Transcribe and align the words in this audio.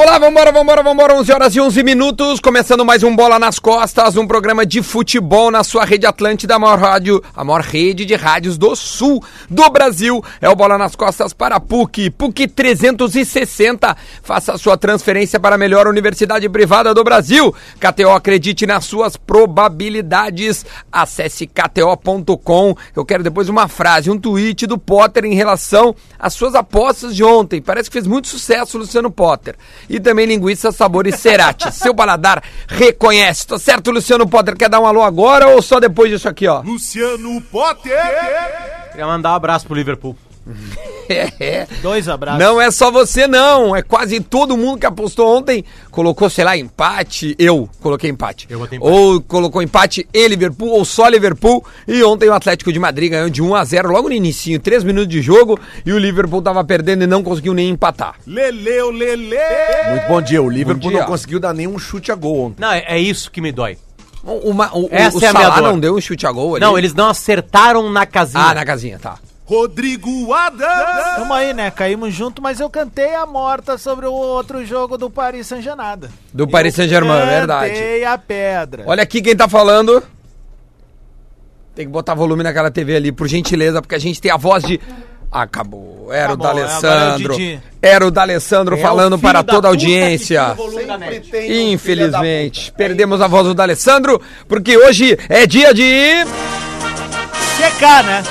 Vamos 0.00 0.12
lá, 0.14 0.18
vambora, 0.18 0.50
vambora, 0.50 0.82
vambora. 0.82 1.14
11 1.16 1.30
horas 1.30 1.54
e 1.54 1.60
11 1.60 1.82
minutos. 1.82 2.40
Começando 2.40 2.86
mais 2.86 3.02
um 3.02 3.14
Bola 3.14 3.38
nas 3.38 3.58
Costas, 3.58 4.16
um 4.16 4.26
programa 4.26 4.64
de 4.64 4.82
futebol 4.82 5.50
na 5.50 5.62
sua 5.62 5.84
rede 5.84 6.06
Atlântida, 6.06 6.54
a 6.54 6.58
maior 6.58 6.78
rádio, 6.78 7.22
a 7.36 7.44
maior 7.44 7.60
rede 7.60 8.06
de 8.06 8.14
rádios 8.14 8.56
do 8.56 8.74
sul 8.74 9.22
do 9.50 9.68
Brasil. 9.68 10.24
É 10.40 10.48
o 10.48 10.56
Bola 10.56 10.78
nas 10.78 10.96
Costas 10.96 11.34
para 11.34 11.56
a 11.56 11.60
PUC. 11.60 12.08
PUC 12.12 12.48
360. 12.48 13.94
Faça 14.22 14.54
a 14.54 14.58
sua 14.58 14.78
transferência 14.78 15.38
para 15.38 15.56
a 15.56 15.58
melhor 15.58 15.86
universidade 15.86 16.48
privada 16.48 16.94
do 16.94 17.04
Brasil. 17.04 17.54
KTO, 17.78 18.08
acredite 18.08 18.64
nas 18.64 18.86
suas 18.86 19.18
probabilidades. 19.18 20.64
Acesse 20.90 21.46
kto.com. 21.46 22.74
Eu 22.96 23.04
quero 23.04 23.22
depois 23.22 23.50
uma 23.50 23.68
frase, 23.68 24.10
um 24.10 24.18
tweet 24.18 24.66
do 24.66 24.78
Potter 24.78 25.26
em 25.26 25.34
relação 25.34 25.94
às 26.18 26.32
suas 26.32 26.54
apostas 26.54 27.14
de 27.14 27.22
ontem. 27.22 27.60
Parece 27.60 27.90
que 27.90 27.94
fez 27.94 28.06
muito 28.06 28.28
sucesso 28.28 28.78
Luciano 28.78 29.10
Potter 29.10 29.56
e 29.90 29.98
também 29.98 30.24
linguiça 30.24 30.70
sabores 30.70 31.16
Cerati. 31.16 31.70
Seu 31.74 31.92
paladar 31.92 32.42
reconhece. 32.68 33.48
Tá 33.48 33.58
certo, 33.58 33.90
Luciano 33.90 34.26
Potter? 34.26 34.56
Quer 34.56 34.68
dar 34.68 34.78
um 34.80 34.86
alô 34.86 35.02
agora 35.02 35.48
ou 35.48 35.60
só 35.60 35.80
depois 35.80 36.10
disso 36.10 36.28
aqui, 36.28 36.46
ó? 36.46 36.60
Luciano 36.60 37.40
Potter! 37.42 37.98
Queria 38.92 39.06
mandar 39.06 39.32
um 39.32 39.34
abraço 39.34 39.66
pro 39.66 39.74
Liverpool. 39.74 40.16
É. 41.08 41.66
Dois 41.82 42.08
abraços. 42.08 42.38
Não 42.40 42.60
é 42.60 42.70
só 42.70 42.90
você, 42.90 43.26
não. 43.26 43.74
É 43.74 43.82
quase 43.82 44.20
todo 44.20 44.56
mundo 44.56 44.78
que 44.78 44.86
apostou 44.86 45.36
ontem. 45.36 45.64
Colocou, 45.90 46.30
sei 46.30 46.44
lá, 46.44 46.56
empate. 46.56 47.34
Eu 47.38 47.68
coloquei 47.80 48.08
empate. 48.10 48.46
Eu 48.48 48.62
empate. 48.64 48.78
Ou 48.80 49.20
colocou 49.20 49.60
empate 49.62 50.06
e 50.14 50.28
Liverpool, 50.28 50.68
ou 50.70 50.84
só 50.84 51.08
Liverpool. 51.08 51.64
E 51.86 52.02
ontem 52.04 52.28
o 52.28 52.32
Atlético 52.32 52.72
de 52.72 52.78
Madrid 52.78 53.10
ganhou 53.10 53.28
de 53.28 53.42
1 53.42 53.54
a 53.54 53.64
0 53.64 53.90
logo 53.92 54.08
no 54.08 54.14
inicinho, 54.14 54.60
3 54.60 54.84
minutos 54.84 55.08
de 55.08 55.20
jogo. 55.20 55.58
E 55.84 55.92
o 55.92 55.98
Liverpool 55.98 56.40
tava 56.42 56.62
perdendo 56.64 57.02
e 57.04 57.06
não 57.06 57.22
conseguiu 57.22 57.54
nem 57.54 57.68
empatar. 57.68 58.14
Leleu, 58.26 58.90
Lele! 58.90 59.36
Muito 59.90 60.06
bom 60.08 60.22
dia. 60.22 60.42
O 60.42 60.48
Liverpool 60.48 60.90
dia. 60.90 61.00
não 61.00 61.06
conseguiu 61.06 61.40
dar 61.40 61.52
nenhum 61.52 61.78
chute 61.78 62.12
a 62.12 62.14
gol 62.14 62.46
ontem. 62.46 62.60
Não, 62.62 62.70
é, 62.72 62.84
é 62.86 62.98
isso 62.98 63.30
que 63.30 63.40
me 63.40 63.50
dói. 63.52 63.76
O, 64.22 64.50
uma- 64.50 64.70
o, 64.76 64.88
Essa 64.92 65.18
o 65.18 65.24
é 65.24 65.28
a 65.28 65.32
minha 65.32 65.42
Salah 65.44 65.60
dor. 65.60 65.72
não 65.72 65.80
deu 65.80 65.96
um 65.96 66.00
chute 66.00 66.26
a 66.26 66.30
gol 66.32 66.54
ali? 66.56 66.64
Não, 66.64 66.76
eles 66.78 66.94
não 66.94 67.08
acertaram 67.08 67.90
na 67.90 68.04
casinha. 68.06 68.44
Ah, 68.44 68.54
na 68.54 68.64
casinha, 68.64 68.98
tá. 68.98 69.16
Rodrigo 69.50 70.32
Adams! 70.32 71.16
Tamo 71.16 71.34
aí, 71.34 71.52
né? 71.52 71.72
Caímos 71.72 72.14
junto, 72.14 72.40
mas 72.40 72.60
eu 72.60 72.70
cantei 72.70 73.16
a 73.16 73.26
morta 73.26 73.76
sobre 73.76 74.06
o 74.06 74.12
outro 74.12 74.64
jogo 74.64 74.96
do 74.96 75.10
Paris 75.10 75.48
Saint-Germain. 75.48 76.08
Do 76.32 76.46
Paris 76.46 76.72
Saint-Germain, 76.72 77.18
é 77.22 77.26
verdade. 77.26 77.72
Cantei 77.72 78.04
a 78.04 78.16
pedra. 78.16 78.84
Olha 78.86 79.02
aqui 79.02 79.20
quem 79.20 79.34
tá 79.34 79.48
falando. 79.48 80.00
Tem 81.74 81.84
que 81.84 81.90
botar 81.90 82.14
volume 82.14 82.44
naquela 82.44 82.70
TV 82.70 82.94
ali, 82.94 83.10
por 83.10 83.26
gentileza, 83.26 83.82
porque 83.82 83.96
a 83.96 83.98
gente 83.98 84.20
tem 84.20 84.30
a 84.30 84.36
voz 84.36 84.62
de. 84.62 84.80
Acabou. 85.32 86.12
Era 86.12 86.26
Acabou, 86.34 86.46
o 86.46 86.50
agora 86.50 86.60
é 86.60 86.62
o 86.62 86.80
D'Alessandro. 86.80 87.36
Didi. 87.36 87.60
Era 87.82 88.06
o 88.06 88.10
D'Alessandro 88.12 88.76
É 88.76 88.80
falando 88.80 89.14
o 89.14 89.18
para 89.18 89.42
da 89.42 89.52
toda 89.52 89.66
a 89.66 89.70
audiência. 89.72 90.56
net. 90.96 91.28
Infelizmente, 91.72 92.72
perdemos 92.76 93.20
a 93.20 93.26
voz 93.26 93.48
do 93.48 93.54
D'Alessandro, 93.54 94.20
porque 94.46 94.76
hoje 94.76 95.18
é 95.28 95.44
dia 95.44 95.74
de. 95.74 96.24
Secar, 97.56 98.04
né? 98.04 98.22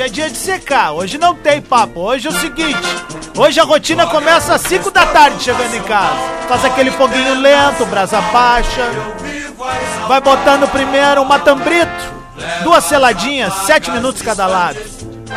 Hoje 0.00 0.08
é 0.08 0.12
dia 0.14 0.30
de 0.30 0.38
secar. 0.38 0.92
Hoje 0.92 1.18
não 1.18 1.34
tem 1.34 1.60
papo. 1.60 2.00
Hoje 2.00 2.26
é 2.26 2.30
o 2.30 2.40
seguinte. 2.40 2.88
Hoje 3.36 3.60
a 3.60 3.64
rotina 3.64 4.06
começa 4.06 4.54
às 4.54 4.62
5 4.62 4.90
da 4.90 5.04
tarde 5.04 5.44
chegando 5.44 5.74
em 5.74 5.82
casa. 5.82 6.16
Faz 6.48 6.64
aquele 6.64 6.90
foguinho 6.90 7.38
lento, 7.38 7.84
brasa 7.84 8.18
baixa. 8.18 8.88
Vai 10.08 10.18
botando 10.22 10.66
primeiro 10.68 11.20
um 11.20 11.26
matambrito. 11.26 12.14
Duas 12.62 12.84
seladinhas, 12.84 13.52
7 13.66 13.90
minutos 13.90 14.22
cada 14.22 14.46
lado. 14.46 14.78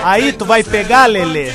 Aí 0.01 0.31
tu 0.31 0.45
vai 0.45 0.63
pegar, 0.63 1.07
Lelê, 1.07 1.51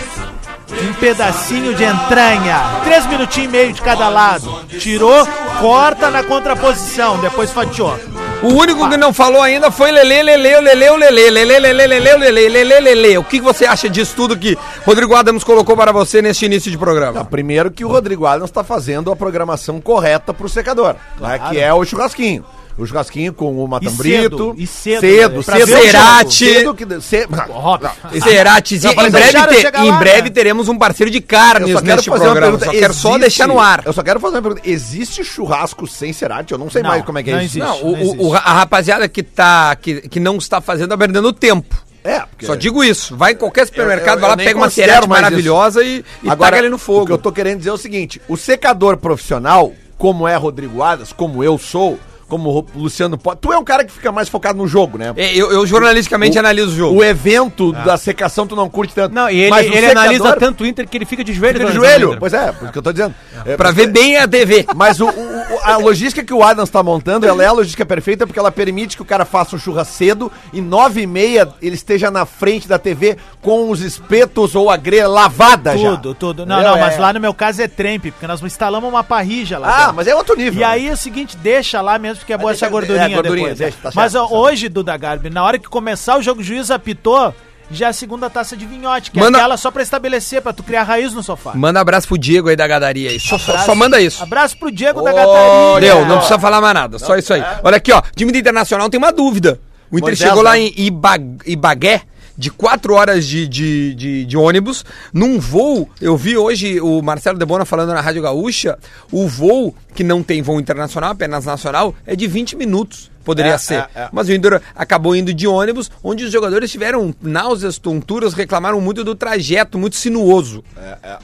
um 0.83 0.93
pedacinho 1.01 1.75
de 1.75 1.85
entranha. 1.85 2.61
Três 2.85 3.07
minutinhos 3.07 3.49
e 3.49 3.57
meio 3.57 3.73
de 3.73 3.81
cada 3.81 4.11
lado. 4.11 4.67
Tirou, 4.79 5.27
corta 5.63 6.11
na 6.11 6.23
contraposição, 6.23 7.17
depois 7.21 7.51
fatiou. 7.51 7.99
O 8.41 8.55
único 8.55 8.89
que 8.89 8.97
não 8.97 9.13
falou 9.13 9.43
ainda 9.43 9.69
foi 9.69 9.91
Lele, 9.91 10.23
Lele, 10.23 10.47
Lele, 10.47 10.75
Lele, 10.75 11.11
Lele, 11.11 11.45
Lele, 11.45 11.99
Lele, 11.99 12.31
Lele, 12.31 12.65
Lele, 12.65 12.81
Lele. 12.81 13.19
O 13.19 13.25
que 13.25 13.41
você 13.41 13.67
acha 13.67 13.89
disso 13.89 14.15
tudo 14.15 14.37
que 14.37 14.57
Rodrigo 14.87 15.13
Adams 15.17 15.43
colocou 15.43 15.77
para 15.77 15.91
você 15.91 16.23
neste 16.23 16.47
início 16.47 16.71
de 16.71 16.79
programa? 16.79 17.25
Primeiro 17.25 17.69
que 17.69 17.85
o 17.85 17.89
Rodrigo 17.89 18.27
Adams 18.27 18.51
está 18.51 18.63
fazendo 18.63 19.11
a 19.11 19.17
programação 19.17 19.81
correta 19.81 20.33
pro 20.33 20.49
secador, 20.49 20.95
né, 21.19 21.39
que 21.51 21.59
é 21.59 21.75
o 21.75 21.85
churrasquinho. 21.85 22.45
O 22.79 22.87
churrasquinho 22.87 23.33
com 23.33 23.63
o 23.63 23.67
matambrito. 23.67 24.55
E 24.57 24.67
cedo, 24.67 25.01
cedo, 25.01 25.37
né? 25.37 25.43
cedo. 25.43 25.45
Pra 25.45 25.57
ver 25.57 25.63
o 25.65 25.83
Cerati. 25.83 26.35
Cedo 26.55 26.75
que... 26.75 27.01
Ce... 27.01 27.29
Óbvio. 27.51 27.91
Ceratizinho, 28.23 28.95
Não, 28.95 29.07
em 29.07 29.11
breve, 29.11 29.33
te- 29.63 29.79
em 29.79 29.91
né? 30.23 30.31
teremos 30.31 30.69
um 30.69 30.79
parceiro 30.79 31.11
de 31.11 31.21
carnes 31.21 31.71
Eu 31.71 31.79
só 31.79 31.85
neste 31.85 32.09
fazer 32.11 32.25
uma 32.25 32.33
programa. 32.33 32.59
pergunta. 32.59 32.65
Só 32.67 32.71
quero 32.81 32.95
só 32.95 33.09
existe- 33.11 33.21
deixar 33.21 33.49
no 33.49 33.59
ar. 33.61 33.83
Eu 33.85 33.93
só 33.93 34.03
quero 34.03 34.21
fazer 34.21 34.37
uma 34.37 34.43
pergunta. 34.43 34.63
Existe 34.69 35.25
churrasco 35.25 35.87
sem 35.87 36.13
Cerati? 36.13 36.53
Eu 36.53 36.59
não 36.59 36.71
sei 36.71 36.83
Não, 36.83 36.91
mais 36.91 37.05
como 37.05 37.19
é 37.19 37.23
que 37.23 37.31
é 37.31 37.45
isso. 37.45 37.59
existe. 37.59 37.59
Não, 37.59 37.83
o- 37.83 37.97
não 38.17 38.27
o, 38.29 38.35
a 38.35 38.39
rapaziada 38.39 39.09
que, 39.09 39.23
tá, 39.23 39.75
que, 39.77 40.03
que 40.09 40.21
não 40.21 40.37
está 40.37 40.61
fazendo 40.61 40.91
tá 40.91 40.97
perdendo 40.99 41.33
tempo. 41.33 41.77
É, 42.05 42.21
porque... 42.21 42.47
Só 42.47 42.55
digo 42.55 42.83
isso. 42.85 43.17
Vai 43.17 43.33
em 43.33 43.37
qualquer 43.37 43.67
supermercado, 43.67 44.19
eu- 44.19 44.21
vai 44.21 44.31
lá, 44.31 44.35
eu 44.35 44.47
pega 44.47 44.57
uma 44.59 44.71
cerete 44.71 45.09
maravilhosa 45.09 45.83
e, 45.83 46.05
e 46.23 46.31
Agora, 46.31 46.53
taca 46.53 46.59
ele 46.63 46.69
no 46.71 46.77
O 46.77 46.79
que 46.79 46.85
fogo. 46.85 47.13
eu 47.13 47.19
tô 47.19 47.33
querendo 47.33 47.59
dizer 47.59 47.71
é 47.71 47.73
o 47.73 47.77
seguinte: 47.77 48.21
o 48.29 48.37
secador 48.37 48.97
profissional, 48.97 49.73
como 49.99 50.27
é 50.29 50.37
Rodrigo 50.37 50.83
Adas, 50.83 51.13
como 51.13 51.43
eu 51.43 51.59
sou, 51.59 51.99
como 52.29 52.67
o 52.75 52.79
Luciano 52.83 53.17
pode. 53.17 53.41
Tu 53.41 53.53
é 53.53 53.59
um 53.59 53.65
cara 53.65 53.85
que 53.85 53.93
fica 53.93 54.13
mais 54.13 54.29
focado 54.29 54.59
no 54.59 54.69
jogo, 54.69 54.99
né? 54.99 55.13
É, 55.17 55.35
Eu, 55.37 55.51
eu 55.53 55.67
jornalisticamente 55.67 56.37
O- 56.37 56.41
analiso 56.41 56.69
o 56.73 56.77
jogo. 56.77 56.99
O 57.01 57.05
evento 57.05 57.73
da 57.73 57.97
secação 57.97 58.47
tu 58.47 58.55
não 58.55 58.69
curte 58.69 58.95
tanto. 58.95 59.15
Não, 59.15 59.29
e 59.31 59.41
ele, 59.41 59.55
ele 59.59 59.71
secador 59.73 59.91
analisa 60.03 60.37
tanto 60.37 60.65
o 60.65 60.67
Inter 60.67 60.87
que 60.89 60.97
ele 60.97 61.05
fica 61.05 61.25
de 61.25 61.33
joelho. 61.33 61.59
fica 61.59 61.71
de 61.71 61.77
joelho. 61.77 62.17
Pois 62.19 62.33
é, 62.35 62.53
por 62.53 62.65
isso 62.65 62.73
que 62.73 62.79
eu 62.79 62.83
tô 62.83 62.93
dizendo. 62.93 63.15
É, 63.47 63.57
Pra 63.57 63.71
ver 63.71 63.89
bem 63.89 64.17
a 64.17 64.29
TV. 64.29 64.67
Mas 64.77 65.01
o, 65.01 65.09
o- 65.09 65.59
a 65.63 65.77
logística 65.79 66.23
que 66.25 66.33
o 66.35 66.43
Adams 66.43 66.71
tá 66.71 66.83
montando, 66.83 67.27
ela 67.27 67.43
é 67.43 67.47
a 67.47 67.53
logística 67.53 67.85
perfeita 67.87 68.27
porque 68.27 68.39
ela 68.39 68.53
permite 68.53 68.97
que 68.97 69.03
o 69.03 69.05
cara 69.07 69.25
faça 69.25 69.57
um 69.57 69.59
churras 69.59 69.89
cedo 69.89 70.31
e 70.53 70.61
nove 70.61 71.03
e 71.03 71.07
meia 71.07 71.49
ele 71.63 71.75
esteja 71.75 72.11
na 72.11 72.27
frente 72.27 72.69
da 72.69 72.79
TV 72.79 73.17
com 73.41 73.71
os 73.71 73.81
espetos 73.81 74.55
ou 74.55 74.71
a 74.71 74.77
grelha 74.77 75.09
lavada 75.09 75.77
já. 75.77 75.91
Tudo, 75.97 76.15
tudo. 76.15 76.47
Não, 76.47 76.57
Entendeu? 76.57 76.73
não, 76.75 76.81
mas 76.81 76.95
É. 76.95 76.99
lá 77.01 77.13
no 77.13 77.21
meu 77.21 77.33
caso 77.33 77.63
é 77.63 77.69
trempe, 77.69 78.11
porque 78.11 78.27
nós 78.27 78.43
instalamos 78.43 78.89
uma 78.89 79.03
parrija 79.05 79.59
lá. 79.59 79.69
Ah, 79.69 79.79
dentro. 79.81 79.95
mas 79.97 80.07
é 80.07 80.15
outro 80.15 80.37
nível. 80.37 80.61
E 80.61 80.65
aí 80.65 80.89
é 80.89 80.93
o 80.93 80.97
seguinte, 80.97 81.37
deixa 81.37 81.81
lá 81.81 81.99
mesmo, 81.99 82.18
porque 82.19 82.33
é 82.33 82.39
boa 82.39 82.53
essa 82.53 82.69
gordurinha, 82.69 83.05
é, 83.07 83.09
gordurinha, 83.15 83.49
depois. 83.55 83.59
deixa, 83.59 83.77
tá 83.83 83.91
Mas 83.95 84.13
certo, 84.13 84.25
tá 84.25 84.29
certo. 84.29 84.35
hoje, 84.43 84.69
Duda 84.69 84.97
Garbi, 84.97 85.31
na 85.31 85.43
hora 85.45 85.59
que 85.59 85.69
começar 85.69 86.17
o 86.19 86.23
jogo, 86.23 86.41
o 86.41 86.45
juiz 86.45 86.71
apitou, 86.71 87.35
já 87.71 87.87
é 87.87 87.89
a 87.91 87.93
segunda 87.93 88.31
taça 88.31 88.57
de 88.57 88.65
vinhote, 88.67 89.11
que 89.11 89.19
Manda- 89.19 89.39
é 89.39 89.41
aquela 89.41 89.57
só 89.57 89.71
pra 89.71 89.83
estabelecer, 89.83 90.41
pra 90.41 90.53
tu 90.53 90.63
criar 90.63 90.83
raiz 90.85 91.13
no 91.13 91.23
sofá. 91.23 91.53
Manda 91.55 91.81
abraço 91.81 92.09
pro 92.09 92.17
Diego 92.19 92.49
aí 92.49 92.57
da 92.57 92.67
gadaria 92.67 93.11
aí. 93.11 93.21
Só, 93.21 93.37
só, 93.39 93.51
Abraço- 93.53 93.67
só 93.67 93.75
manda 93.75 94.01
isso. 94.01 94.23
Abraço 94.23 94.57
pro 94.59 94.71
Diego 94.71 95.03
da 95.03 95.11
Ô, 95.13 95.15
Gataria. 95.15 95.81
Deu, 95.95 96.07
não 96.07 96.17
precisa 96.19 96.39
falar 96.39 96.61
mais 96.61 96.75
nada, 96.75 96.99
só 96.99 97.17
isso 97.17 97.33
aí. 97.35 97.43
Olha 97.63 97.77
aqui, 97.77 97.93
ó, 97.93 98.03
time 98.17 98.33
do 98.33 98.39
Internacional 98.39 98.89
tem 98.89 98.99
uma 98.99 99.13
dúvida. 99.13 99.61
O 99.91 99.97
Inter 99.99 100.09
Moisés, 100.11 100.29
chegou 100.29 100.43
lá 100.43 100.53
né? 100.53 100.61
em 100.61 100.73
Iba- 100.77 101.17
Ibagué, 101.47 102.03
de 102.39 102.51
quatro 102.51 102.95
horas 102.95 103.27
de, 103.27 103.49
de, 103.49 103.95
de, 103.95 104.25
de 104.25 104.37
ônibus, 104.37 104.85
num 105.13 105.41
voo, 105.41 105.91
eu 106.01 106.17
vi 106.17 106.37
hoje 106.37 106.81
o 106.81 107.03
Marcelo 107.03 107.37
Debona 107.37 107.65
falando 107.65 107.93
na 107.93 108.01
Rádio 108.01 108.23
Gaúcha, 108.23 108.79
o 109.11 109.27
voo, 109.27 109.75
que 109.93 110.05
não 110.05 110.23
tem 110.23 110.41
voo 110.41 110.61
internacional, 110.61 111.11
apenas 111.11 111.45
nacional, 111.45 111.93
é 112.07 112.15
de 112.15 112.29
20 112.29 112.55
minutos. 112.55 113.11
Poderia 113.29 113.53
É, 113.53 113.59
ser. 113.59 113.75
é, 113.75 113.89
é. 113.95 114.09
Mas 114.11 114.27
o 114.27 114.33
Inter 114.33 114.59
acabou 114.75 115.15
indo 115.15 115.35
de 115.35 115.47
ônibus, 115.47 115.91
onde 116.03 116.25
os 116.25 116.33
jogadores 116.33 116.71
tiveram 116.73 117.15
náuseas, 117.21 117.77
tonturas, 117.77 118.33
reclamaram 118.33 118.81
muito 118.81 119.05
do 119.05 119.15
trajeto, 119.15 119.79
muito 119.79 119.97
sinuoso, 119.97 120.65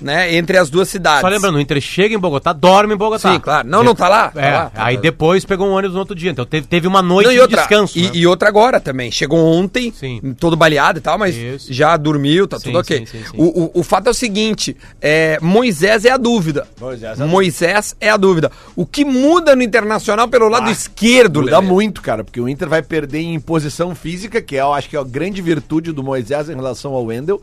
né, 0.00 0.34
entre 0.34 0.58
as 0.58 0.68
duas 0.68 0.86
cidades. 0.90 1.22
Só 1.22 1.28
lembrando, 1.28 1.56
o 1.56 1.60
Inter 1.60 1.80
chega 1.80 2.14
em 2.14 2.18
Bogotá, 2.18 2.52
dorme 2.52 2.92
em 2.92 2.96
Bogotá. 2.96 3.32
Sim, 3.32 3.40
claro. 3.40 3.66
Não, 3.66 3.82
não 3.82 3.94
tá 3.94 4.06
lá? 4.06 4.28
Tá 4.28 4.40
É, 4.42 4.52
lá, 4.52 4.64
tá 4.70 4.84
aí 4.84 4.96
lá. 4.96 5.00
depois 5.00 5.46
pegou 5.46 5.66
um 5.66 5.72
ônibus 5.72 5.94
no 5.94 6.00
outro 6.00 6.14
dia. 6.14 6.30
Então 6.30 6.44
teve, 6.44 6.66
teve 6.66 6.86
uma 6.86 7.00
noite 7.00 7.26
Não, 7.26 7.32
e 7.32 7.36
de 7.36 7.40
outra, 7.40 7.56
descanso. 7.62 7.98
E, 7.98 8.02
né? 8.02 8.10
e 8.12 8.26
outra 8.26 8.48
agora 8.48 8.78
também. 8.78 9.10
Chegou 9.10 9.38
ontem, 9.38 9.90
Sim. 9.98 10.34
todo 10.38 10.56
baleado 10.56 10.98
e 10.98 11.00
tal, 11.02 11.16
mas 11.16 11.34
Isso. 11.34 11.72
já 11.72 11.96
dormiu, 11.96 12.46
tá 12.46 12.58
Sim, 12.58 12.64
tudo 12.64 12.78
ok. 12.80 12.98
sim, 12.98 13.06
sim, 13.06 13.24
sim. 13.24 13.36
O, 13.38 13.64
o, 13.64 13.80
o 13.80 13.82
fato 13.82 14.08
é 14.08 14.10
o 14.10 14.14
seguinte: 14.14 14.76
é, 15.00 15.38
Moisés 15.40 16.04
é 16.04 16.10
a 16.10 16.16
dúvida. 16.18 16.66
Moisés 16.78 17.18
é 17.18 17.22
a 17.22 17.26
Moisés 17.26 17.96
é 18.00 18.10
a 18.10 18.16
dúvida. 18.16 18.50
O 18.76 18.84
que 18.84 19.04
muda 19.06 19.56
no 19.56 19.62
internacional 19.62 20.28
pelo 20.28 20.48
lado 20.48 20.68
Ah, 20.68 20.72
esquerdo, 20.72 21.40
Muda 21.40 21.58
Lelê? 21.60 21.66
muito, 21.66 21.93
cara, 22.02 22.24
porque 22.24 22.40
o 22.40 22.48
Inter 22.48 22.68
vai 22.68 22.82
perder 22.82 23.20
em 23.20 23.40
posição 23.40 23.94
física, 23.94 24.40
que 24.40 24.56
é, 24.56 24.60
eu 24.60 24.72
acho 24.72 24.88
que 24.88 24.96
é 24.96 25.00
a 25.00 25.04
grande 25.04 25.40
virtude 25.42 25.92
do 25.92 26.02
Moisés 26.02 26.48
em 26.48 26.54
relação 26.54 26.92
ao 26.92 27.04
Wendel, 27.04 27.42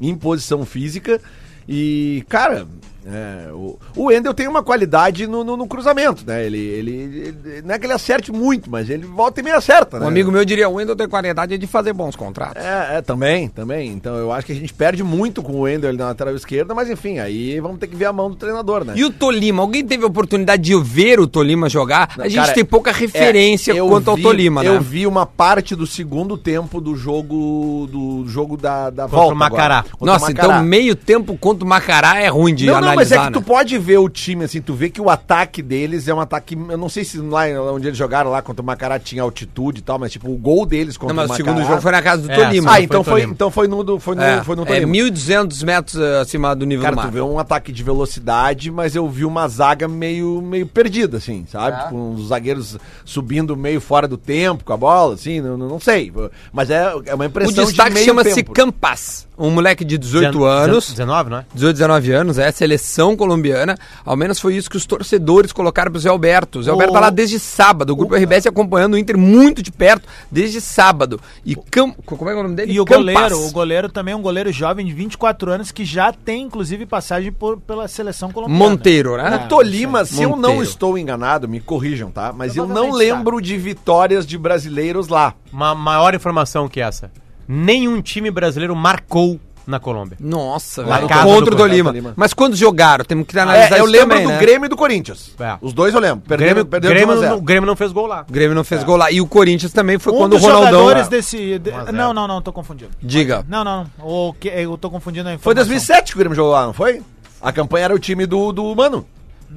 em 0.00 0.14
posição 0.14 0.64
física. 0.64 1.20
E, 1.68 2.24
cara, 2.28 2.66
É, 3.10 3.52
o, 3.52 3.78
o 3.96 4.04
Wendel 4.06 4.34
tem 4.34 4.46
uma 4.46 4.62
qualidade 4.62 5.26
no, 5.26 5.42
no- 5.42 5.56
no 5.56 5.66
cruzamento, 5.66 6.22
né? 6.26 6.44
Ele, 6.44 6.58
ele, 6.58 6.90
ele- 6.92 7.62
Não 7.64 7.74
é 7.74 7.78
que 7.78 7.86
ele 7.86 7.92
acerte 7.92 8.30
muito, 8.30 8.70
mas 8.70 8.90
ele 8.90 9.06
volta 9.06 9.40
e 9.40 9.42
meio 9.42 9.56
acerta, 9.56 9.98
né? 9.98 10.04
Um 10.04 10.08
amigo 10.08 10.30
meu 10.30 10.44
diria, 10.44 10.68
o 10.68 10.74
Wendel 10.74 10.94
tem 10.96 11.08
qualidade 11.08 11.56
de 11.56 11.66
fazer 11.66 11.92
bons 11.92 12.14
contratos. 12.14 12.62
É, 12.62 12.98
é, 12.98 13.02
também, 13.02 13.48
também. 13.48 13.90
Então 13.92 14.14
eu 14.16 14.30
acho 14.32 14.46
que 14.46 14.52
a 14.52 14.54
gente 14.56 14.74
perde 14.74 15.02
muito 15.02 15.42
com 15.42 15.52
o 15.52 15.60
Wendel 15.60 15.88
ali 15.90 15.98
na 15.98 16.06
lateral 16.06 16.34
esquerda, 16.34 16.74
mas 16.74 16.90
enfim, 16.90 17.18
aí 17.18 17.58
vamos 17.60 17.78
ter 17.78 17.86
que 17.86 17.96
ver 17.96 18.04
a 18.06 18.12
mão 18.12 18.28
do 18.30 18.36
treinador, 18.36 18.84
né? 18.84 18.92
E 18.96 19.04
o 19.04 19.10
Tolima? 19.10 19.62
Alguém 19.62 19.84
teve 19.84 20.04
a 20.04 20.06
oportunidade 20.06 20.62
de 20.62 20.76
ver 20.80 21.18
o 21.20 21.26
Tolima 21.26 21.68
jogar? 21.68 22.10
a 22.18 22.28
gente 22.28 22.36
Cara, 22.36 22.52
tem 22.52 22.64
pouca 22.64 22.92
referência 22.92 23.72
é, 23.72 23.76
eu 23.76 23.88
quanto 23.88 24.10
ao 24.10 24.16
vi- 24.16 24.22
Tolima, 24.22 24.62
né? 24.62 24.68
Eu 24.68 24.80
vi 24.80 25.06
uma 25.06 25.24
parte 25.26 25.74
do 25.74 25.86
segundo 25.86 26.36
tempo 26.36 26.80
do 26.80 26.94
jogo 26.96 27.86
do 27.90 28.24
jogo 28.28 28.56
da, 28.56 28.90
da 28.90 29.04
Contra 29.04 29.16
volta. 29.18 29.34
o 29.34 29.36
Macará. 29.38 29.64
agora. 29.78 29.82
Contra 29.92 30.04
o 30.04 30.06
Nossa, 30.06 30.26
Macará. 30.28 30.54
então 30.54 30.64
meio 30.64 30.94
tempo 30.96 31.36
contra 31.38 31.64
o 31.64 31.68
Macará 31.68 32.20
é 32.20 32.28
ruim 32.28 32.54
de 32.54 32.66
não, 32.66 32.72
não, 32.74 32.78
analisar, 32.80 32.97
é 33.00 33.18
que 33.18 33.32
tu 33.32 33.40
né? 33.40 33.44
pode 33.46 33.78
ver 33.78 33.98
o 33.98 34.08
time, 34.08 34.44
assim, 34.44 34.60
tu 34.60 34.74
vê 34.74 34.90
que 34.90 35.00
o 35.00 35.08
ataque 35.10 35.62
deles 35.62 36.06
é 36.08 36.14
um 36.14 36.20
ataque. 36.20 36.54
Eu 36.68 36.76
não 36.78 36.88
sei 36.88 37.04
se 37.04 37.18
lá 37.18 37.42
onde 37.72 37.86
eles 37.88 37.98
jogaram 37.98 38.30
lá 38.30 38.40
contra 38.42 38.62
o 38.62 38.64
Macará 38.64 38.98
tinha 38.98 39.22
altitude 39.22 39.80
e 39.80 39.82
tal, 39.82 39.98
mas 39.98 40.12
tipo, 40.12 40.30
o 40.30 40.36
gol 40.36 40.64
deles 40.66 40.96
contra 40.96 41.14
Não, 41.14 41.22
mas 41.22 41.30
o 41.30 41.34
o 41.34 41.38
Macará. 41.38 41.54
segundo 41.56 41.68
jogo 41.68 41.82
foi 41.82 41.92
na 41.92 42.02
casa 42.02 42.22
do 42.22 42.30
É, 42.30 42.34
Tolima. 42.36 42.70
Ah, 42.70 42.74
Foi 42.74 42.82
então 42.84 43.04
foi, 43.04 43.12
Tolima. 43.12 43.32
então 43.32 43.50
foi 43.50 43.68
no, 43.68 43.84
do- 43.84 43.98
foi 44.00 44.14
no, 44.16 44.22
É, 44.22 44.42
foi 44.44 44.56
no 44.56 44.62
é 44.62 44.66
Tolima. 44.66 44.92
1.200 44.92 45.64
metros 45.64 46.00
eh, 46.00 46.20
acima 46.20 46.54
do 46.56 46.64
nível 46.66 46.82
Cara, 46.84 46.96
do 46.96 47.00
tu 47.02 47.04
mar. 47.04 47.12
vê 47.12 47.20
um 47.20 47.38
ataque 47.38 47.70
de 47.72 47.82
velocidade, 47.82 48.70
mas 48.70 48.94
eu 48.96 49.08
vi 49.08 49.24
uma 49.24 49.46
zaga 49.48 49.86
meio, 49.86 50.40
meio 50.42 50.66
perdida, 50.66 51.18
assim, 51.18 51.44
sabe? 51.50 51.76
É. 51.78 51.84
Tipo, 51.84 51.96
uns 51.96 52.28
zagueiros 52.28 52.76
subindo 53.04 53.56
meio 53.56 53.80
fora 53.80 54.08
do 54.08 54.16
tempo 54.16 54.64
com 54.64 54.72
a 54.72 54.76
bola, 54.76 55.14
assim, 55.14 55.40
não, 55.40 55.56
não 55.56 55.78
sei. 55.80 56.12
Mas 56.52 56.70
é, 56.70 56.92
é 57.06 57.14
uma 57.14 57.24
O 57.24 57.26
impressão 57.28 57.64
destaque 57.64 57.92
meio 57.94 58.06
chama-se. 58.06 58.42
Campas, 58.42 59.27
um 59.38 59.50
moleque 59.50 59.84
de 59.84 59.96
18 59.96 60.44
anos. 60.44 60.90
19, 60.90 61.30
não 61.30 61.38
é? 61.38 61.46
18, 61.54 61.74
19 61.76 62.12
anos, 62.12 62.38
é 62.38 62.48
a 62.48 62.52
seleção 62.52 63.16
colombiana. 63.16 63.76
Ao 64.04 64.16
menos 64.16 64.40
foi 64.40 64.56
isso 64.56 64.68
que 64.68 64.76
os 64.76 64.84
torcedores 64.86 65.52
colocaram 65.52 65.90
pro 65.92 66.00
Zé 66.00 66.08
Alberto. 66.08 66.58
O 66.58 66.62
Zé 66.62 66.70
Alberto 66.70 66.90
O- 66.90 66.94
tá 66.94 67.00
lá 67.00 67.10
desde 67.10 67.38
sábado. 67.38 67.90
O 67.92 67.96
grupo 67.96 68.14
RBS 68.14 68.46
acompanhando 68.46 68.94
o 68.94 68.98
Inter 68.98 69.16
muito 69.16 69.62
de 69.62 69.70
perto 69.70 70.08
desde 70.30 70.60
sábado. 70.60 71.20
E 71.44 71.54
Cam... 71.54 71.92
como 72.04 72.28
é 72.30 72.32
é 72.32 72.36
o 72.36 72.42
nome 72.42 72.54
dele? 72.56 72.72
E 72.72 72.80
o 72.80 72.84
Campas. 72.84 73.04
goleiro, 73.04 73.46
o 73.46 73.50
goleiro 73.52 73.88
também 73.88 74.12
é 74.12 74.16
um 74.16 74.22
goleiro 74.22 74.50
jovem 74.52 74.84
de 74.84 74.92
24 74.92 75.50
anos 75.50 75.70
que 75.70 75.84
já 75.84 76.12
tem, 76.12 76.42
inclusive, 76.42 76.84
passagem 76.86 77.30
por, 77.32 77.58
pela 77.60 77.86
seleção 77.88 78.30
colombiana. 78.32 78.58
Monteiro, 78.70 79.16
né? 79.16 79.38
É. 79.42 79.44
O 79.44 79.48
Tolima, 79.48 80.04
se 80.04 80.22
eu 80.22 80.30
não 80.30 80.36
Monteiro. 80.36 80.62
estou 80.62 80.98
enganado, 80.98 81.48
me 81.48 81.60
corrijam, 81.60 82.10
tá? 82.10 82.32
Mas 82.32 82.56
eu 82.56 82.66
não 82.66 82.74
Provavelmente 82.74 82.98
lembro 83.12 83.40
de 83.40 83.56
vitórias 83.56 84.26
de 84.26 84.36
brasileiros 84.36 85.08
lá. 85.08 85.34
Uma 85.52 85.74
maior 85.74 86.14
informação 86.14 86.68
que 86.68 86.80
essa. 86.80 87.10
Nenhum 87.48 88.02
time 88.02 88.30
brasileiro 88.30 88.76
marcou 88.76 89.40
na 89.66 89.78
Colômbia. 89.78 90.16
Nossa, 90.18 90.82
velho. 90.82 91.08
Contra 91.08 91.50
do 91.50 91.54
o. 91.54 91.58
Tolima. 91.58 92.14
Mas 92.16 92.32
quando 92.32 92.56
jogaram? 92.56 93.04
Temos 93.04 93.26
que 93.26 93.38
analisar 93.38 93.76
É, 93.76 93.80
eu 93.80 93.84
lembro 93.84 94.10
também, 94.16 94.26
do 94.26 94.32
né? 94.32 94.38
Grêmio 94.38 94.66
e 94.66 94.68
do 94.68 94.76
Corinthians. 94.76 95.34
É. 95.38 95.56
Os 95.60 95.74
dois 95.74 95.92
eu 95.92 96.00
lembro. 96.00 96.22
Perdemos, 96.26 96.52
Grêmio, 96.54 96.66
perdemos 96.66 96.94
Grêmio, 96.94 97.14
de 97.14 97.18
1 97.18 97.18
a 97.18 97.22
não, 97.22 97.28
0. 97.34 97.36
o 97.36 97.42
Grêmio 97.42 97.66
não 97.66 97.76
fez 97.76 97.92
gol 97.92 98.06
lá. 98.06 98.24
O 98.28 98.32
Grêmio 98.32 98.54
não 98.54 98.64
fez 98.64 98.82
gol 98.82 98.96
lá. 98.96 99.10
E 99.10 99.20
o 99.20 99.26
Corinthians 99.26 99.72
também 99.72 99.98
foi 99.98 100.12
Um 100.14 100.16
quando 100.16 100.34
o 100.34 100.38
Ronaldão... 100.38 100.70
jogadores 100.70 101.08
desse... 101.08 101.58
de- 101.58 101.70
não, 101.92 102.14
não, 102.14 102.26
não, 102.26 102.40
tô 102.40 102.50
confundindo. 102.52 102.90
Diga. 103.02 103.44
Não, 103.46 103.62
não, 103.62 103.84
não. 103.98 104.06
O 104.28 104.32
que, 104.32 104.48
eu 104.48 104.76
tô 104.78 104.88
confundindo 104.90 105.28
a 105.28 105.32
Foi 105.32 105.52
informação. 105.52 105.68
2007 105.68 106.12
que 106.12 106.16
o 106.16 106.18
Grêmio 106.18 106.36
jogou 106.36 106.52
lá, 106.52 106.64
não 106.64 106.72
foi? 106.72 107.02
A 107.40 107.52
campanha 107.52 107.84
era 107.86 107.94
o 107.94 107.98
time 107.98 108.24
do, 108.24 108.52
do 108.52 108.74
Mano. 108.74 109.06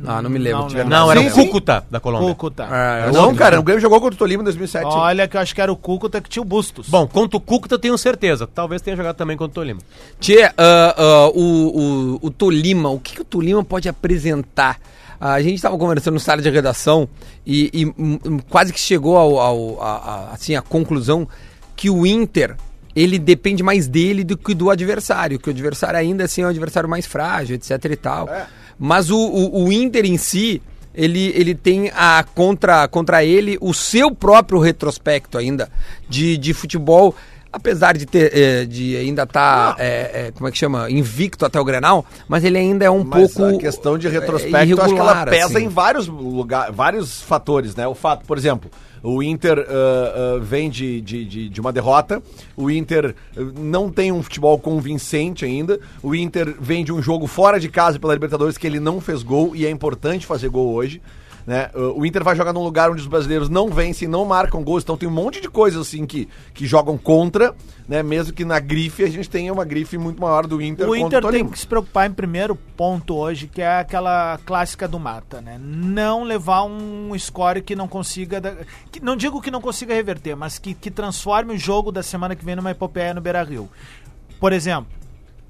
Ah, 0.06 0.22
não 0.22 0.30
me 0.30 0.40
lembro. 0.40 0.60
Não 0.62 0.68
tiver 0.68 0.84
lembro. 0.84 0.98
Não, 0.98 1.12
era 1.12 1.20
Sim, 1.20 1.28
o 1.28 1.32
sim. 1.32 1.46
Cúcuta 1.46 1.84
da 1.92 2.00
Colômbia. 2.00 2.30
Cúcuta. 2.30 2.64
É, 2.72 3.08
eu 3.10 3.14
não, 3.14 3.22
lembro. 3.24 3.36
cara, 3.38 3.60
o 3.60 3.64
Grêmio 3.64 3.82
jogou 3.82 4.00
contra 4.00 4.16
o 4.16 4.18
Tolima 4.18 4.42
em 4.42 4.46
2007. 4.46 4.86
Olha 4.86 5.28
que 5.28 5.36
eu 5.36 5.42
acho 5.42 5.54
que 5.54 5.62
era 5.62 5.72
o 5.72 5.76
Cúcuta 5.76 6.22
que 6.22 6.30
tinha 6.30 6.42
o 6.42 6.46
Bustos. 6.46 6.88
Bom, 6.90 7.06
contra 7.08 7.38
o 7.38 7.42
Cúcuta 7.42 7.76
eu 7.76 7.80
tenho 7.80 7.98
certeza. 7.98 8.48
Talvez 8.48 8.82
tenha 8.82 8.96
jogado 8.96 9.16
também 9.16 9.36
contra 9.38 9.52
o 9.52 9.54
Tolima. 9.54 9.80
Tchê, 10.20 10.44
ah, 10.44 10.96
ah, 10.98 11.28
o, 11.36 12.16
o, 12.22 12.28
o 12.28 12.32
Tolima, 12.32 12.90
o 12.90 13.00
que, 13.00 13.16
que 13.16 13.22
o 13.22 13.26
Tolima 13.26 13.64
pode 13.64 13.90
apresentar? 13.90 14.80
Ah, 15.20 15.34
a 15.34 15.42
gente 15.42 15.56
estava 15.56 15.78
conversando 15.78 16.16
no 16.16 16.20
sala 16.20 16.42
de 16.42 16.50
redação 16.50 17.08
e, 17.46 17.70
e, 17.74 17.86
hum, 17.86 18.40
quase 18.50 18.74
que 18.74 18.80
chegou 18.80 19.18
ao, 19.18 19.40
ao- 19.40 19.82
a, 19.82 19.92
a- 19.98 20.34
assim, 20.34 20.56
à 20.56 20.62
conclusão 20.62 21.28
que 21.76 21.90
o 21.90 22.08
Inter 22.08 22.56
ele 22.96 23.20
depende 23.20 23.62
mais 23.64 23.88
dele 23.88 24.24
do 24.24 24.36
que 24.38 24.54
do 24.54 24.70
adversário, 24.70 25.40
que 25.40 25.48
o 25.48 25.52
adversário 25.52 25.98
ainda 26.00 26.24
assim 26.26 26.42
é 26.42 26.46
um 26.46 26.50
adversário 26.50 26.90
mais 26.90 27.06
frágil, 27.06 27.56
etc 27.56 27.86
e 27.86 27.96
tal. 27.96 28.28
Mas 28.84 29.12
o, 29.12 29.16
o, 29.16 29.66
o 29.66 29.72
Inter 29.72 30.08
em 30.08 30.18
si, 30.18 30.60
ele, 30.92 31.32
ele 31.36 31.54
tem 31.54 31.92
a 31.94 32.26
contra, 32.34 32.88
contra 32.88 33.24
ele 33.24 33.56
o 33.62 33.76
seu 33.76 34.10
próprio 34.10 34.60
retrospecto 34.60 35.38
ainda 35.38 35.70
de, 36.10 36.36
de 36.36 36.52
futebol 36.52 37.16
apesar 37.52 37.98
de 37.98 38.06
ter 38.06 38.32
eh, 38.36 38.66
de 38.66 38.96
ainda 38.96 39.24
estar 39.24 39.76
como 40.36 40.48
é 40.48 40.52
que 40.52 40.58
chama 40.58 40.90
invicto 40.90 41.46
até 41.46 41.60
o 41.60 41.66
Grenal 41.66 42.06
mas 42.28 42.44
ele 42.44 42.58
ainda 42.58 42.86
é 42.86 42.90
um 42.90 43.04
Mas 43.04 43.34
pouco 43.34 43.56
a 43.56 43.60
questão 43.60 43.98
de 43.98 44.08
retrospecto, 44.08 44.82
acho 44.82 44.94
que 44.94 45.00
ela 45.00 45.26
pesa 45.26 45.58
assim. 45.58 45.66
em 45.66 45.68
vários 45.68 46.08
lugares, 46.08 46.76
vários 46.76 47.22
fatores, 47.22 47.76
né? 47.76 47.88
O 47.88 47.96
fato, 47.96 48.26
por 48.26 48.38
exemplo, 48.38 48.70
o 49.04 49.24
Inter 49.24 49.66
ah, 49.68 50.36
ah, 50.38 50.40
vem 50.42 50.70
de, 50.70 51.02
de, 51.02 51.26
de, 51.26 51.50
de 51.50 51.62
uma 51.62 51.72
derrota, 51.72 52.22
o 52.56 52.70
Inter 52.70 53.16
ah, 53.36 53.40
não 53.58 53.90
tem 53.90 54.12
um 54.12 54.22
futebol 54.22 54.60
convincente 54.60 55.44
ainda, 55.44 55.80
o 56.04 56.14
Inter 56.14 56.56
vem 56.60 56.84
de 56.84 56.94
um 56.94 57.02
jogo 57.02 57.28
fora 57.28 57.60
de 57.60 57.70
casa 57.70 58.00
pela 58.00 58.14
Libertadores 58.14 58.58
que 58.58 58.68
ele 58.68 58.80
não 58.80 59.02
fez 59.02 59.24
gol 59.24 59.56
e 59.56 59.66
é 59.66 59.70
importante 59.70 60.26
fazer 60.26 60.50
gol 60.50 60.74
hoje. 60.74 61.02
Né? 61.46 61.70
O 61.74 62.06
Inter 62.06 62.24
vai 62.24 62.36
jogar 62.36 62.54
num 62.54 62.64
lugar 62.64 62.92
onde 62.92 63.02
os 63.02 63.08
brasileiros 63.08 63.50
não 63.50 63.70
vencem, 63.70 64.08
não 64.08 64.26
marcam 64.26 64.64
gols, 64.64 64.84
então 64.84 64.98
tem 64.98 65.10
um 65.10 65.12
monte 65.12 65.42
de 65.42 65.50
coisas 65.50 65.82
assim 65.88 66.06
que, 66.06 66.30
que 66.54 66.66
jogam 66.66 66.98
contra, 66.98 67.56
né? 67.88 68.04
Mesmo 68.04 68.34
que 68.34 68.46
na 68.46 68.60
grife 68.60 69.04
a 69.04 69.10
gente 69.10 69.30
tenha 69.30 69.52
uma 69.52 69.66
grife 69.66 69.98
muito 69.98 70.22
maior 70.22 70.46
do 70.46 70.62
Inter 70.62 70.88
O 70.88 70.96
Inter 70.96 71.22
tem 71.22 71.22
Tolima. 71.22 71.50
que 71.50 71.60
se 71.60 71.68
preocupar 71.68 72.10
em 72.10 72.14
primeiro 72.14 72.56
ponto 72.56 73.16
hoje, 73.16 73.48
que 73.48 73.62
é 73.62 73.80
aquela 73.80 74.40
clássica 74.46 74.88
do 74.88 75.00
mata, 75.00 75.42
né? 75.42 75.60
Não 75.60 76.24
levar 76.24 76.64
um 76.64 77.18
score 77.18 77.62
que 77.62 77.76
não 77.76 77.88
consiga. 77.88 78.42
que, 78.92 79.00
não 79.00 79.16
digo 79.16 79.42
que 79.42 79.52
não 79.52 79.62
consiga 79.62 79.94
reverter, 79.94 80.36
mas 80.36 80.60
que, 80.60 80.74
que 80.74 80.92
transforme 80.92 81.56
o 81.56 81.58
jogo 81.58 81.92
da 81.92 82.04
semana 82.04 82.36
que 82.36 82.46
vem 82.46 82.56
numa 82.56 82.72
epopeia 82.72 83.14
no 83.14 83.22
Beira 83.22 83.44
Rio. 83.44 83.70
Por 84.40 84.54
exemplo, 84.54 84.88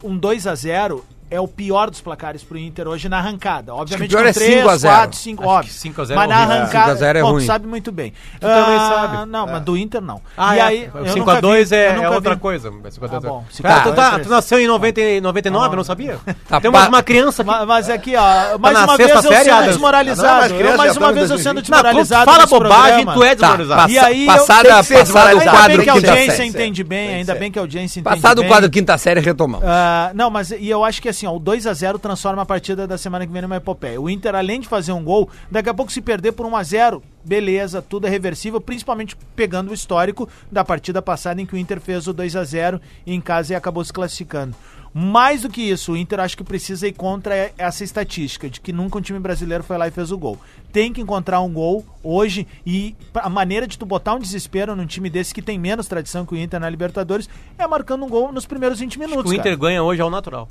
um 0.03 0.17
2 0.17 0.47
a 0.47 0.55
0 0.55 1.05
é 1.31 1.39
o 1.39 1.47
pior 1.47 1.89
dos 1.89 2.01
placares 2.01 2.43
pro 2.43 2.57
Inter 2.57 2.87
hoje 2.87 3.07
na 3.09 3.17
arrancada. 3.17 3.73
Obviamente 3.73 4.09
pior 4.09 4.21
com 4.23 4.27
é 4.29 4.33
5 4.33 4.69
a 4.69 4.77
0. 4.77 4.93
4, 4.95 5.17
5, 5.17 5.41
Acho 5.43 5.51
óbvio. 5.51 5.71
que 5.73 5.79
5 5.79 6.01
a 6.01 6.05
0 6.05 6.19
mas 6.19 6.29
é 6.29 6.33
na 6.33 6.37
horrível. 6.39 6.55
arrancada, 6.57 6.83
5 6.85 6.91
a 6.91 6.95
0 6.95 7.17
é 7.17 7.21
bom, 7.21 7.27
tu 7.29 7.33
ruim. 7.33 7.45
sabe 7.45 7.67
muito 7.67 7.91
bem. 7.91 8.13
Tu 8.33 8.39
também 8.41 8.77
sabe. 8.79 9.25
Não, 9.31 9.47
mas 9.47 9.61
do 9.63 9.77
Inter 9.77 10.01
não. 10.01 10.21
Ah, 10.37 10.55
e 10.55 10.59
é. 10.59 10.61
aí, 10.61 10.89
o 10.93 10.97
eu 10.99 11.05
5 11.07 11.19
nunca 11.19 11.31
a 11.37 11.41
2 11.41 11.69
vi- 11.69 11.75
eu 11.75 11.79
é, 11.79 12.03
é 12.03 12.09
outra 12.09 12.35
vi- 12.35 12.41
coisa. 12.41 12.69
5 12.89 13.05
a 13.05 13.07
2 13.07 13.23
Ah, 13.23 13.27
é- 13.27 13.29
bom. 13.29 13.37
Cara, 13.39 13.49
tu, 13.49 13.55
5 13.55 13.67
a 13.67 13.93
tá, 13.93 14.09
2 14.11 14.27
tu 14.27 14.29
nasceu 14.29 14.59
em 14.59 14.67
90, 14.67 15.01
e 15.01 15.21
99, 15.21 15.73
Ah. 15.73 15.75
não 15.77 15.83
sabia? 15.83 16.17
Tá, 16.47 16.59
Tem 16.61 16.69
mais 16.69 16.85
pa- 16.85 16.89
uma 16.89 17.03
criança 17.03 17.43
Mas 17.43 17.89
aqui, 17.89 18.13
ó, 18.15 18.57
mais 18.59 18.77
na 18.77 18.83
uma 18.83 18.97
vez 18.97 19.09
eu 19.09 19.21
série, 19.21 19.43
sendo 19.45 19.63
desmoralizado. 19.63 20.53
Não, 20.53 20.77
mais 20.77 20.97
uma 20.97 21.07
tá 21.07 21.11
vez 21.13 21.29
eu 21.31 21.37
sendo 21.37 21.61
2020. 21.61 21.69
Não, 21.71 21.77
quando 21.79 21.95
tu 21.95 22.01
desmoralizado. 22.01 22.31
fala 22.31 22.45
bobagem, 22.47 23.05
tu 23.05 23.23
é 23.23 23.35
Tá, 23.35 23.55
desmoralizado. 23.55 23.91
E 23.91 23.99
aí, 23.99 24.25
passada, 24.25 24.69
o 24.79 25.41
quadro 25.43 25.77
bem 25.77 25.83
que 25.83 25.89
a 25.89 25.93
audiência 25.93 26.45
entende 26.45 26.83
bem, 26.83 27.15
ainda 27.15 27.35
bem 27.35 27.51
que 27.51 27.57
a 27.57 27.61
audiência 27.61 27.99
entende 27.99 28.15
Passado 28.21 28.39
o 28.39 28.41
bem. 28.41 28.49
quadro 28.49 28.69
quinta 28.69 28.97
série, 28.97 29.19
retomamos. 29.21 29.65
Ah, 29.67 30.11
não, 30.13 30.29
mas 30.29 30.51
e 30.51 30.69
eu 30.69 30.83
acho 30.83 31.01
que 31.01 31.09
assim, 31.09 31.20
ó, 31.27 31.35
o 31.35 31.39
2x0 31.39 31.99
transforma 31.99 32.41
a 32.41 32.45
partida 32.45 32.87
da 32.87 32.97
semana 32.97 33.25
que 33.25 33.33
vem 33.33 33.41
numa 33.41 33.57
epopeia. 33.57 33.99
O 33.99 34.09
Inter, 34.09 34.35
além 34.35 34.59
de 34.59 34.67
fazer 34.67 34.91
um 34.91 35.03
gol, 35.03 35.29
daqui 35.49 35.69
a 35.69 35.73
pouco 35.73 35.91
se 35.91 36.01
perder 36.01 36.31
por 36.31 36.45
1x0, 36.45 37.01
beleza, 37.23 37.81
tudo 37.81 38.07
é 38.07 38.09
reversível, 38.09 38.59
principalmente 38.59 39.15
pegando 39.35 39.71
o 39.71 39.73
histórico 39.73 40.27
da 40.51 40.63
partida 40.63 41.01
passada 41.01 41.41
em 41.41 41.45
que 41.45 41.55
o 41.55 41.57
Inter 41.57 41.79
fez 41.79 42.07
o 42.07 42.13
2x0 42.13 42.79
em 43.05 43.21
casa 43.21 43.53
e 43.53 43.55
acabou 43.55 43.83
se 43.83 43.93
classificando. 43.93 44.55
Mais 44.93 45.43
do 45.43 45.49
que 45.49 45.61
isso, 45.61 45.93
o 45.93 45.97
Inter 45.97 46.19
acho 46.19 46.35
que 46.35 46.43
precisa 46.43 46.85
ir 46.85 46.91
contra 46.91 47.51
essa 47.57 47.81
estatística 47.81 48.49
de 48.49 48.59
que 48.59 48.73
nunca 48.73 48.97
um 48.97 49.01
time 49.01 49.19
brasileiro 49.19 49.63
foi 49.63 49.77
lá 49.77 49.87
e 49.87 49.91
fez 49.91 50.11
o 50.11 50.17
gol. 50.17 50.37
Tem 50.71 50.91
que 50.91 50.99
encontrar 50.99 51.39
um 51.39 51.51
gol 51.51 51.85
hoje 52.03 52.45
e 52.65 52.93
a 53.15 53.29
maneira 53.29 53.65
de 53.65 53.77
tu 53.77 53.85
botar 53.85 54.15
um 54.15 54.19
desespero 54.19 54.75
num 54.75 54.85
time 54.85 55.09
desse 55.09 55.33
que 55.33 55.41
tem 55.41 55.57
menos 55.57 55.87
tradição 55.87 56.25
que 56.25 56.33
o 56.33 56.37
Inter 56.37 56.59
na 56.59 56.69
Libertadores 56.69 57.29
é 57.57 57.65
marcando 57.65 58.03
um 58.03 58.09
gol 58.09 58.33
nos 58.33 58.45
primeiros 58.45 58.79
20 58.79 58.99
minutos. 58.99 59.31
O 59.31 59.33
Inter 59.33 59.43
cara. 59.43 59.55
ganha 59.55 59.81
hoje 59.83 60.01
ao 60.01 60.09
natural. 60.09 60.49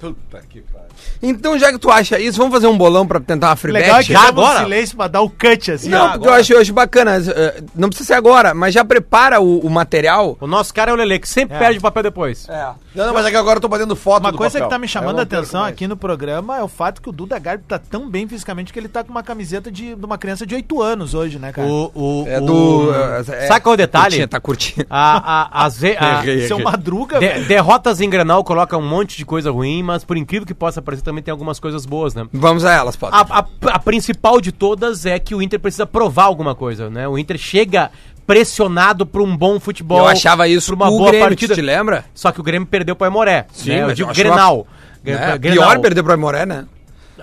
Puta 0.00 0.42
que 0.48 0.60
pariu. 0.60 0.86
Então, 1.22 1.58
já 1.58 1.72
que 1.72 1.78
tu 1.78 1.90
acha 1.90 2.18
isso, 2.18 2.36
vamos 2.38 2.52
fazer 2.52 2.66
um 2.66 2.76
bolão 2.76 3.06
pra 3.06 3.18
tentar 3.20 3.48
uma 3.48 3.56
free 3.56 3.72
Legal 3.72 3.96
é 3.96 3.98
bet? 3.98 4.06
que 4.06 4.12
Já 4.12 4.28
agora? 4.28 4.60
silêncio 4.62 4.96
pra 4.96 5.08
dar 5.08 5.20
o 5.22 5.30
cut 5.30 5.70
assim. 5.72 5.88
Não, 5.88 6.12
porque 6.12 6.28
eu 6.28 6.32
acho, 6.32 6.52
eu 6.52 6.60
acho 6.60 6.72
bacana. 6.72 7.16
eh, 7.16 7.62
Não 7.74 7.88
precisa 7.88 8.08
ser 8.08 8.14
agora, 8.14 8.52
mas 8.54 8.74
já 8.74 8.84
prepara 8.84 9.40
o, 9.40 9.58
o 9.60 9.70
material. 9.70 10.36
O 10.40 10.46
nosso 10.46 10.72
cara 10.74 10.90
é 10.90 10.94
o 10.94 10.96
Lele, 10.96 11.18
que 11.18 11.28
sempre 11.28 11.56
É. 11.56 11.58
perde 11.58 11.78
o 11.78 11.82
papel 11.82 12.02
depois. 12.02 12.46
É. 12.48 12.68
Não, 12.94 13.06
não, 13.06 13.14
mas 13.14 13.26
é 13.26 13.30
que 13.30 13.36
agora 13.36 13.56
eu 13.56 13.60
tô 13.60 13.68
batendo 13.68 13.94
foto 13.96 14.22
Uma 14.24 14.32
do 14.32 14.38
coisa 14.38 14.54
papel. 14.54 14.68
que 14.68 14.74
tá 14.74 14.78
me 14.78 14.88
chamando 14.88 15.16
Eu 15.16 15.18
a 15.18 15.22
não 15.22 15.26
perco 15.26 15.42
atenção 15.44 15.60
mais. 15.62 15.72
aqui 15.72 15.86
no 15.88 15.96
programa 15.96 16.56
é 16.58 16.62
o 16.62 16.68
fato 16.68 17.00
que 17.02 17.08
o 17.08 17.12
Duda 17.12 17.38
Garbi 17.38 17.64
tá 17.66 17.78
tão 17.78 18.08
bem 18.08 18.26
fisicamente 18.28 18.72
que 18.72 18.78
ele 18.78 18.88
tá 18.88 19.02
com 19.04 19.10
uma 19.10 19.22
camiseta 19.22 19.70
de, 19.70 19.94
de 19.94 20.04
uma 20.04 20.16
criança 20.18 20.46
de 20.46 20.54
8 20.54 20.80
anos 20.82 21.14
hoje, 21.14 21.38
né, 21.38 21.52
cara? 21.52 21.66
O, 21.68 21.90
o, 21.94 22.24
É 22.28 22.38
o- 22.40 22.44
do. 22.46 22.94
eh, 22.94 23.24
é- 23.44 23.46
Sabe 23.48 23.60
qual 23.60 23.72
é 23.72 23.74
o 23.74 23.76
detalhe? 23.78 24.04
Curtinha, 24.06 24.28
tá 24.28 24.40
curtindo. 24.40 24.86
A, 24.88 25.60
a, 25.60 25.64
as 25.66 25.78
ve- 25.78 25.96
a- 25.98 26.20
Errei. 26.24 26.46
Seu 26.46 26.58
Madruga, 26.58 27.18
de- 27.18 27.26
velho. 27.28 27.46
derrotas 27.46 28.00
em 28.00 28.08
Granal 28.08 28.42
colocam 28.44 28.80
um 28.80 28.88
monte 28.88 29.16
de 29.16 29.24
coisa 29.24 29.50
ruim, 29.50 29.82
mas 29.86 30.04
por 30.04 30.16
incrível 30.16 30.46
que 30.46 30.52
possa 30.54 30.82
parecer, 30.82 31.02
também 31.02 31.22
tem 31.22 31.32
algumas 31.32 31.58
coisas 31.60 31.86
boas, 31.86 32.14
né? 32.14 32.26
Vamos 32.32 32.64
a 32.64 32.72
elas, 32.72 32.96
Potter. 32.96 33.18
A, 33.18 33.38
a- 33.40 33.46
a 33.74 33.78
principal 33.78 34.40
de 34.40 34.52
todas 34.52 35.06
é 35.06 35.18
que 35.18 35.34
o 35.34 35.40
Inter 35.40 35.58
precisa 35.60 35.86
provar 35.86 36.24
alguma 36.24 36.54
coisa, 36.54 36.90
né? 36.90 37.06
O 37.08 37.16
Inter 37.16 37.38
chega 37.38 37.90
pressionado 38.26 39.06
por 39.06 39.22
um 39.22 39.36
bom 39.36 39.58
futebol. 39.60 39.98
eu 39.98 40.06
achava 40.08 40.48
isso 40.48 40.66
por 40.72 40.74
uma 40.74 40.90
boa 40.90 41.10
Grêmio, 41.10 41.28
partida. 41.28 41.54
te 41.54 41.62
lembra? 41.62 42.04
Só 42.12 42.32
que 42.32 42.40
o 42.40 42.42
Grêmio 42.42 42.66
perdeu 42.66 42.96
para 42.96 43.06
Aimoré. 43.06 43.46
Sim, 43.52 43.70
né? 43.70 43.82
Eu 43.84 43.94
digo 43.94 44.08
eu 44.08 44.10
acho 44.10 44.20
Grenal. 44.20 44.66
Né? 45.04 45.38
Grenal. 45.38 45.68
Pior 45.68 45.78
perder 45.80 46.02
pro 46.02 46.12
Aimoré, 46.12 46.44
né? 46.44 46.64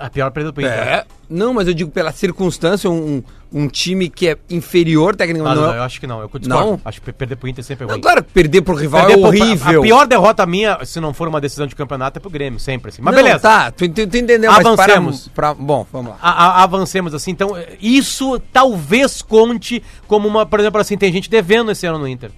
A 0.05 0.09
pior 0.09 0.29
perda 0.31 0.51
pro 0.51 0.61
Inter. 0.61 0.73
É. 0.77 1.05
Não, 1.29 1.53
mas 1.53 1.65
eu 1.65 1.73
digo 1.73 1.89
pela 1.89 2.11
circunstância, 2.11 2.89
um, 2.89 3.23
um 3.53 3.69
time 3.69 4.09
que 4.09 4.27
é 4.27 4.37
inferior 4.49 5.15
tecnicamente. 5.15 5.55
não, 5.55 5.67
Não, 5.69 5.75
eu 5.75 5.81
acho 5.83 5.97
que 5.97 6.05
não. 6.05 6.19
Eu 6.19 6.27
discordo. 6.37 6.71
Não? 6.71 6.81
Acho 6.83 7.01
que 7.01 7.13
perder 7.13 7.37
pro 7.37 7.47
Inter 7.47 7.63
sempre 7.63 7.85
é 7.85 7.87
não, 7.87 7.93
ruim. 7.93 8.01
claro 8.01 8.21
que 8.21 8.29
perder 8.33 8.61
pro 8.63 8.75
rival 8.75 9.05
Perder 9.07 9.13
é 9.13 9.21
pro- 9.21 9.27
horrível. 9.29 9.79
A 9.79 9.83
pior 9.83 10.05
derrota 10.05 10.45
minha, 10.45 10.83
se 10.83 10.99
não 10.99 11.13
for 11.13 11.29
uma 11.29 11.39
decisão 11.39 11.65
de 11.65 11.73
campeonato, 11.73 12.17
é 12.17 12.19
pro 12.19 12.29
Grêmio, 12.29 12.59
sempre 12.59 12.89
assim. 12.89 13.01
Mas 13.01 13.15
Não, 13.15 13.23
beleza. 13.23 13.39
Tá, 13.39 13.71
tu, 13.71 13.87
tu, 13.87 14.05
tu 14.05 14.17
entendeu, 14.17 14.51
Avancemos. 14.51 15.29
para, 15.29 15.53
Bom, 15.53 15.87
vamos 15.89 16.11
lá. 16.11 16.17
A- 16.21 16.47
a- 16.59 16.63
avancemos 16.63 17.13
assim. 17.13 17.31
Então, 17.31 17.51
isso 17.81 18.37
talvez 18.51 19.21
conte 19.21 19.81
como 20.05 20.27
uma, 20.27 20.45
por 20.45 20.59
exemplo, 20.59 20.81
assim, 20.81 20.97
tem 20.97 21.13
gente 21.13 21.29
devendo 21.29 21.71
esse 21.71 21.85
ano 21.85 21.97
no 21.97 22.07
Inter. 22.09 22.29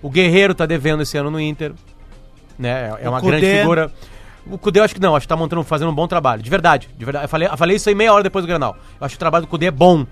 O 0.00 0.08
Guerreiro 0.08 0.54
tá 0.54 0.64
devendo 0.64 1.02
esse 1.02 1.18
ano 1.18 1.30
no 1.30 1.38
Inter. 1.38 1.72
Né? 2.58 2.90
É 3.02 3.06
O 3.08 3.12
uma 3.12 3.20
grande 3.20 3.44
figura. 3.58 3.92
O 4.50 4.58
Cudê 4.58 4.80
eu 4.80 4.84
acho 4.84 4.94
que 4.94 5.00
não, 5.00 5.14
acho 5.14 5.24
que 5.24 5.28
tá 5.28 5.36
montando, 5.36 5.62
fazendo 5.62 5.90
um 5.90 5.94
bom 5.94 6.08
trabalho. 6.08 6.42
De 6.42 6.50
verdade, 6.50 6.88
de 6.98 7.04
verdade. 7.04 7.24
Eu 7.24 7.28
falei, 7.28 7.48
eu 7.48 7.56
falei 7.56 7.76
isso 7.76 7.88
aí 7.88 7.94
meia 7.94 8.12
hora 8.12 8.22
depois 8.22 8.44
do 8.44 8.48
Granal. 8.48 8.76
Eu 9.00 9.04
acho 9.06 9.12
que 9.14 9.18
o 9.18 9.20
trabalho 9.20 9.44
do 9.46 9.48
Cudê 9.48 9.66
é 9.66 9.70
bom. 9.70 10.04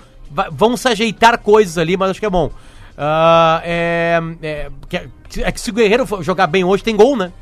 Vão 0.53 0.77
se 0.77 0.87
ajeitar 0.89 1.39
coisas 1.39 1.77
ali, 1.79 1.97
mas 1.97 2.11
acho 2.11 2.21
que 2.21 2.27
é 2.27 2.31
bom. 2.31 2.51
Ah, 2.97 3.61
é, 3.65 4.21
é, 4.43 4.71
que- 4.89 5.43
é 5.43 5.51
que 5.51 5.61
se 5.61 5.71
o 5.71 5.73
Guerreiro 5.73 6.07
jogar 6.23 6.47
bem 6.47 6.63
hoje, 6.65 6.83
tem 6.85 6.95
gol, 6.95 7.17
né? 7.17 7.33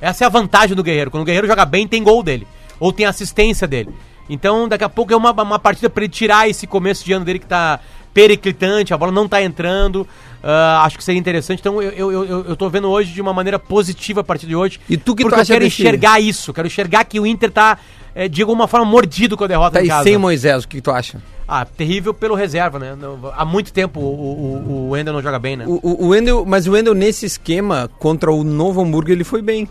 Essa 0.00 0.24
é 0.24 0.26
a 0.26 0.30
vantagem 0.30 0.76
do 0.76 0.82
Guerreiro. 0.82 1.10
Quando 1.10 1.22
o 1.22 1.26
Guerreiro 1.26 1.46
joga 1.46 1.64
bem, 1.64 1.88
tem 1.88 2.02
gol 2.02 2.22
dele. 2.22 2.46
Ou 2.78 2.92
tem 2.92 3.06
assistência 3.06 3.66
dele. 3.66 3.92
Então, 4.28 4.68
daqui 4.68 4.84
a 4.84 4.88
pouco 4.88 5.12
é 5.12 5.16
uma, 5.16 5.32
uma 5.32 5.58
partida 5.58 5.90
pra 5.90 6.04
ele 6.04 6.12
tirar 6.12 6.48
esse 6.48 6.66
começo 6.66 7.04
de 7.04 7.12
ano 7.12 7.24
dele 7.24 7.40
que 7.40 7.46
tá 7.46 7.80
periclitante, 8.12 8.92
a 8.92 8.98
bola 8.98 9.12
não 9.12 9.28
tá 9.28 9.42
entrando. 9.42 10.06
Ah, 10.42 10.82
acho 10.84 10.96
que 10.96 11.04
seria 11.04 11.18
interessante. 11.18 11.60
Então, 11.60 11.80
eu, 11.82 11.90
eu, 11.90 12.24
eu, 12.24 12.44
eu 12.46 12.56
tô 12.56 12.68
vendo 12.68 12.88
hoje 12.88 13.12
de 13.12 13.20
uma 13.20 13.32
maneira 13.32 13.58
positiva 13.58 14.20
a 14.20 14.24
partir 14.24 14.46
de 14.46 14.56
hoje. 14.56 14.80
E 14.88 14.96
tu 14.96 15.14
que 15.14 15.22
tu 15.22 15.26
porque 15.26 15.36
eu 15.36 15.42
acha 15.42 15.52
quero 15.52 15.64
enxergar 15.64 16.20
isso. 16.20 16.52
Quero 16.52 16.66
enxergar 16.66 17.04
que 17.04 17.20
o 17.20 17.26
Inter 17.26 17.50
tá, 17.50 17.78
é, 18.14 18.28
de 18.28 18.40
alguma 18.40 18.66
forma, 18.66 18.86
mordido 18.86 19.36
com 19.36 19.44
a 19.44 19.46
derrota 19.46 19.78
Tá 19.78 19.84
em 19.84 19.88
casa. 19.88 20.04
sem 20.04 20.16
Moisés, 20.16 20.64
o 20.64 20.68
que, 20.68 20.80
tu 20.80 20.90
acha? 20.90 21.20
Ah, 21.46 21.64
terrível 21.64 22.14
pelo 22.14 22.34
reserva, 22.34 22.78
né? 22.78 22.96
Há 23.36 23.44
muito 23.44 23.72
tempo 23.72 24.00
o, 24.00 24.04
o, 24.04 24.70
o 24.70 24.90
Wendel 24.90 25.12
não 25.12 25.22
joga 25.22 25.38
bem, 25.38 25.56
né? 25.56 25.64
O, 25.66 25.80
o, 25.82 26.06
o 26.06 26.08
Wendel, 26.08 26.44
mas 26.46 26.66
o 26.66 26.72
Wendel 26.72 26.94
nesse 26.94 27.26
esquema 27.26 27.90
contra 27.98 28.30
o 28.30 28.44
Novo 28.44 28.80
Hamburgo 28.80 29.10
ele 29.10 29.24
foi 29.24 29.42
bem. 29.42 29.68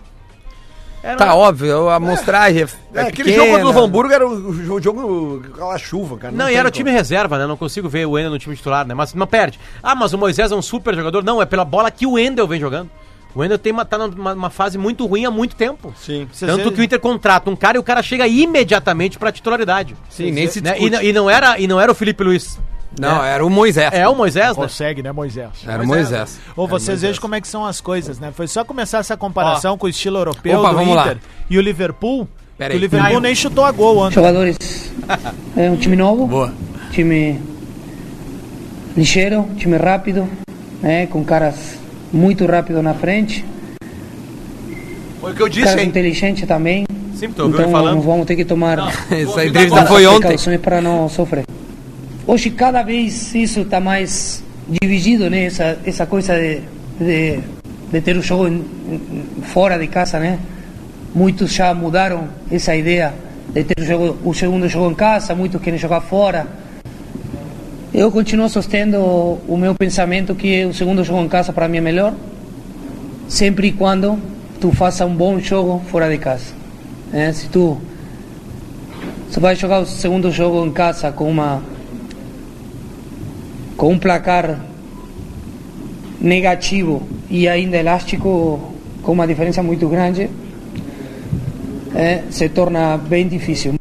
É, 1.02 1.16
Tá 1.16 1.28
não- 1.28 1.38
óbvio, 1.38 1.88
a 1.90 1.96
amostragem 1.96 2.64
é, 2.64 2.66
É, 2.94 3.00
é 3.00 3.08
aquele 3.08 3.32
pequena. 3.32 3.36
jogo 3.38 3.48
contra 3.52 3.62
o 3.62 3.68
Novo 3.74 3.86
Hamburgo 3.86 4.14
era 4.14 4.28
o, 4.28 4.50
o 4.50 4.82
jogo 4.82 5.42
com 5.58 5.72
a 5.72 5.78
chuva, 5.78 6.18
cara. 6.18 6.34
Não, 6.34 6.46
e 6.46 6.50
tem 6.50 6.58
era 6.58 6.68
o 6.68 6.72
como. 6.72 6.78
time 6.78 6.92
reserva, 6.92 7.38
né? 7.38 7.48
Não 7.48 7.56
consigo 7.56 7.88
ver 7.88 8.06
o 8.06 8.12
Wendel 8.12 8.32
no 8.32 8.40
time 8.40 8.56
titular, 8.56 8.86
né? 8.86 8.94
Mas 8.94 9.14
não 9.14 9.26
perde. 9.26 9.60
Ah, 9.82 9.96
mas 9.96 10.12
o 10.14 10.18
Moisés 10.18 10.52
é 10.52 10.56
um 10.56 10.62
super 10.62 10.94
jogador. 10.96 11.24
Não, 11.24 11.42
é 11.42 11.46
pela 11.46 11.64
bola 11.64 11.90
que 11.90 12.06
o 12.06 12.12
Wendel 12.14 12.48
vem 12.48 12.60
jogando. 12.60 12.90
O 13.34 13.40
Wendel 13.42 13.60
tem 13.60 13.72
uma, 13.72 13.86
tá 13.86 13.98
numa, 13.98 14.34
numa 14.34 14.50
fase 14.50 14.78
muito 14.78 15.06
ruim 15.06 15.24
há 15.24 15.32
muito 15.32 15.56
tempo. 15.56 15.94
Sim. 15.96 16.28
Tanto 16.38 16.72
que 16.72 16.82
o 16.82 16.84
Inter 16.84 17.00
contrata 17.00 17.50
um 17.50 17.56
cara 17.56 17.78
e 17.78 17.80
o 17.80 17.84
cara 17.84 18.02
chega 18.02 18.28
imediatamente 18.28 19.18
pra 19.20 19.32
titularidade. 19.32 19.96
Sim, 20.10 20.32
nem 20.32 20.48
se 20.48 20.60
Né? 20.62 20.76
E, 20.80 20.90
não- 20.90 21.02
e 21.02 21.14
não 21.14 21.30
era, 21.30 21.60
e 21.60 21.68
não 21.68 21.80
era 21.80 21.92
o 21.92 21.96
Felipe 21.96 22.24
Luiz. 22.24 22.60
Não, 22.98 23.24
era 23.24 23.46
o 23.46 23.50
Moisés. 23.50 23.90
É 23.94 24.08
o 24.08 24.16
Moisés, 24.16 24.56
né? 24.58 24.64
Consegue, 24.64 25.04
né, 25.04 25.12
Moisés? 25.12 25.50
Era 25.68 25.84
o 25.84 25.88
Moisés. 25.88 26.40
Ou 26.56 26.64
Era 26.66 26.74
o 26.76 26.80
vocês 26.80 26.88
Moisés. 26.90 27.02
vejam 27.02 27.22
como 27.22 27.36
é 27.36 27.42
que 27.42 27.48
são 27.48 27.66
as 27.66 27.80
coisas, 27.82 28.20
né? 28.20 28.32
Foi 28.36 28.48
só 28.48 28.64
começar 28.66 28.98
essa 29.00 29.16
comparação 29.16 29.78
com 29.78 29.86
o 29.86 29.90
estilo 29.90 30.18
europeu 30.18 30.60
Opa, 30.60 30.70
do 30.72 30.76
vamos 30.78 30.96
lá. 30.96 31.04
Inter 31.04 31.18
e 31.50 31.58
o 31.58 31.62
Liverpool. 31.62 32.28
Pera 32.58 32.74
o 32.74 32.76
aí. 32.76 32.80
Liverpool 32.82 33.20
nem 33.22 33.36
chutou 33.36 33.64
a 33.64 33.72
gol 33.72 33.98
ontem. 34.00 34.16
jogadores. 34.16 34.58
É 35.58 35.70
um 35.70 35.76
time 35.76 35.96
novo, 35.96 36.28
Boa. 36.28 36.54
time 36.92 37.40
ligeiro, 38.96 39.48
time 39.58 39.78
rápido, 39.78 40.28
né, 40.82 41.08
com 41.08 41.24
caras 41.24 41.78
muito 42.14 42.46
rápidos 42.46 42.84
na 42.84 42.94
frente, 42.94 43.44
Foi 45.20 45.32
o 45.32 45.36
que 45.36 45.42
eu 45.42 45.50
disse, 45.50 45.66
caras 45.66 45.82
hein? 45.82 45.88
inteligentes 45.90 46.48
também. 46.48 46.86
Sempre 47.16 47.36
tô 47.38 47.48
Então 47.50 47.72
falando. 47.72 48.02
vamos 48.02 48.26
ter 48.26 48.36
que 48.36 48.46
tomar 48.46 48.78
Essa 49.10 49.46
entrevista 49.46 49.86
foi 49.86 50.06
ontem. 50.06 50.20
precauções 50.22 50.62
para 50.62 50.80
não 50.82 51.10
sofrer. 51.10 51.46
Hoje 52.30 52.52
cada 52.52 52.84
vez 52.84 53.34
isso 53.34 53.62
está 53.62 53.80
mais 53.80 54.44
dividido, 54.70 55.32
né? 55.32 55.46
Essa 55.46 55.80
essa 55.84 56.06
coisa 56.06 56.36
de, 56.38 56.62
de, 57.00 57.40
de 57.92 58.02
ter 58.02 58.16
o 58.16 58.22
jogo 58.22 58.48
em- 58.48 58.64
fora 59.42 59.80
de 59.80 59.88
casa, 59.88 60.20
né? 60.20 60.38
Muitos 61.16 61.52
já 61.52 61.74
mudaram 61.74 62.28
essa 62.52 62.76
ideia 62.76 63.16
de 63.52 63.64
ter 63.64 63.82
o, 63.82 63.84
jogo, 63.84 64.18
o 64.24 64.32
segundo 64.36 64.70
jogo 64.70 64.92
em 64.92 64.94
casa, 64.94 65.34
muitos 65.34 65.60
querem 65.60 65.80
jogar 65.80 66.02
fora. 66.02 66.46
Eu 67.92 68.12
continuo 68.12 68.48
sustendo 68.48 69.00
o 69.48 69.58
meu 69.58 69.74
pensamento 69.74 70.36
que 70.36 70.66
o 70.66 70.72
segundo 70.72 71.04
jogo 71.04 71.24
em 71.24 71.28
casa 71.28 71.52
para 71.52 71.68
mim 71.68 71.78
é 71.78 71.82
melhor, 71.82 72.14
sempre 73.28 73.70
e 73.70 73.72
quando 73.72 74.20
tu 74.62 74.72
faça 74.72 75.04
um 75.04 75.16
bom 75.16 75.40
jogo 75.40 75.82
fora 75.90 76.08
de 76.08 76.20
casa. 76.20 76.54
né? 77.12 77.34
Se 77.34 77.50
tu 77.50 77.82
você 79.28 79.40
vai 79.40 79.56
jogar 79.56 79.80
o 79.80 79.86
segundo 79.88 80.32
jogo 80.32 80.64
em 80.64 80.72
casa 80.72 81.12
com 81.12 81.28
uma 81.28 81.64
com 83.80 83.94
um 83.94 83.98
placar 83.98 84.60
negativo 86.20 87.02
e 87.30 87.48
ainda 87.48 87.78
elástico 87.78 88.74
com 89.02 89.14
uma 89.14 89.26
diferença 89.26 89.64
muito 89.64 89.88
grande, 89.88 90.30
é, 91.96 92.24
se 92.30 92.50
torna 92.50 92.98
bem 92.98 93.26
difícil. 93.26 93.76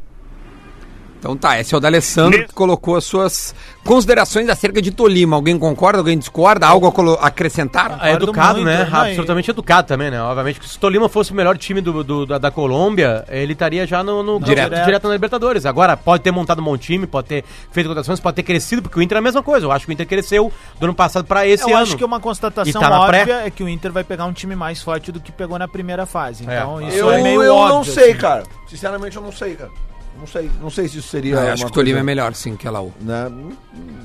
Então 1.19 1.37
tá, 1.37 1.59
esse 1.59 1.75
é 1.75 1.77
o 1.77 1.81
D'Alessandro 1.81 2.47
que 2.47 2.55
colocou 2.55 2.95
as 2.97 3.03
suas 3.05 3.53
considerações 3.85 4.49
acerca 4.49 4.81
de 4.81 4.91
Tolima. 4.93 5.35
Alguém 5.35 5.59
concorda, 5.59 5.99
alguém 5.99 6.17
discorda? 6.17 6.67
Algo 6.67 6.87
a 7.21 7.27
acrescentar? 7.27 7.87
É 7.87 8.13
Concordo 8.13 8.25
educado, 8.25 8.55
muito, 8.61 8.67
né? 8.67 8.85
né? 8.85 8.91
Absolutamente 8.93 9.51
educado 9.51 9.89
também, 9.89 10.11
né? 10.11 10.23
Obviamente 10.23 10.61
que 10.61 10.69
se 10.69 10.77
o 10.77 10.81
Tolima 10.81 11.09
fosse 11.09 11.33
o 11.33 11.35
melhor 11.35 11.59
time 11.59 11.81
do, 11.81 12.05
do- 12.05 12.25
da, 12.27 12.39
da 12.39 12.51
Colômbia, 12.51 13.25
ele 13.29 13.53
estaria 13.53 13.85
já 13.87 14.03
no, 14.05 14.23
no 14.23 14.39
Direto. 14.41 14.75
direto. 14.85 15.09
na 15.09 15.15
Libertadores. 15.15 15.67
Agora, 15.67 15.97
pode 15.97 16.23
ter 16.23 16.31
montado 16.31 16.61
um 16.61 16.65
bom 16.65 16.77
time, 16.79 17.07
pode 17.07 17.27
ter 17.29 17.45
feito 17.73 17.89
contratações, 17.89 18.21
pode 18.21 18.37
ter 18.37 18.43
crescido, 18.45 18.81
porque 18.83 18.99
o 18.99 19.03
Inter 19.03 19.17
é 19.17 19.19
a 19.19 19.23
mesma 19.23 19.43
coisa. 19.43 19.67
Eu 19.67 19.73
acho 19.73 19.87
que 19.87 19.91
o 19.91 19.95
Inter 19.95 20.07
cresceu 20.07 20.53
do 20.79 20.85
ano 20.87 20.95
passado 20.95 21.25
pra 21.27 21.45
esse 21.47 21.65
Eu 21.65 21.75
ano. 21.75 21.83
acho 21.83 21.97
que 21.97 22.05
uma 22.05 22.21
constatação 22.21 22.81
tá 22.81 23.01
óbvia 23.01 23.25
pré? 23.27 23.47
é 23.47 23.51
que 23.51 23.63
o 23.65 23.69
Inter 23.69 23.91
vai 23.91 24.05
pegar 24.05 24.25
um 24.25 24.33
time 24.33 24.55
mais 24.55 24.81
forte 24.81 25.11
do 25.11 25.19
que 25.19 25.33
pegou 25.33 25.59
na 25.59 25.67
primeira 25.67 26.07
fase. 26.07 26.45
É. 26.49 26.59
Então, 26.59 26.81
isso 26.81 26.97
Eu, 26.97 27.11
é 27.11 27.23
meio 27.23 27.43
eu 27.43 27.55
óbvio. 27.57 27.75
não 27.77 27.85
sei, 27.85 28.11
assim. 28.13 28.21
cara. 28.21 28.43
Sinceramente, 28.69 29.17
eu 29.17 29.23
não 29.23 29.33
sei, 29.33 29.57
cara. 29.57 29.71
Não 30.19 30.27
sei. 30.27 30.51
Não 30.61 30.71
sei 30.71 30.89
se 30.89 30.99
isso 30.99 31.09
seria. 31.09 31.39
Ah, 31.39 31.45
eu 31.47 31.53
acho 31.53 31.65
que 31.65 31.71
o 31.71 31.73
Tolima 31.75 31.97
coisa, 31.99 32.01
é 32.01 32.03
melhor, 32.05 32.35
sim, 32.35 32.57
que 32.57 32.67
a 32.67 32.71
Laú. 32.71 32.93
Né? 33.01 33.31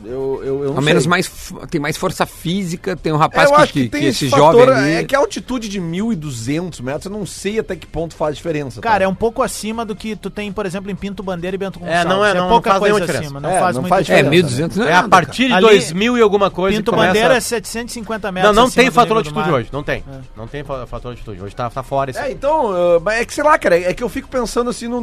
Eu, 0.06 0.42
eu, 0.44 0.64
eu 0.64 0.70
não 0.70 0.76
Ao 0.78 0.82
menos 0.82 1.04
sei. 1.04 1.10
mais, 1.10 1.54
tem 1.72 1.80
mais 1.82 1.98
força 1.98 2.26
física, 2.26 2.96
tem 2.96 3.12
um 3.12 3.16
É, 3.16 3.20
rapaz 3.20 3.50
eu 3.50 3.56
que, 3.56 3.62
acho 3.62 3.74
que, 3.74 3.84
que, 3.84 3.90
tem 3.90 4.02
que 4.02 4.08
esse, 4.08 4.26
esse 4.26 4.32
fator, 4.36 4.68
jovem 4.68 4.76
ali... 4.76 4.92
É 4.96 5.04
que 5.04 5.16
a 5.16 5.20
altitude 5.20 5.68
de 5.70 5.82
1.200 5.82 6.82
metros, 6.82 7.06
eu 7.06 7.12
não 7.12 7.26
sei 7.26 7.58
até 7.60 7.76
que 7.76 7.88
ponto 7.88 8.14
faz 8.16 8.36
diferença. 8.36 8.82
tá? 8.82 8.90
Cara, 8.90 9.04
é 9.06 9.08
um 9.08 9.16
pouco 9.16 9.42
acima 9.42 9.86
do 9.86 9.96
que 9.96 10.16
tu 10.16 10.30
tem, 10.30 10.52
por 10.52 10.66
exemplo, 10.66 10.92
em 10.92 10.96
Pinto 10.96 11.24
Bandeira 11.24 11.56
e 11.56 11.58
Bento 11.58 11.80
Gonçalves. 11.80 12.06
não 12.06 12.24
é- 12.26 12.34
não- 12.34 12.42
não 12.44 12.50
pouca 12.50 12.72
faz 12.72 12.80
coisa 12.82 13.00
diferença. 13.00 13.24
acima, 13.26 13.40
não 13.40 13.50
É, 13.50 13.60
faz 13.60 13.76
não 13.76 13.84
faz 13.86 14.10
É, 14.10 14.16
diferença. 14.22 14.48
1.200 14.48 14.76
não 14.78 14.88
É 14.88 14.94
a 14.94 15.08
partir 15.08 15.48
de 15.48 15.54
Ali, 15.54 15.62
2000 15.68 16.18
e 16.18 16.22
alguma 16.22 16.52
coisa 16.52 16.78
Pinto 16.78 16.92
começa... 16.92 17.08
Bandeira 17.08 17.36
é 17.36 17.40
750 17.40 18.28
Não, 18.28 18.34
metros 18.34 18.56
não 18.56 18.64
acima 18.66 18.84
tem 18.84 18.92
fator 18.92 19.18
altitude 19.18 19.50
hoje, 19.52 19.70
não 19.72 19.84
tem. 19.84 20.04
Não 20.36 20.48
tem 20.48 20.64
fa- 20.64 20.86
fator 20.86 21.12
altitude. 21.12 21.42
Hoje 21.42 21.56
tá, 21.56 21.70
tá 21.70 21.82
fora 21.82 22.12
isso. 22.12 22.20
É, 22.20 22.32
então, 22.32 23.00
mas 23.04 23.22
é 23.22 23.26
que 23.26 23.34
sei 23.34 23.44
lá, 23.44 23.58
cara, 23.58 23.80
é 23.80 23.94
que 23.94 24.04
eu 24.04 24.10
fico 24.10 24.28
pensando 24.28 24.70
assim 24.70 24.88
no, 24.88 25.02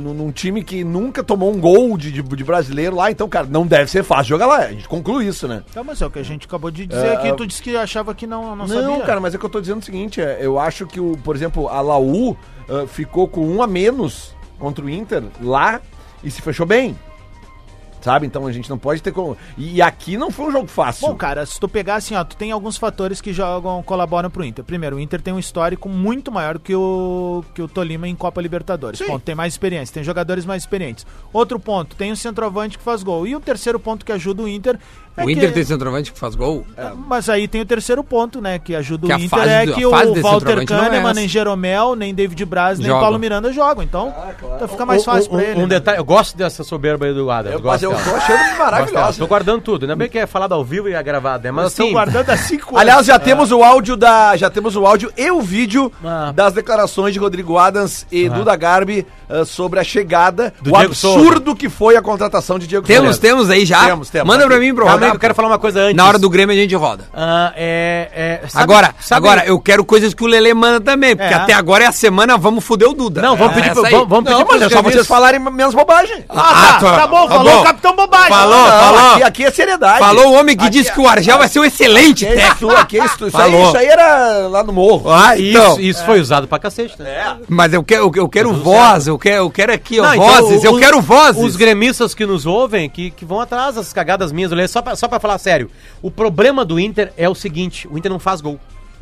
no, 0.00 0.14
num 0.14 0.30
time 0.32 0.62
que 0.62 0.82
nunca 0.84 1.22
tomou 1.22 1.52
um 1.52 1.60
gol 1.60 1.96
de, 1.98 2.10
de, 2.12 2.22
de 2.22 2.44
brasileiro 2.44 2.96
lá, 2.96 3.10
então, 3.10 3.28
cara, 3.28 3.46
não 3.50 3.66
deve 3.66 3.90
ser 3.90 4.02
fácil 4.02 4.26
jogar 4.30 4.46
lá. 4.46 4.56
A 4.58 4.72
gente 4.72 4.88
conclui 4.88 5.26
isso, 5.26 5.46
né? 5.48 5.62
Então, 5.70 5.82
mas 5.84 6.00
é 6.02 6.06
o 6.06 6.10
que 6.10 6.18
a 6.18 6.22
gente 6.24 6.46
acabou 6.46 6.70
de 6.70 6.86
dizer 6.86 7.06
É, 7.06 7.12
aqui. 7.14 7.28
é- 7.28 7.32
Tu 7.34 7.46
disse 7.46 7.62
que 7.62 7.76
achava 7.76 8.14
que 8.14 8.26
não, 8.26 8.54
não, 8.56 8.66
Não, 8.66 8.68
sabia. 8.68 9.04
cara, 9.06 9.20
mas 9.20 9.34
é 9.34 9.38
que 9.38 9.44
eu 9.44 9.50
tô 9.50 9.60
dizendo 9.60 9.80
o 9.80 9.84
seguinte, 9.84 10.20
é, 10.20 10.38
eu 10.40 10.58
acho 10.58 10.86
que, 10.86 11.00
o, 11.00 11.16
por 11.22 11.34
exemplo, 11.36 11.68
a 11.68 11.80
Laú 11.80 12.30
uh, 12.32 12.86
ficou 12.86 13.28
com 13.28 13.46
um 13.46 13.62
a 13.62 13.66
menos 13.66 14.34
contra 14.58 14.84
o 14.84 14.90
Inter 14.90 15.22
lá 15.40 15.80
e 16.22 16.30
se 16.30 16.42
fechou 16.42 16.66
bem. 16.66 16.96
Sabe? 18.00 18.26
Então 18.26 18.46
a 18.46 18.52
gente 18.52 18.70
não 18.70 18.78
pode 18.78 19.02
ter 19.02 19.12
como. 19.12 19.36
E 19.56 19.82
aqui 19.82 20.16
não 20.16 20.30
foi 20.30 20.46
um 20.46 20.52
jogo 20.52 20.68
fácil. 20.68 21.08
Bom, 21.08 21.14
cara, 21.16 21.44
se 21.44 21.58
tu 21.58 21.68
pegar 21.68 21.96
assim, 21.96 22.14
ó, 22.14 22.24
tu 22.24 22.36
tem 22.36 22.52
alguns 22.52 22.76
fatores 22.76 23.20
que 23.20 23.32
jogam, 23.32 23.82
colaboram 23.82 24.30
pro 24.30 24.44
Inter. 24.44 24.64
Primeiro, 24.64 24.96
o 24.96 25.00
Inter 25.00 25.20
tem 25.20 25.34
um 25.34 25.38
histórico 25.38 25.88
muito 25.88 26.30
maior 26.30 26.58
que 26.58 26.74
o, 26.74 27.44
que 27.54 27.62
o 27.62 27.68
Tolima 27.68 28.06
em 28.08 28.14
Copa 28.14 28.40
Libertadores. 28.40 28.98
Sim. 28.98 29.06
Ponto, 29.06 29.22
tem 29.22 29.34
mais 29.34 29.52
experiência, 29.54 29.92
tem 29.94 30.04
jogadores 30.04 30.44
mais 30.46 30.62
experientes. 30.62 31.06
Outro 31.32 31.58
ponto, 31.58 31.96
tem 31.96 32.12
o 32.12 32.16
centroavante 32.16 32.78
que 32.78 32.84
faz 32.84 33.02
gol. 33.02 33.26
E 33.26 33.34
o 33.34 33.40
terceiro 33.40 33.78
ponto 33.80 34.04
que 34.04 34.12
ajuda 34.12 34.42
o 34.42 34.48
Inter 34.48 34.78
é 35.16 35.24
o 35.24 35.30
Inter 35.30 35.48
que... 35.48 35.54
tem 35.54 35.64
centroavante 35.64 36.12
que 36.12 36.18
faz 36.18 36.34
gol? 36.36 36.64
Mas 37.08 37.28
aí 37.28 37.48
tem 37.48 37.60
o 37.60 37.66
terceiro 37.66 38.04
ponto, 38.04 38.40
né, 38.40 38.58
que 38.58 38.74
ajuda 38.74 39.08
Que 39.08 39.12
o 39.12 39.16
Inter 39.16 39.28
fase 39.28 39.50
é 39.50 39.66
que 39.66 39.82
a 39.82 39.88
o 39.88 39.90
Walter 40.22 40.58
é 40.58 40.64
Kahneman, 40.64 41.00
essa. 41.10 41.14
nem 41.14 41.28
Jeromel, 41.28 41.96
nem 41.96 42.14
David 42.14 42.44
Braz, 42.44 42.78
nem 42.78 42.86
Joga. 42.88 43.00
Paulo 43.00 43.18
Miranda 43.18 43.52
jogam. 43.52 43.82
Então, 43.82 44.14
então 44.54 44.68
fica 44.68 44.86
mais 44.86 45.02
Um- 45.02 45.04
fácil 45.04 45.32
um, 45.32 45.36
pra 45.36 45.44
ele. 45.44 45.58
Um 45.58 45.62
né? 45.62 45.68
detalhe, 45.68 45.98
eu 45.98 46.04
gosto 46.04 46.36
dessa 46.36 46.62
soberba 46.62 47.06
aí 47.06 47.12
do 47.14 47.30
Adams. 47.30 47.54
Eu- 47.54 47.60
gosto 47.60 47.87
eu 47.92 47.98
tô 48.04 48.14
achando 48.16 48.58
maravilhosa. 48.58 49.18
Tô 49.18 49.26
guardando 49.26 49.60
tudo. 49.62 49.82
Ainda 49.84 49.96
bem 49.96 50.08
que 50.08 50.18
é 50.18 50.26
falado 50.26 50.52
ao 50.54 50.64
vivo 50.64 50.88
e 50.88 50.94
é 50.94 51.02
gravado, 51.02 51.44
né? 51.44 51.50
Mas 51.50 51.68
Estão 51.68 51.86
assim. 51.86 51.92
guardando 51.92 52.30
há 52.30 52.36
cinco 52.36 52.70
anos. 52.76 52.80
Aliás, 52.80 53.06
já 53.06 53.18
temos 53.18 53.50
o 53.52 53.62
áudio 53.62 53.96
da. 53.96 54.36
Já 54.36 54.50
temos 54.50 54.76
o 54.76 54.86
áudio 54.86 55.12
e 55.16 55.30
o 55.30 55.40
vídeo 55.40 55.92
Ah. 56.04 56.32
das 56.34 56.52
declarações 56.52 57.12
de 57.12 57.18
Rodrigo 57.18 57.58
Adams 57.58 58.06
e 58.10 58.28
Duda 58.28 58.54
Garbi 58.56 59.06
ah, 59.28 59.44
sobre 59.44 59.80
a 59.80 59.84
chegada, 59.84 60.52
Do 60.60 60.70
o 60.70 60.72
Diego 60.72 60.86
absurdo 60.92 61.54
que 61.56 61.68
foi 61.68 61.96
a 61.96 62.02
contratação 62.02 62.58
de 62.58 62.66
Diego 62.66 62.86
Temos, 62.86 63.16
Souza. 63.16 63.20
temos 63.20 63.50
aí 63.50 63.64
já? 63.66 63.84
Temos, 63.86 64.10
temos. 64.10 64.26
Manda 64.28 64.46
pra 64.46 64.58
mim, 64.58 64.74
pro 64.74 64.84
Calma 64.86 65.06
eu 65.06 65.18
quero 65.18 65.34
falar 65.34 65.48
uma 65.48 65.58
coisa 65.58 65.80
antes. 65.80 65.96
Na 65.96 66.06
hora 66.06 66.18
do 66.18 66.28
Grêmio 66.30 66.54
a 66.54 66.58
gente 66.58 66.74
roda. 66.74 67.04
Ah, 67.14 67.52
é, 67.56 68.40
é, 68.44 68.48
sabe- 68.48 68.62
agora, 68.64 68.94
sabe- 69.00 69.26
agora, 69.26 69.46
eu 69.46 69.58
quero 69.60 69.84
coisas 69.84 70.14
que 70.14 70.22
o 70.22 70.26
Lele 70.26 70.52
manda 70.54 70.80
também, 70.80 71.16
porque 71.16 71.32
É. 71.32 71.36
até 71.36 71.52
agora 71.52 71.84
é 71.84 71.86
a 71.86 71.92
semana, 71.92 72.36
vamos 72.36 72.64
foder 72.64 72.88
o 72.88 72.94
Duda. 72.94 73.20
Não, 73.22 73.36
vamos 73.36 73.52
É 73.56 73.60
pedir 73.60 73.74
vamos- 73.74 74.08
vamos 74.08 74.24
pedir 74.24 74.38
Não, 74.38 74.46
mas 74.50 74.62
é 74.62 74.68
só 74.68 74.82
vocês 74.82 75.06
falarem 75.06 75.38
menos 75.40 75.74
bobagem. 75.74 76.24
Ah, 76.28 76.78
tá, 76.80 76.96
tá 77.00 77.06
bom, 77.06 77.28
falou 77.28 77.60
o 77.60 77.64
Capitão 77.78 77.96
Bobagem. 77.96 78.28
Falou, 78.28 78.56
Não, 78.56 78.66
falou. 78.80 79.12
Aqui, 79.12 79.22
aqui 79.22 79.44
é 79.44 79.50
seriedade. 79.50 79.98
Falou 80.00 80.26
o 80.28 80.32
homem 80.34 80.56
que 80.56 80.64
Aqui 80.64 80.72
disse 80.72 80.90
é- 80.90 80.92
que 80.92 81.00
o 81.00 81.08
Argel 81.08 81.38
vai 81.38 81.48
ser 81.48 81.60
um 81.60 81.64
excelente 81.64 82.26
Aqui 82.26 82.34
é 82.34 82.36
técnico. 82.48 82.66
isso, 82.72 82.76
aqui 82.80 83.00
é 83.00 83.04
isso. 83.04 83.14
Isso 83.14 83.24
aí, 83.24 83.30
Falou. 83.30 83.66
isso 83.68 83.76
aí 83.76 83.86
era 83.86 84.48
lá 84.48 84.62
no 84.64 84.72
morro. 84.72 85.10
Ah, 85.12 85.38
então. 85.38 85.72
Isso, 85.72 85.80
isso 85.80 86.04
foi 86.04 86.20
usado 86.20 86.48
pra 86.48 86.58
cacete, 86.58 87.00
né? 87.00 87.10
É. 87.10 87.36
Mas 87.48 87.72
eu 87.72 87.82
quero, 87.84 88.10
eu 88.16 88.28
quero 88.28 88.52
voz, 88.54 89.06
eu 89.06 89.18
quero, 89.18 89.36
eu 89.44 89.50
quero 89.50 89.72
aqui, 89.72 90.00
ó, 90.00 90.02
Não, 90.04 90.14
então, 90.14 90.26
vozes, 90.28 90.64
eu 90.64 90.72
os- 90.72 90.80
quero 90.80 91.00
vozes. 91.00 91.42
Os 91.42 91.56
gremistas 91.56 92.14
que 92.14 92.26
nos 92.26 92.44
ouvem, 92.46 92.88
que, 92.90 93.10
que 93.10 93.24
vão 93.24 93.40
atrás 93.40 93.76
das 93.76 93.92
cagadas 93.92 94.32
minhas, 94.32 94.70
só 94.70 94.82
pra, 94.82 94.96
só 94.96 95.06
pra 95.08 95.20
falar 95.20 95.38
sério. 95.38 95.70
O 96.02 96.10
problema 96.10 96.64
do 96.64 96.78
Inter 96.80 97.12
é 97.16 97.28
o 97.28 97.34
seguinte: 97.34 97.86
o 97.90 97.96
Inter 97.96 98.10
não 98.10 98.18
faz 98.18 98.40
gol. 98.40 98.58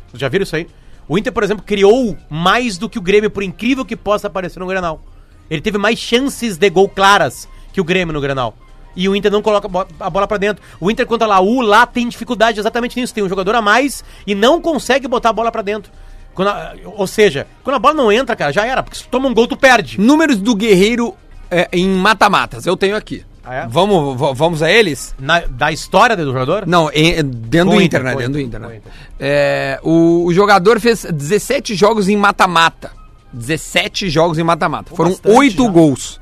Vocês 0.09 0.21
já 0.21 0.29
viram 0.29 0.43
isso 0.43 0.55
aí? 0.55 0.67
O 1.09 1.17
Inter, 1.17 1.31
por 1.33 1.43
exemplo, 1.43 1.63
criou 1.65 2.17
mais 2.29 2.77
do 2.77 2.89
que 2.89 2.99
o 2.99 3.01
Grêmio, 3.01 3.29
por 3.31 3.41
incrível 3.41 3.85
que 3.85 3.95
possa 3.95 4.29
parecer 4.29 4.59
no 4.59 4.67
Grenal. 4.67 5.01
Ele 5.49 5.61
teve 5.61 5.77
mais 5.77 5.97
chances 5.97 6.57
de 6.57 6.69
gol 6.69 6.89
claras 6.89 7.47
que 7.71 7.79
o 7.79 7.83
Grêmio 7.83 8.13
no 8.13 8.19
Grenal. 8.19 8.53
E 8.97 9.07
o 9.07 9.15
Inter 9.15 9.31
não 9.31 9.41
coloca 9.41 9.67
a 9.67 9.69
bo- 9.69 9.87
a 9.99 10.09
bola 10.09 10.27
pra 10.27 10.37
dentro. 10.37 10.61
O 10.79 10.89
Inter 10.91 11.05
contra 11.05 11.25
a 11.27 11.29
Laú 11.29 11.61
lá 11.61 11.85
tem 11.85 12.09
dificuldade 12.09 12.59
exatamente 12.59 12.99
nisso. 12.99 13.13
Tem 13.13 13.23
um 13.23 13.29
jogador 13.29 13.53
a 13.55 13.61
mais 13.61 14.03
e 14.25 14.33
não 14.35 14.59
consegue 14.59 15.07
botar 15.07 15.29
a 15.29 15.33
bola 15.33 15.51
pra 15.51 15.61
dentro. 15.61 15.91
A- 16.39 16.73
ou 16.95 17.07
seja, 17.07 17.47
quando 17.63 17.75
a 17.75 17.79
bola 17.79 17.93
não 17.93 18.11
entra, 18.11 18.35
cara, 18.35 18.51
já 18.51 18.65
era. 18.65 18.81
Porque 18.83 18.97
se 18.97 19.03
tu 19.03 19.09
toma 19.09 19.27
um 19.29 19.33
gol, 19.33 19.47
tu 19.47 19.55
perde. 19.55 19.99
Números 20.01 20.37
do 20.37 20.55
Guerreiro 20.55 21.15
é, 21.49 21.69
em 21.71 21.87
mata-matas, 21.87 22.65
eu 22.65 22.75
tenho 22.75 22.95
aqui. 22.97 23.23
Ah, 23.49 23.55
é? 23.55 23.67
Vamos, 23.67 24.17
vamos 24.37 24.61
a 24.61 24.69
eles? 24.69 25.15
Na- 25.17 25.39
da 25.47 25.71
história 25.71 26.17
do 26.17 26.25
jogador? 26.25 26.67
Não, 26.67 26.91
em- 26.93 27.23
dentro 27.23 27.69
Com 27.69 27.75
do 27.75 27.79
o 27.79 27.81
Inter, 27.81 28.01
Inter, 28.01 28.03
né? 28.03 28.15
Dentro 28.17 28.33
do 28.33 28.39
Inter, 28.41 28.59
né? 28.59 28.75
Inter. 28.77 28.91
É, 29.19 29.79
o, 29.83 30.25
o 30.25 30.33
jogador 30.33 30.79
fez 30.81 31.05
17 31.05 31.73
jogos 31.73 32.09
em 32.09 32.17
mata-mata. 32.17 32.91
17 33.31 34.09
jogos 34.09 34.37
em 34.37 34.43
mata-mata. 34.43 34.93
Foram 34.95 35.11
bastante 35.11 35.35
8 35.35 35.63
já. 35.63 35.69
gols. 35.69 36.19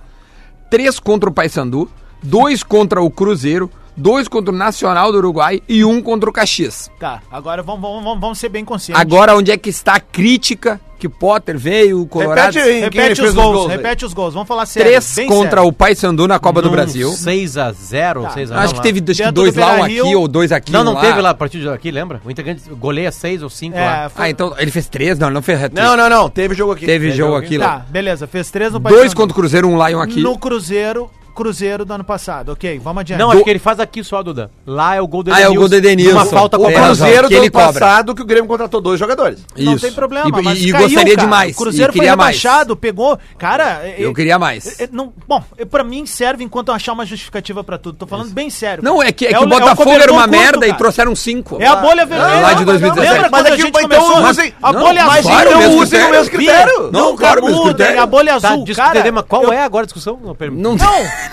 3 0.69 0.99
contra 0.99 1.29
o 1.29 1.33
Paysandu, 1.33 1.89
2 2.25 2.63
contra 2.63 3.01
o 3.01 3.09
Cruzeiro, 3.09 3.69
2 3.97 4.27
contra 4.27 4.53
o 4.53 4.57
Nacional 4.57 5.11
do 5.11 5.17
Uruguai 5.19 5.61
e 5.69 5.85
1 5.85 6.01
contra 6.01 6.29
o 6.29 6.33
Caxias. 6.33 6.91
Tá, 6.99 7.21
agora 7.31 7.63
vamos, 7.63 7.81
vamos, 7.81 8.19
vamos, 8.19 8.37
ser 8.39 8.49
bem 8.49 8.65
conscientes. 8.65 9.01
Agora, 9.01 9.35
onde 9.35 9.51
é 9.51 9.57
que 9.57 9.69
está 9.69 9.95
a 9.95 9.99
crítica 9.99 10.81
que 10.99 11.07
Potter 11.07 11.57
veio, 11.57 12.01
o 12.01 12.07
Colorado... 12.07 12.55
Repete 12.55 12.79
repete 12.79 13.21
os 13.21 13.29
os 13.29 13.35
gols, 13.35 13.53
gols 13.55 13.69
aí? 13.71 13.77
repete 13.77 14.05
os 14.05 14.13
gols. 14.13 14.33
Vamos 14.33 14.47
falar 14.47 14.65
sério. 14.65 14.89
3 14.91 15.13
bem 15.15 15.27
contra 15.27 15.57
sério. 15.57 15.67
o 15.67 15.71
Paysandu 15.73 16.27
na 16.27 16.39
Copa 16.39 16.61
do 16.61 16.69
Brasil. 16.69 17.09
6x0, 17.11 18.23
Tá. 18.23 18.29
6x0. 18.33 18.51
Acho 18.55 18.75
que 18.75 18.81
teve 18.81 19.03
acho 19.11 19.23
que 19.23 19.31
dois 19.31 19.53
do 19.53 19.59
lá, 19.61 19.75
um 19.75 19.83
aqui 19.83 20.15
ou 20.15 20.27
dois 20.27 20.51
aqui. 20.51 20.71
Não, 20.71 20.81
um 20.81 20.83
não 20.85 20.95
teve 20.95 21.21
lá 21.21 21.29
a 21.29 21.33
partir 21.33 21.59
de 21.59 21.69
aqui, 21.69 21.91
lembra? 21.91 22.21
O 22.25 22.31
Inter 22.31 22.43
ganha- 22.45 22.57
goleia 22.77 23.11
6 23.11 23.43
ou 23.43 23.49
5 23.49 23.77
É, 23.77 23.85
lá. 23.85 24.09
foi- 24.09 24.25
Ah, 24.25 24.29
então 24.29 24.53
ele 24.57 24.71
fez 24.71 24.87
três? 24.87 25.19
Não, 25.19 25.27
ele 25.27 25.35
não 25.35 25.41
fez 25.41 25.63
hat 25.63 25.73
Não, 25.75 25.95
não, 25.95 26.09
não. 26.09 26.29
Teve 26.29 26.55
jogo 26.55 26.71
aqui. 26.73 26.85
Teve 26.85 27.11
jogo 27.11 27.33
jogo 27.33 27.35
aqui 27.45 27.59
Tá, 27.59 27.65
lá. 27.65 27.85
beleza. 27.89 28.25
Fez 28.27 28.49
três 28.49 28.71
no 28.73 28.79
Dois 28.79 28.95
Paysandu. 28.95 29.15
contra 29.15 29.31
o 29.31 29.35
Cruzeiro, 29.35 29.67
um 29.69 29.75
lá 29.77 29.91
e 29.91 29.95
um 29.95 30.01
aqui. 30.01 30.21
No 30.21 30.37
Cruzeiro, 30.37 31.09
Cruzeiro 31.35 31.83
do 31.85 31.93
ano 31.93 32.03
passado. 32.03 32.53
Ok, 32.53 32.79
vamos 32.79 33.01
adiante. 33.01 33.19
Não, 33.19 33.27
Do- 33.29 33.33
acho 33.35 33.43
que 33.43 33.49
ele 33.49 33.59
faz 33.59 33.79
aqui 33.79 34.03
só, 34.03 34.23
Duda. 34.23 34.49
Lá 34.65 34.95
é 34.95 35.01
o 35.01 35.07
gol 35.07 35.21
do 35.21 35.33
Ah, 35.33 35.41
é 35.41 35.47
o 35.49 35.53
gol 35.53 35.67
do 35.67 35.75
Edenilson. 35.75 36.13
Uma 36.15 36.25
falta 36.25 36.57
O 36.57 36.61
cobrada. 36.61 36.85
Cruzeiro 36.85 37.23
que 37.27 37.33
do 37.35 37.39
ele 37.39 37.45
ano 37.47 37.51
cobra. 37.51 37.73
passado 37.79 38.15
que 38.15 38.21
o 38.21 38.25
Grêmio 38.25 38.47
contratou 38.47 38.79
dois 38.81 38.99
jogadores. 38.99 39.39
Não 39.57 39.73
Isso. 39.73 39.85
tem 39.85 39.93
problema, 39.93 40.27
E, 40.27 40.41
mas 40.43 40.59
e 40.61 40.71
caiu, 40.71 40.85
gostaria 40.87 41.15
cara. 41.15 41.25
de 41.25 41.29
mais. 41.29 41.55
O 41.55 41.57
Cruzeiro 41.59 41.91
e 41.91 41.93
foi 41.93 41.99
queria 41.99 42.15
mais. 42.15 42.35
rebaixado, 42.37 42.75
pegou... 42.75 43.19
Cara... 43.37 43.81
Eu 43.97 44.11
é- 44.11 44.13
queria 44.13 44.39
mais. 44.39 44.79
é- 44.79 44.89
não, 44.91 45.11
bom, 45.27 45.43
é- 45.57 45.65
pra 45.65 45.83
mim 45.83 46.05
serve 46.05 46.43
enquanto 46.43 46.69
eu 46.69 46.73
achar 46.73 46.93
uma 46.93 47.05
justificativa 47.05 47.63
pra 47.63 47.77
tudo. 47.77 47.97
Tô 47.97 48.07
falando 48.07 48.31
bem 48.31 48.49
sério. 48.49 48.83
Não, 48.83 49.03
é 49.03 49.11
que, 49.11 49.25
é 49.25 49.29
que 49.33 49.35
o- 49.37 49.43
o 49.43 49.47
Botafogo 49.47 49.89
era 49.91 50.07
cobertor 50.07 50.13
uma 50.15 50.27
curto, 50.27 50.39
merda 50.39 50.65
e 50.65 50.69
cara. 50.69 50.77
trouxeram 50.77 51.15
cinco. 51.15 51.57
É 51.61 51.67
a 51.67 51.75
bolha 51.75 52.05
vermelha. 52.05 52.39
lá 52.41 52.53
de 52.53 52.65
2017. 52.65 53.13
Lembra 53.13 53.29
Mas 53.29 53.41
quando 53.41 53.45
a 53.45 53.49
aqui, 53.53 53.61
gente 53.61 53.69
então, 53.69 53.81
começou? 53.81 54.29
usem- 54.29 54.53
a 54.63 54.71
Não, 54.73 54.79
bolha 54.79 55.05
mas 55.05 55.17
azul. 55.19 55.31
claro, 55.31 55.49
então 55.49 55.59
usem 55.59 55.75
o 55.75 55.79
critério. 55.81 56.11
mesmo 56.11 56.31
critério. 56.31 56.89
Não, 56.91 57.15
claro, 57.17 57.41
o 57.41 57.45
mesmo 57.45 57.63
critério. 57.65 58.01
a 58.01 58.05
bolha 58.05 58.39
Tá, 58.39 58.49
azul, 58.49 58.63
desculpa, 58.65 58.93
cara. 58.93 59.23
Qual 59.23 59.43
eu- 59.43 59.53
é 59.53 59.61
agora 59.63 59.83
a 59.83 59.85
discussão? 59.85 60.19
Não, 60.23 60.35
Não, 60.75 60.77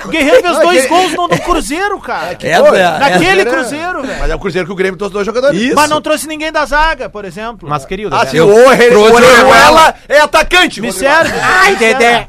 o 0.04 0.08
Guerreiro 0.08 0.40
fez 0.42 0.52
Não, 0.56 0.62
dois 0.62 0.86
gols 0.88 1.12
no, 1.12 1.28
no 1.28 1.38
Cruzeiro, 1.40 1.98
cara. 2.00 2.36
Pô, 2.36 2.74
é 2.74 2.84
a- 2.84 2.98
Naquele 2.98 3.24
Cruzeiro 3.24 3.40
é- 3.40 3.44
Cruzeiro, 3.54 4.02
velho. 4.02 4.20
Mas 4.20 4.30
é 4.30 4.34
o 4.34 4.38
Cruzeiro 4.38 4.66
que 4.66 4.72
o 4.72 4.76
Grêmio 4.76 4.96
trouxe 4.98 5.12
dois 5.12 5.26
jogadores. 5.26 5.60
Isso. 5.60 5.74
Mas 5.74 5.88
não 5.90 6.00
trouxe 6.00 6.26
ninguém 6.26 6.50
da 6.52 6.64
zaga, 6.64 7.08
por 7.08 7.24
exemplo. 7.24 7.68
Mas, 7.68 7.84
querido, 7.84 8.14
Ah, 8.14 8.22
é- 8.22 8.26
sim, 8.26 8.36
Eu 8.38 8.48
o 8.48 8.66
Orejuela 8.66 9.94
é 10.08 10.20
atacante. 10.20 10.80
Me 10.80 10.92
serve. 10.92 11.32
Ai, 11.42 11.76
Dedé. 11.76 12.28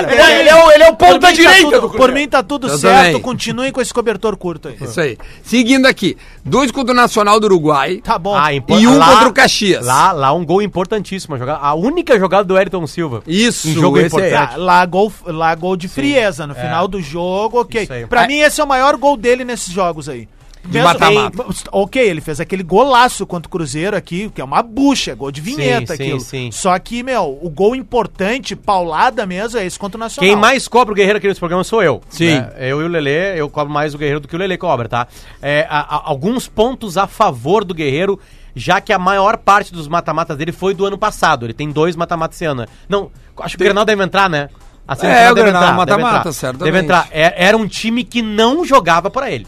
Ele 0.00 0.20
é, 0.20 0.48
é 0.48 0.54
o, 0.64 0.70
ele 0.70 0.82
é 0.84 0.90
o 0.90 0.94
por 0.96 1.06
ponta 1.08 1.14
mim 1.14 1.20
tá 1.20 1.32
direita 1.32 1.60
tudo- 1.62 1.80
do 1.80 1.80
Por 1.88 1.90
Cruzeiro. 1.96 2.14
mim 2.14 2.28
tá 2.28 2.42
tudo 2.42 2.78
certo, 2.78 3.20
continuem 3.20 3.72
com 3.72 3.80
esse 3.80 3.92
cobertor 3.92 4.36
curto 4.36 4.68
aí. 4.68 4.76
Isso 4.80 5.00
aí. 5.00 5.18
Seguindo 5.42 5.86
aqui. 5.86 6.16
Dois 6.44 6.70
contra 6.70 6.92
o 6.92 6.96
Nacional 6.96 7.40
do 7.40 7.44
Uruguai. 7.44 8.00
Tá 8.02 8.18
bom. 8.18 8.34
Ah, 8.36 8.52
E 8.52 8.60
um 8.86 8.96
lá- 8.96 9.06
contra 9.12 9.28
o 9.28 9.32
Caxias. 9.32 9.84
Lá, 9.84 10.12
lá 10.12 10.32
um 10.32 10.44
gol 10.44 10.62
importantíssimo. 10.62 11.34
a 11.34 11.38
jogada- 11.38 11.58
A 11.62 11.74
única 11.74 12.18
jogada 12.18 12.44
do 12.44 12.56
Ayrton 12.56 12.86
Silva. 12.86 13.22
Isso, 13.26 13.68
Em 13.68 13.72
jogo 13.74 13.98
importante. 14.00 14.30
Tá, 14.32 14.52
lá, 14.56 14.84
gol, 14.86 15.12
lá 15.26 15.54
gol 15.54 15.76
de 15.76 15.88
frieza 15.88 16.46
no 16.46 16.54
final 16.54 16.77
do 16.86 17.00
jogo, 17.02 17.62
ok. 17.62 17.88
Pra 18.08 18.26
mim 18.28 18.36
esse 18.40 18.60
é 18.60 18.64
o 18.64 18.68
maior 18.68 18.96
gol 18.96 19.16
dele 19.16 19.44
nesses 19.44 19.72
jogos 19.72 20.08
aí. 20.08 20.28
De 20.64 20.82
mata-mata. 20.82 21.46
Ok, 21.72 22.02
ele 22.02 22.20
fez 22.20 22.40
aquele 22.40 22.62
golaço 22.64 23.24
contra 23.26 23.46
o 23.46 23.50
Cruzeiro 23.50 23.96
aqui, 23.96 24.28
que 24.34 24.40
é 24.40 24.44
uma 24.44 24.60
bucha, 24.60 25.14
gol 25.14 25.30
de 25.30 25.40
vinheta 25.40 25.96
Sim, 25.96 26.02
aquilo. 26.02 26.20
sim, 26.20 26.26
sim. 26.26 26.50
Só 26.52 26.76
que, 26.78 27.02
meu, 27.02 27.38
o 27.40 27.48
gol 27.48 27.74
importante, 27.76 28.54
paulada 28.56 29.24
mesmo, 29.24 29.58
é 29.58 29.64
esse 29.64 29.78
contra 29.78 29.96
o 29.96 30.00
Nacional. 30.00 30.28
Quem 30.28 30.36
mais 30.38 30.68
cobra 30.68 30.92
o 30.92 30.96
Guerreiro 30.96 31.18
aqui 31.18 31.28
nesse 31.28 31.40
programa 31.40 31.64
sou 31.64 31.82
eu. 31.82 32.02
Sim. 32.10 32.32
né? 32.40 32.52
Eu 32.58 32.82
e 32.82 32.84
o 32.84 32.88
Lelê, 32.88 33.40
eu 33.40 33.48
cobro 33.48 33.72
mais 33.72 33.94
o 33.94 33.98
Guerreiro 33.98 34.20
do 34.20 34.28
que 34.28 34.34
o 34.34 34.38
Lelê 34.38 34.58
cobra, 34.58 34.88
tá? 34.88 35.06
É, 35.40 35.66
a- 35.70 35.96
a- 35.96 36.02
alguns 36.04 36.48
pontos 36.48 36.98
a 36.98 37.06
favor 37.06 37.64
do 37.64 37.72
Guerreiro, 37.72 38.18
já 38.54 38.80
que 38.80 38.92
a 38.92 38.98
maior 38.98 39.38
parte 39.38 39.72
dos 39.72 39.86
mata-matas 39.88 40.36
dele 40.36 40.52
foi 40.52 40.74
do 40.74 40.84
ano 40.84 40.98
passado. 40.98 41.46
Ele 41.46 41.54
tem 41.54 41.70
dois 41.70 41.94
mata-matas 41.96 42.36
esse 42.36 42.44
ano. 42.44 42.62
né? 42.62 42.66
Não, 42.88 43.10
acho 43.40 43.56
que 43.56 43.62
o 43.62 43.64
Grenal 43.64 43.84
deve 43.86 44.02
entrar, 44.02 44.28
né? 44.28 44.50
A 44.88 44.94
É, 44.94 44.96
semifinal 44.96 45.32
o 45.32 45.34
deve 45.34 45.42
Grenal 45.50 45.62
entrar, 45.62 45.84
deve 45.84 46.02
mata-mata, 46.02 46.32
certamente. 46.32 46.72
Deve 46.72 46.84
entrar. 46.84 47.08
É- 47.10 47.46
Era 47.46 47.56
um 47.56 47.68
time 47.68 48.02
que 48.02 48.22
não 48.22 48.64
jogava 48.64 49.10
pra 49.10 49.30
ele. 49.30 49.46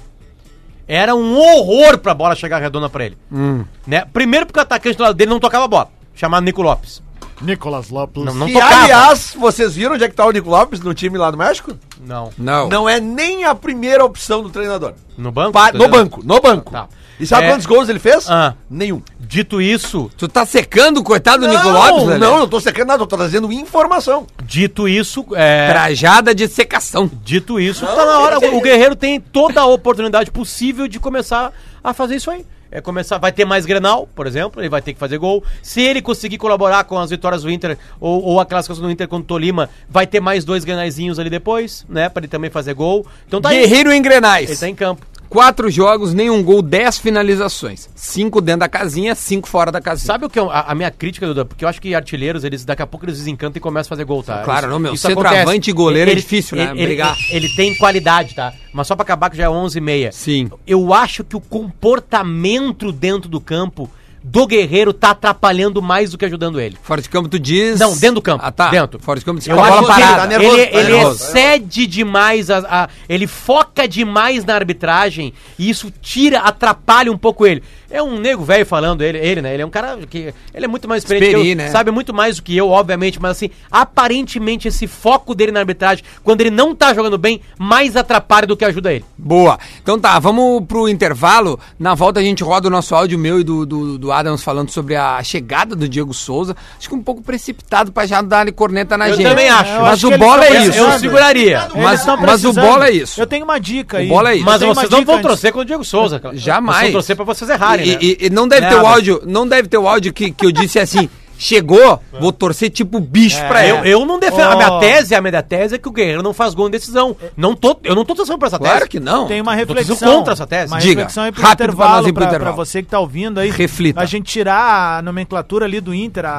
Era 0.86 1.14
um 1.14 1.38
horror 1.38 1.98
pra 1.98 2.12
bola 2.12 2.34
chegar 2.34 2.58
redonda 2.60 2.88
pra 2.90 3.06
ele. 3.06 3.16
Hum. 3.32 3.64
Né? 3.86 4.04
Primeiro 4.12 4.44
porque 4.44 4.58
o 4.58 4.62
atacante 4.62 4.96
do 4.96 5.02
lado 5.02 5.14
dele 5.14 5.30
não 5.30 5.40
tocava 5.40 5.66
bola, 5.66 5.88
chamado 6.14 6.44
Nico 6.44 6.60
Lopes. 6.62 7.02
Nicolas 7.40 7.88
Lopes. 7.88 8.22
Não, 8.22 8.34
não 8.34 8.46
E 8.48 8.52
tocava. 8.52 8.82
aliás, 8.82 9.34
vocês 9.38 9.74
viram 9.74 9.94
onde 9.94 10.04
é 10.04 10.08
que 10.10 10.14
tá 10.14 10.26
o 10.26 10.30
Nico 10.30 10.50
Lopes 10.50 10.80
no 10.80 10.92
time 10.92 11.16
lá 11.16 11.30
do 11.30 11.38
México? 11.38 11.74
Não. 12.04 12.30
Não. 12.36 12.68
Não 12.68 12.86
é 12.86 13.00
nem 13.00 13.44
a 13.44 13.54
primeira 13.54 14.04
opção 14.04 14.42
do 14.42 14.50
treinador. 14.50 14.92
No 15.16 15.32
banco? 15.32 15.52
Pa- 15.52 15.72
no 15.72 15.88
banco, 15.88 16.20
no 16.22 16.38
banco. 16.38 16.70
Tá. 16.70 16.86
E 17.20 17.26
sabe 17.26 17.44
É. 17.46 17.50
quantos 17.50 17.66
gols 17.66 17.88
ele 17.88 17.98
fez? 17.98 18.28
Ah. 18.30 18.54
Nenhum. 18.68 19.02
Dito 19.20 19.60
isso, 19.60 20.10
Tu 20.16 20.26
tá 20.26 20.44
secando 20.44 20.98
o 20.98 21.04
coitado 21.04 21.46
do 21.46 21.48
Nico 21.52 21.62
não, 21.64 21.72
Lopes, 21.72 22.04
Lelê? 22.08 22.18
não, 22.18 22.38
não 22.40 22.48
tô 22.48 22.58
secando 22.58 22.88
nada, 22.88 23.02
eu 23.02 23.06
tô 23.06 23.16
trazendo 23.16 23.52
informação. 23.52 24.26
dito 24.42 24.88
isso, 24.88 25.24
é, 25.34 25.68
Trajada 25.70 26.34
de 26.34 26.48
secação. 26.48 27.08
dito 27.22 27.60
isso, 27.60 27.86
tá 27.86 28.04
na 28.06 28.18
hora. 28.18 28.38
O 28.52 28.60
Guerreiro 28.60 28.96
tem 28.96 29.20
toda 29.20 29.60
a 29.60 29.66
oportunidade 29.66 30.30
possível 30.32 30.88
de 30.88 30.98
começar 30.98 31.52
a 31.84 31.92
fazer 31.94 32.16
isso 32.16 32.30
aí. 32.30 32.44
É 32.72 32.80
começar, 32.80 33.18
vai 33.18 33.32
ter 33.32 33.44
mais 33.44 33.66
Grenal, 33.66 34.08
por 34.14 34.28
exemplo, 34.28 34.60
ele 34.62 34.68
vai 34.68 34.80
ter 34.80 34.92
que 34.92 34.98
fazer 34.98 35.18
gol. 35.18 35.42
Se 35.60 35.80
ele 35.82 36.00
conseguir 36.00 36.38
colaborar 36.38 36.84
com 36.84 36.96
as 36.98 37.10
vitórias 37.10 37.42
do 37.42 37.50
Inter 37.50 37.76
ou, 38.00 38.22
ou 38.22 38.40
a 38.40 38.46
classificação 38.46 38.84
do 38.84 38.90
Inter 38.90 39.08
contra 39.08 39.24
o 39.24 39.26
Tolima, 39.26 39.68
vai 39.88 40.06
ter 40.06 40.20
mais 40.20 40.44
dois 40.44 40.64
grenaizinhos 40.64 41.18
ali 41.18 41.28
depois, 41.28 41.84
né, 41.88 42.08
Pra 42.08 42.20
ele 42.20 42.28
também 42.28 42.48
fazer 42.48 42.74
gol. 42.74 43.04
Então 43.26 43.40
tá 43.40 43.48
aí. 43.48 43.58
Guerreiro 43.60 43.92
em 43.92 44.00
Grenais. 44.00 44.48
Ele 44.50 44.58
tá 44.58 44.68
em 44.68 44.74
campo. 44.76 45.04
Quatro 45.30 45.70
jogos, 45.70 46.12
nenhum 46.12 46.42
gol, 46.42 46.60
dez 46.60 46.98
finalizações. 46.98 47.88
Cinco 47.94 48.40
dentro 48.40 48.60
da 48.60 48.68
casinha, 48.68 49.14
cinco 49.14 49.48
fora 49.48 49.70
da 49.70 49.80
casinha. 49.80 50.04
Sabe 50.04 50.26
o 50.26 50.28
que 50.28 50.40
é 50.40 50.42
a, 50.42 50.72
a 50.72 50.74
minha 50.74 50.90
crítica, 50.90 51.24
Duda? 51.24 51.44
Porque 51.44 51.64
eu 51.64 51.68
acho 51.68 51.80
que 51.80 51.94
artilheiros, 51.94 52.42
eles 52.42 52.64
daqui 52.64 52.82
a 52.82 52.86
pouco 52.86 53.06
eles 53.06 53.18
desencantam 53.18 53.56
e 53.56 53.60
começam 53.60 53.88
a 53.88 53.90
fazer 53.90 54.04
gol, 54.04 54.24
tá? 54.24 54.42
Claro, 54.42 54.66
não, 54.68 54.80
meu, 54.80 54.92
isso 54.92 55.06
centroavante 55.06 55.70
e 55.70 55.72
goleiro 55.72 56.10
é 56.10 56.14
difícil, 56.16 56.56
né? 56.56 56.72
Ele, 56.74 56.84
Brigar. 56.84 57.16
Ele, 57.30 57.46
ele 57.46 57.54
tem 57.54 57.76
qualidade, 57.76 58.34
tá? 58.34 58.52
Mas 58.72 58.88
só 58.88 58.96
pra 58.96 59.04
acabar 59.04 59.30
que 59.30 59.36
já 59.36 59.44
é 59.44 59.48
11 59.48 59.78
e 59.78 59.80
meia. 59.80 60.10
Sim. 60.10 60.50
Eu 60.66 60.92
acho 60.92 61.22
que 61.22 61.36
o 61.36 61.40
comportamento 61.40 62.90
dentro 62.90 63.30
do 63.30 63.40
campo 63.40 63.88
do 64.22 64.46
Guerreiro 64.46 64.92
tá 64.92 65.10
atrapalhando 65.10 65.80
mais 65.80 66.10
do 66.10 66.18
que 66.18 66.24
ajudando 66.24 66.60
ele. 66.60 66.76
Fora 66.82 67.00
de 67.00 67.08
campo, 67.08 67.28
tu 67.28 67.38
diz. 67.38 67.78
Não, 67.80 67.92
dentro 67.96 68.16
do 68.16 68.22
campo. 68.22 68.44
Ah, 68.44 68.52
tá. 68.52 68.68
Dentro. 68.68 68.98
Fora 69.00 69.18
de 69.18 69.24
campo, 69.24 69.40
tu 69.40 69.50
Eu 69.50 69.58
acho 69.62 69.78
que 69.86 69.92
ele, 69.92 70.14
tá 70.14 70.26
nervoso, 70.26 70.56
ele, 70.58 70.66
tá 70.66 70.78
ele 70.78 70.96
excede 70.98 71.86
demais, 71.86 72.50
a, 72.50 72.58
a- 72.84 72.88
ele 73.08 73.26
foca 73.26 73.88
demais 73.88 74.44
na 74.44 74.54
arbitragem 74.54 75.32
e 75.58 75.70
isso 75.70 75.90
tira, 76.02 76.40
atrapalha 76.40 77.10
um 77.10 77.18
pouco 77.18 77.46
ele. 77.46 77.62
É 77.90 78.02
um 78.02 78.18
nego 78.18 78.44
velho 78.44 78.64
falando, 78.64 79.02
ele, 79.02 79.18
ele, 79.18 79.42
né? 79.42 79.52
Ele 79.54 79.62
é 79.62 79.66
um 79.66 79.70
cara 79.70 79.98
que. 80.08 80.32
Ele 80.54 80.64
é 80.64 80.68
muito 80.68 80.86
mais 80.88 81.02
experiente 81.02 81.26
Experi, 81.30 81.44
que 81.44 81.50
eu, 81.52 81.56
né? 81.56 81.68
sabe 81.70 81.90
muito 81.90 82.14
mais 82.14 82.36
do 82.36 82.42
que 82.42 82.56
eu, 82.56 82.68
obviamente, 82.68 83.20
mas 83.20 83.32
assim, 83.32 83.50
aparentemente 83.70 84.68
esse 84.68 84.86
foco 84.86 85.34
dele 85.34 85.52
na 85.52 85.60
arbitragem, 85.60 86.04
quando 86.22 86.40
ele 86.40 86.50
não 86.50 86.74
tá 86.74 86.94
jogando 86.94 87.18
bem, 87.18 87.40
mais 87.58 87.96
atrapalha 87.96 88.46
do 88.46 88.56
que 88.56 88.64
ajuda 88.64 88.92
ele. 88.92 89.04
Boa. 89.18 89.58
Então 89.82 89.98
tá, 89.98 90.18
vamos 90.18 90.64
pro 90.66 90.88
intervalo. 90.88 91.58
Na 91.78 91.94
volta 91.94 92.20
a 92.20 92.22
gente 92.22 92.42
roda 92.44 92.68
o 92.68 92.70
nosso 92.70 92.94
áudio 92.94 93.18
meu 93.18 93.40
e 93.40 93.44
do, 93.44 93.66
do, 93.66 93.98
do 93.98 94.12
Adams 94.12 94.42
falando 94.42 94.70
sobre 94.70 94.94
a 94.96 95.22
chegada 95.22 95.74
do 95.74 95.88
Diego 95.88 96.14
Souza. 96.14 96.56
Acho 96.78 96.88
que 96.88 96.94
um 96.94 97.02
pouco 97.02 97.22
precipitado 97.22 97.90
pra 97.92 98.06
já 98.06 98.22
dar 98.22 98.40
ali 98.40 98.52
corneta 98.52 98.96
na 98.96 99.08
Eu 99.08 99.16
gente. 99.16 99.28
também 99.28 99.48
acho. 99.48 99.70
Eu 99.72 99.80
Mas 99.80 99.92
acho 99.94 100.08
o 100.08 100.18
bola 100.18 100.44
é 100.46 100.66
isso. 100.66 100.78
Eu 100.78 100.98
seguraria. 100.98 101.68
Mas- 101.74 102.06
mas 102.06 102.44
o 102.44 102.52
bola 102.52 102.86
é 102.86 102.92
isso. 102.92 103.20
Eu 103.20 103.26
tenho 103.26 103.44
uma 103.44 103.58
dica 103.58 103.98
aí. 103.98 104.06
O 104.06 104.08
bola 104.10 104.30
é 104.30 104.34
isso. 104.34 104.42
Eu 104.42 104.46
Mas 104.46 104.60
vocês 104.62 104.90
não 104.90 105.04
vão 105.04 105.16
antes. 105.16 105.26
torcer 105.26 105.52
com 105.52 105.60
o 105.60 105.64
Diego 105.64 105.84
Souza, 105.84 106.20
cara. 106.20 106.36
Jamais. 106.36 106.76
Vocês 106.78 106.92
vão 106.92 106.92
torcer 107.00 107.16
pra 107.16 107.24
vocês 107.24 107.50
errarem, 107.50 107.79
E, 107.84 107.90
né? 107.92 107.98
e- 108.00 108.18
e 108.26 108.30
não 108.30 108.46
deve 108.48 108.66
ter 108.68 108.74
Né, 108.76 108.80
o 108.82 108.86
áudio, 108.86 109.22
não 109.26 109.46
deve 109.46 109.68
ter 109.68 109.78
o 109.78 109.86
áudio 109.88 110.12
que, 110.12 110.30
que 110.30 110.46
eu 110.46 110.52
disse 110.52 110.78
assim, 110.78 111.08
chegou, 111.38 112.02
vou 112.20 112.32
torcer 112.32 112.68
tipo 112.70 113.00
bicho 113.00 113.38
pra 113.48 113.66
Eu, 113.66 113.78
ele. 113.78 113.88
eu 113.94 114.04
não 114.04 114.18
defendo. 114.18 114.50
A 114.52 114.56
minha 114.56 114.72
Oh. 114.74 114.78
tese, 114.80 115.14
a 115.14 115.20
minha 115.22 115.42
tese 115.42 115.74
é 115.74 115.78
que 115.78 115.88
o 115.88 115.90
Guerreiro 115.90 116.22
não 116.22 116.34
faz 116.34 116.54
gol 116.54 116.68
em 116.68 116.70
decisão. 116.70 117.16
Não 117.36 117.54
tô, 117.56 117.78
eu 117.82 117.94
não 117.94 118.04
tô 118.04 118.14
torcendo 118.14 118.38
por 118.38 118.46
essa 118.46 118.58
Claro 118.58 118.78
tese. 118.80 118.90
que 118.90 119.00
não. 119.00 119.26
Tem 119.26 119.40
uma 119.40 119.54
reflexão. 119.54 119.96
contra 120.18 120.34
essa 120.34 120.46
tese. 120.46 120.70
Uma 120.72 120.78
Diga. 120.78 120.90
reflexão 121.02 121.24
aí 121.24 121.32
pro 121.32 121.42
Rápido 121.42 121.56
pra 121.56 121.66
nós 121.66 121.74
intervalo, 121.74 122.08
ir 122.08 122.12
pro 122.12 122.20
pra, 122.20 122.26
intervalo. 122.30 122.54
pra 122.56 122.64
você 122.64 122.82
que 122.82 122.88
tá 122.90 123.00
ouvindo 123.00 123.40
aí. 123.40 123.50
Reflita. 123.50 124.00
A 124.00 124.04
gente 124.04 124.30
tirar 124.30 124.98
a 124.98 125.02
nomenclatura 125.02 125.64
ali 125.64 125.80
do 125.80 125.94
Inter, 125.94 126.26
a, 126.26 126.30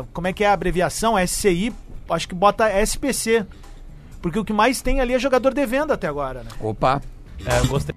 a- 0.00 0.02
como 0.12 0.26
é 0.26 0.32
que 0.32 0.42
é 0.42 0.48
a 0.48 0.52
abreviação? 0.54 1.18
SCI, 1.18 1.72
acho 2.10 2.26
que 2.26 2.34
bota 2.34 2.68
SPC. 2.70 3.44
Porque 4.22 4.38
o 4.38 4.44
que 4.44 4.52
mais 4.52 4.80
tem 4.82 5.00
ali 5.00 5.12
é 5.14 5.18
jogador 5.18 5.52
de 5.54 5.64
venda 5.66 5.94
até 5.94 6.06
agora, 6.06 6.40
né? 6.42 6.50
Opa. 6.60 7.00
É, 7.46 7.58
eu 7.60 7.66
gostei. 7.68 7.94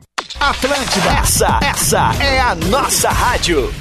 Atlântida, 0.49 1.09
essa, 1.09 1.59
essa 1.61 2.11
é 2.21 2.41
a 2.41 2.53
nossa 2.53 3.09
rádio. 3.09 3.73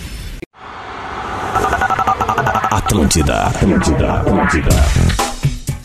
Atlântida, 2.70 3.46
Atlântida, 3.46 4.12
Atlântida. 4.20 5.31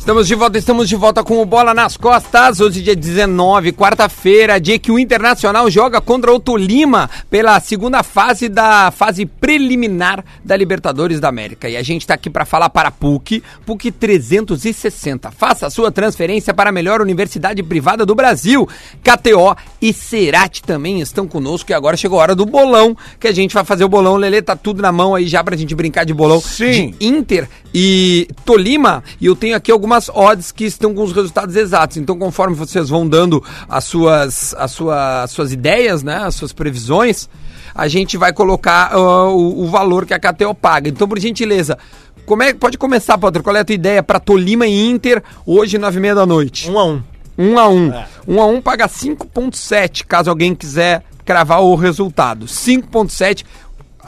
Estamos 0.08 0.26
de 0.26 0.36
volta, 0.36 0.58
estamos 0.58 0.88
de 0.88 0.96
volta 0.96 1.22
com 1.22 1.42
o 1.42 1.46
Bola 1.46 1.74
nas 1.74 1.98
Costas. 1.98 2.62
Hoje, 2.62 2.82
dia 2.82 2.96
19, 2.96 3.74
quarta-feira, 3.74 4.58
dia 4.58 4.80
que 4.80 4.90
o 4.90 4.98
Internacional 4.98 5.70
joga 5.70 6.00
contra 6.00 6.32
o 6.34 6.40
Tolima 6.40 7.10
pela 7.30 7.60
segunda 7.60 8.02
fase 8.04 8.48
da 8.48 8.90
fase 8.90 9.26
preliminar 9.26 10.24
da 10.46 10.56
Libertadores 10.56 11.20
da 11.20 11.28
América. 11.28 11.68
E 11.68 11.76
a 11.76 11.84
gente 11.84 12.04
está 12.04 12.14
aqui 12.14 12.30
para 12.30 12.46
falar 12.46 12.70
para 12.70 12.88
a 12.88 12.92
PUC, 12.92 13.44
PUC 13.66 13.92
360. 13.92 15.30
Faça 15.30 15.68
a 15.68 15.70
sua 15.70 15.92
transferência 15.92 16.54
para 16.54 16.70
a 16.70 16.74
melhor 16.74 17.02
universidade 17.02 17.62
privada 17.62 18.06
do 18.06 18.16
Brasil. 18.16 18.66
KTO 19.04 19.58
e 19.82 19.92
Cerati 19.92 20.64
também 20.64 21.02
estão 21.02 21.28
conosco. 21.28 21.70
E 21.70 21.74
agora 21.74 21.98
chegou 21.98 22.18
a 22.18 22.22
hora 22.22 22.34
do 22.34 22.46
bolão, 22.46 22.96
que 23.20 23.28
a 23.28 23.34
gente 23.34 23.54
vai 23.54 23.66
fazer 23.66 23.84
o 23.84 23.90
bolão. 23.90 24.16
Lelê, 24.16 24.42
tá 24.42 24.56
tudo 24.56 24.82
na 24.82 24.94
mão 24.94 25.14
aí 25.14 25.28
já 25.28 25.44
pra 25.44 25.58
gente 25.58 25.76
brincar 25.76 26.06
de 26.06 26.14
bolão. 26.14 26.40
Sim. 26.40 26.96
De 26.98 27.06
Inter 27.06 27.50
e 27.80 28.28
Tolima, 28.44 29.04
e 29.22 29.28
eu 29.28 29.36
tenho 29.36 29.56
aqui 29.56 29.72
algumas 29.72 30.10
odds 30.10 30.52
que 30.52 30.66
estão 30.66 30.96
com 30.96 31.04
os 31.04 31.14
resultados 31.14 31.56
exatos. 31.56 31.98
Então, 31.98 32.18
conforme 32.18 32.56
vocês 32.56 32.90
vão 32.90 33.08
dando 33.08 33.44
as 33.70 33.84
suas, 33.84 34.56
as 34.56 34.72
suas, 34.72 34.98
as 34.98 35.30
suas 35.30 35.52
ideias, 35.52 36.02
né, 36.02 36.16
as 36.24 36.34
suas 36.34 36.52
previsões, 36.52 37.30
a 37.76 37.88
gente 37.88 38.18
vai 38.18 38.34
colocar 38.34 38.90
ah, 38.92 39.30
o, 39.30 39.62
o 39.62 39.68
valor 39.68 40.08
que 40.08 40.14
a 40.16 40.20
KTO 40.20 40.56
paga. 40.56 40.90
Então, 40.90 41.08
por 41.08 41.20
gentileza, 41.20 41.78
como 42.26 42.42
é, 42.42 42.52
pode 42.52 42.80
começar, 42.80 43.16
Potter, 43.16 43.44
qual 43.44 43.56
é 43.56 43.60
a 43.60 43.66
tua 43.66 43.76
ideia 43.76 44.02
para 44.02 44.20
Tolima 44.20 44.66
e 44.66 44.90
Inter 44.90 45.22
hoje, 45.46 45.78
nove 45.78 45.98
e 45.98 46.02
meia 46.02 46.16
da 46.16 46.26
noite? 46.26 46.72
Um 46.72 46.80
a 46.80 46.84
um. 46.84 47.04
1 47.38 47.60
a 47.60 47.70
1 47.70 47.94
1 48.28 48.42
a 48.42 48.46
1 48.48 48.62
paga 48.62 48.88
5.7, 48.88 50.04
caso 50.04 50.32
alguém 50.32 50.56
quiser 50.56 51.04
cravar 51.24 51.62
o 51.62 51.76
resultado. 51.76 52.48
5.7. 52.48 53.46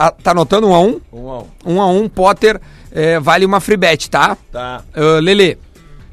Ah, 0.02 0.12
tá 0.12 0.32
anotando 0.32 0.68
1 0.70 0.74
a 0.76 0.80
1? 0.80 1.02
Um 1.12 1.30
a 1.30 1.40
um. 1.40 1.48
1 1.66 1.82
a 1.82 1.88
1 1.88 2.10
Potter 2.10 2.62
é, 2.90 3.20
vale 3.20 3.46
uma 3.46 3.60
free 3.60 3.76
bet, 3.76 4.10
tá? 4.10 4.38
Tá. 4.52 4.82
Uh, 4.96 5.20
Lele, 5.20 5.58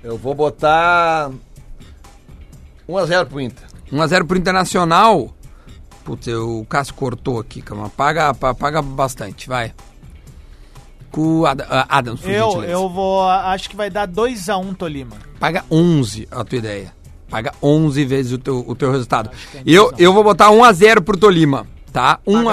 Eu 0.02 0.18
vou 0.18 0.34
botar 0.34 1.30
1x0 2.88 3.26
pro 3.26 3.40
Inter. 3.40 3.64
1 3.92 4.02
a 4.02 4.06
0 4.06 4.26
pro 4.26 4.36
Internacional. 4.38 5.30
Putz, 6.04 6.26
o 6.28 6.64
Cássio 6.68 6.94
cortou 6.94 7.38
aqui, 7.40 7.62
calma. 7.62 7.88
Paga, 7.88 8.32
pa- 8.34 8.54
paga 8.54 8.82
bastante, 8.82 9.48
vai. 9.48 9.72
Com 11.10 11.40
o 11.40 11.46
Ad, 11.46 11.62
ah, 11.68 11.86
Adams, 11.88 12.20
Eu, 12.24 12.50
gentileza. 12.50 12.72
eu 12.72 12.88
vou. 12.88 13.22
Acho 13.28 13.70
que 13.70 13.76
vai 13.76 13.88
dar 13.90 14.06
2x1 14.06 14.74
Tolima. 14.76 15.16
Paga 15.40 15.64
11 15.70 16.28
a 16.30 16.44
tua 16.44 16.58
ideia. 16.58 16.92
Paga 17.30 17.52
11 17.62 18.04
vezes 18.04 18.32
o 18.32 18.38
teu, 18.38 18.64
o 18.66 18.74
teu 18.76 18.90
resultado. 18.92 19.30
é 19.54 19.62
Eu, 19.66 19.92
eu 19.98 20.12
vou 20.12 20.22
botar 20.22 20.50
1 20.50 20.62
a 20.62 20.72
0 20.72 21.02
pro 21.02 21.16
Tolima, 21.16 21.66
tá? 21.92 22.20
1 22.26 22.48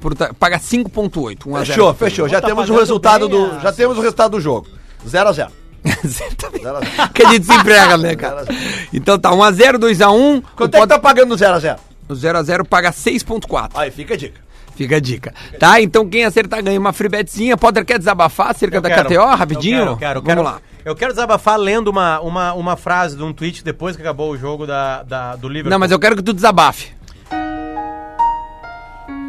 a 0.00 0.02
0 0.08 0.14
Ta- 0.14 0.34
paga 0.34 0.58
5.8. 0.58 1.46
1 1.46 1.56
a 1.56 1.58
0 1.60 1.66
Fechou, 1.66 1.94
fechou. 1.94 2.28
Já 2.28 2.40
Tá 2.40 2.46
temos 2.48 2.68
o 2.70 2.74
resultado 2.76 3.28
bem, 3.28 3.38
do. 3.38 3.60
Já 3.60 3.72
temos 3.72 3.96
o 3.98 4.00
resultado 4.00 4.32
do 4.32 4.40
jogo. 4.40 4.66
0x0. 5.06 5.48
Exatamente. 6.04 6.64
0x0. 6.64 7.12
que 7.12 7.22
a 7.24 7.30
gente 7.30 7.46
se 7.46 7.52
emprega, 7.52 7.96
né, 7.96 8.14
cara? 8.16 8.44
Então 8.92 9.18
tá, 9.18 9.30
1x0, 9.30 9.78
2x1. 9.78 10.42
Quanto 10.56 10.74
é 10.74 10.80
que 10.80 10.86
tá 10.86 10.98
pagando 10.98 11.30
no 11.30 11.36
0x0? 11.36 11.78
O 12.08 12.14
0x0 12.14 12.64
paga 12.66 12.90
6.4. 12.90 13.70
Aí, 13.74 13.90
fica 13.90 14.14
a 14.14 14.16
dica. 14.16 14.40
Fica 14.74 14.96
a 14.96 15.00
dica. 15.00 15.34
Tá? 15.58 15.80
Então 15.80 16.08
quem 16.08 16.24
acertar 16.24 16.62
ganha 16.62 16.78
uma 16.78 16.92
free 16.92 17.08
betzinha. 17.08 17.56
Potter 17.56 17.84
quer 17.84 17.98
desabafar 17.98 18.50
acerca 18.52 18.76
Eu 18.76 18.80
da 18.80 18.88
quero. 18.88 19.08
KTO 19.08 19.24
rapidinho? 19.36 19.78
Eu 19.78 19.84
quero, 19.84 19.90
eu 19.90 19.96
quero, 19.96 20.18
eu 20.20 20.22
Vamos 20.22 20.34
quero. 20.36 20.42
lá. 20.42 20.62
Eu 20.84 20.94
quero 20.96 21.12
desabafar 21.12 21.58
lendo 21.58 21.88
uma, 21.88 22.20
uma, 22.20 22.52
uma 22.54 22.76
frase 22.76 23.16
de 23.16 23.22
um 23.22 23.32
tweet 23.32 23.62
depois 23.64 23.96
que 23.96 24.02
acabou 24.02 24.30
o 24.30 24.38
jogo 24.38 24.66
da, 24.66 25.02
da- 25.02 25.36
do 25.36 25.48
Liverpool. 25.48 25.70
Não, 25.70 25.78
mas 25.80 25.90
eu 25.90 25.98
quero 25.98 26.14
que 26.16 26.22
tu 26.22 26.32
desabafe. 26.32 26.92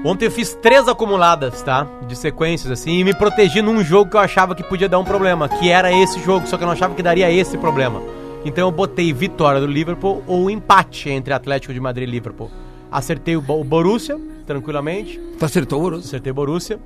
Ontem 0.04 0.26
eu 0.26 0.32
fiz 0.32 0.54
três 0.62 0.88
acumuladas, 0.88 1.62
tá? 1.62 1.86
De 2.08 2.16
sequências, 2.16 2.72
assim, 2.72 3.00
e 3.00 3.04
me 3.04 3.14
protegi 3.14 3.62
num 3.62 3.84
jogo 3.84 4.12
que 4.12 4.16
eu 4.16 4.22
achava 4.22 4.56
que 4.56 4.64
podia 4.64 4.88
dar 4.88 4.98
um 5.00 5.04
problema, 5.04 5.50
que 5.50 5.70
era 5.70 5.92
esse 5.92 6.20
jogo, 6.24 6.48
só 6.48 6.58
que 6.58 6.64
eu 6.64 6.68
não 6.68 6.74
achava 6.74 6.96
que 6.96 7.04
daria 7.04 7.30
esse 7.32 7.58
problema. 7.58 8.02
Então 8.46 8.68
eu 8.68 8.72
botei 8.72 9.12
vitória 9.12 9.60
do 9.60 9.68
Liverpool 9.68 10.24
ou 10.26 10.50
empate 10.50 11.10
entre 11.10 11.34
Atlético 11.34 11.74
de 11.74 11.80
Madrid 11.82 12.08
e 12.08 12.12
Liverpool. 12.12 12.50
Acertei 12.90 13.36
o, 13.36 13.42
Bo- 13.42 13.60
o 13.60 13.64
Borussia, 13.64 14.18
tranquilamente. 14.48 15.20
Tu 15.38 15.44
acertou, 15.46 15.84
Oroso? 15.84 16.06
Acertei 16.08 16.32
Borussia. 16.32 16.80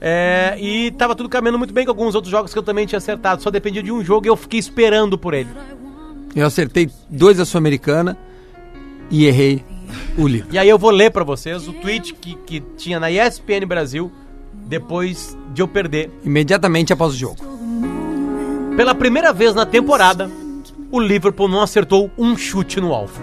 É, 0.00 0.54
e 0.60 0.90
tava 0.92 1.16
tudo 1.16 1.28
caminhando 1.28 1.58
muito 1.58 1.72
bem 1.72 1.84
com 1.86 1.90
alguns 1.90 2.14
outros 2.14 2.30
jogos 2.30 2.52
que 2.52 2.58
eu 2.58 2.62
também 2.62 2.86
tinha 2.86 2.98
acertado. 2.98 3.42
Só 3.42 3.50
dependia 3.50 3.82
de 3.82 3.90
um 3.90 4.04
jogo 4.04 4.26
e 4.26 4.28
eu 4.28 4.36
fiquei 4.36 4.60
esperando 4.60 5.16
por 5.16 5.32
ele. 5.32 5.48
Eu 6.36 6.46
acertei 6.46 6.90
dois 7.08 7.38
da 7.38 7.46
Sul-Americana 7.46 8.16
e 9.10 9.24
errei 9.26 9.64
o 10.18 10.26
livro. 10.28 10.48
E 10.52 10.58
aí 10.58 10.68
eu 10.68 10.78
vou 10.78 10.90
ler 10.90 11.10
pra 11.10 11.24
vocês 11.24 11.66
o 11.68 11.72
tweet 11.72 12.12
que, 12.14 12.34
que 12.34 12.60
tinha 12.76 12.98
na 13.00 13.10
ESPN 13.10 13.64
Brasil 13.66 14.10
depois 14.52 15.36
de 15.54 15.62
eu 15.62 15.68
perder. 15.68 16.10
Imediatamente 16.24 16.92
após 16.92 17.14
o 17.14 17.16
jogo. 17.16 17.36
Pela 18.76 18.94
primeira 18.94 19.32
vez 19.32 19.54
na 19.54 19.64
temporada, 19.66 20.30
o 20.90 21.00
Liverpool 21.00 21.48
não 21.48 21.60
acertou 21.62 22.10
um 22.18 22.36
chute 22.36 22.80
no 22.80 22.92
alvo. 22.92 23.20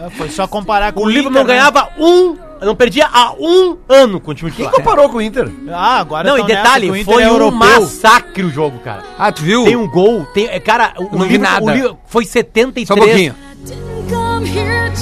É, 0.00 0.10
foi 0.10 0.28
só 0.28 0.46
comparar 0.46 0.92
com 0.92 1.00
O 1.00 1.08
Liverpool 1.08 1.30
Inter, 1.30 1.42
não 1.42 1.48
né? 1.48 1.54
ganhava 1.54 1.88
um. 1.98 2.36
Não 2.60 2.76
perdia 2.76 3.08
há 3.12 3.32
um 3.32 3.76
ano 3.88 4.20
com 4.20 4.30
o 4.30 4.34
time 4.34 4.50
Quem 4.50 4.66
titular. 4.66 4.74
comparou 4.84 5.08
com 5.08 5.16
o 5.18 5.22
Inter? 5.22 5.50
Ah, 5.70 5.98
agora 5.98 6.28
Não, 6.28 6.38
e 6.38 6.42
nessa 6.42 6.54
detalhe, 6.54 6.90
o 6.90 6.96
Inter 6.96 7.12
foi 7.14 7.22
é 7.24 7.26
um 7.28 7.32
europeu. 7.32 7.58
massacre 7.58 8.44
o 8.44 8.50
jogo, 8.50 8.78
cara. 8.80 9.02
Ah, 9.18 9.32
tu 9.32 9.42
viu? 9.42 9.64
Tem 9.64 9.74
um 9.74 9.88
gol, 9.88 10.24
tem, 10.26 10.46
cara, 10.60 10.94
o, 10.96 11.02
Não 11.16 11.26
vi 11.26 11.32
Liverpool- 11.38 11.40
nada. 11.40 11.64
o 11.64 11.70
Liverpool 11.70 11.98
foi 12.06 12.24
73. 12.24 12.86
Só 12.86 12.94
um 12.94 12.98
pouquinho. 12.98 13.34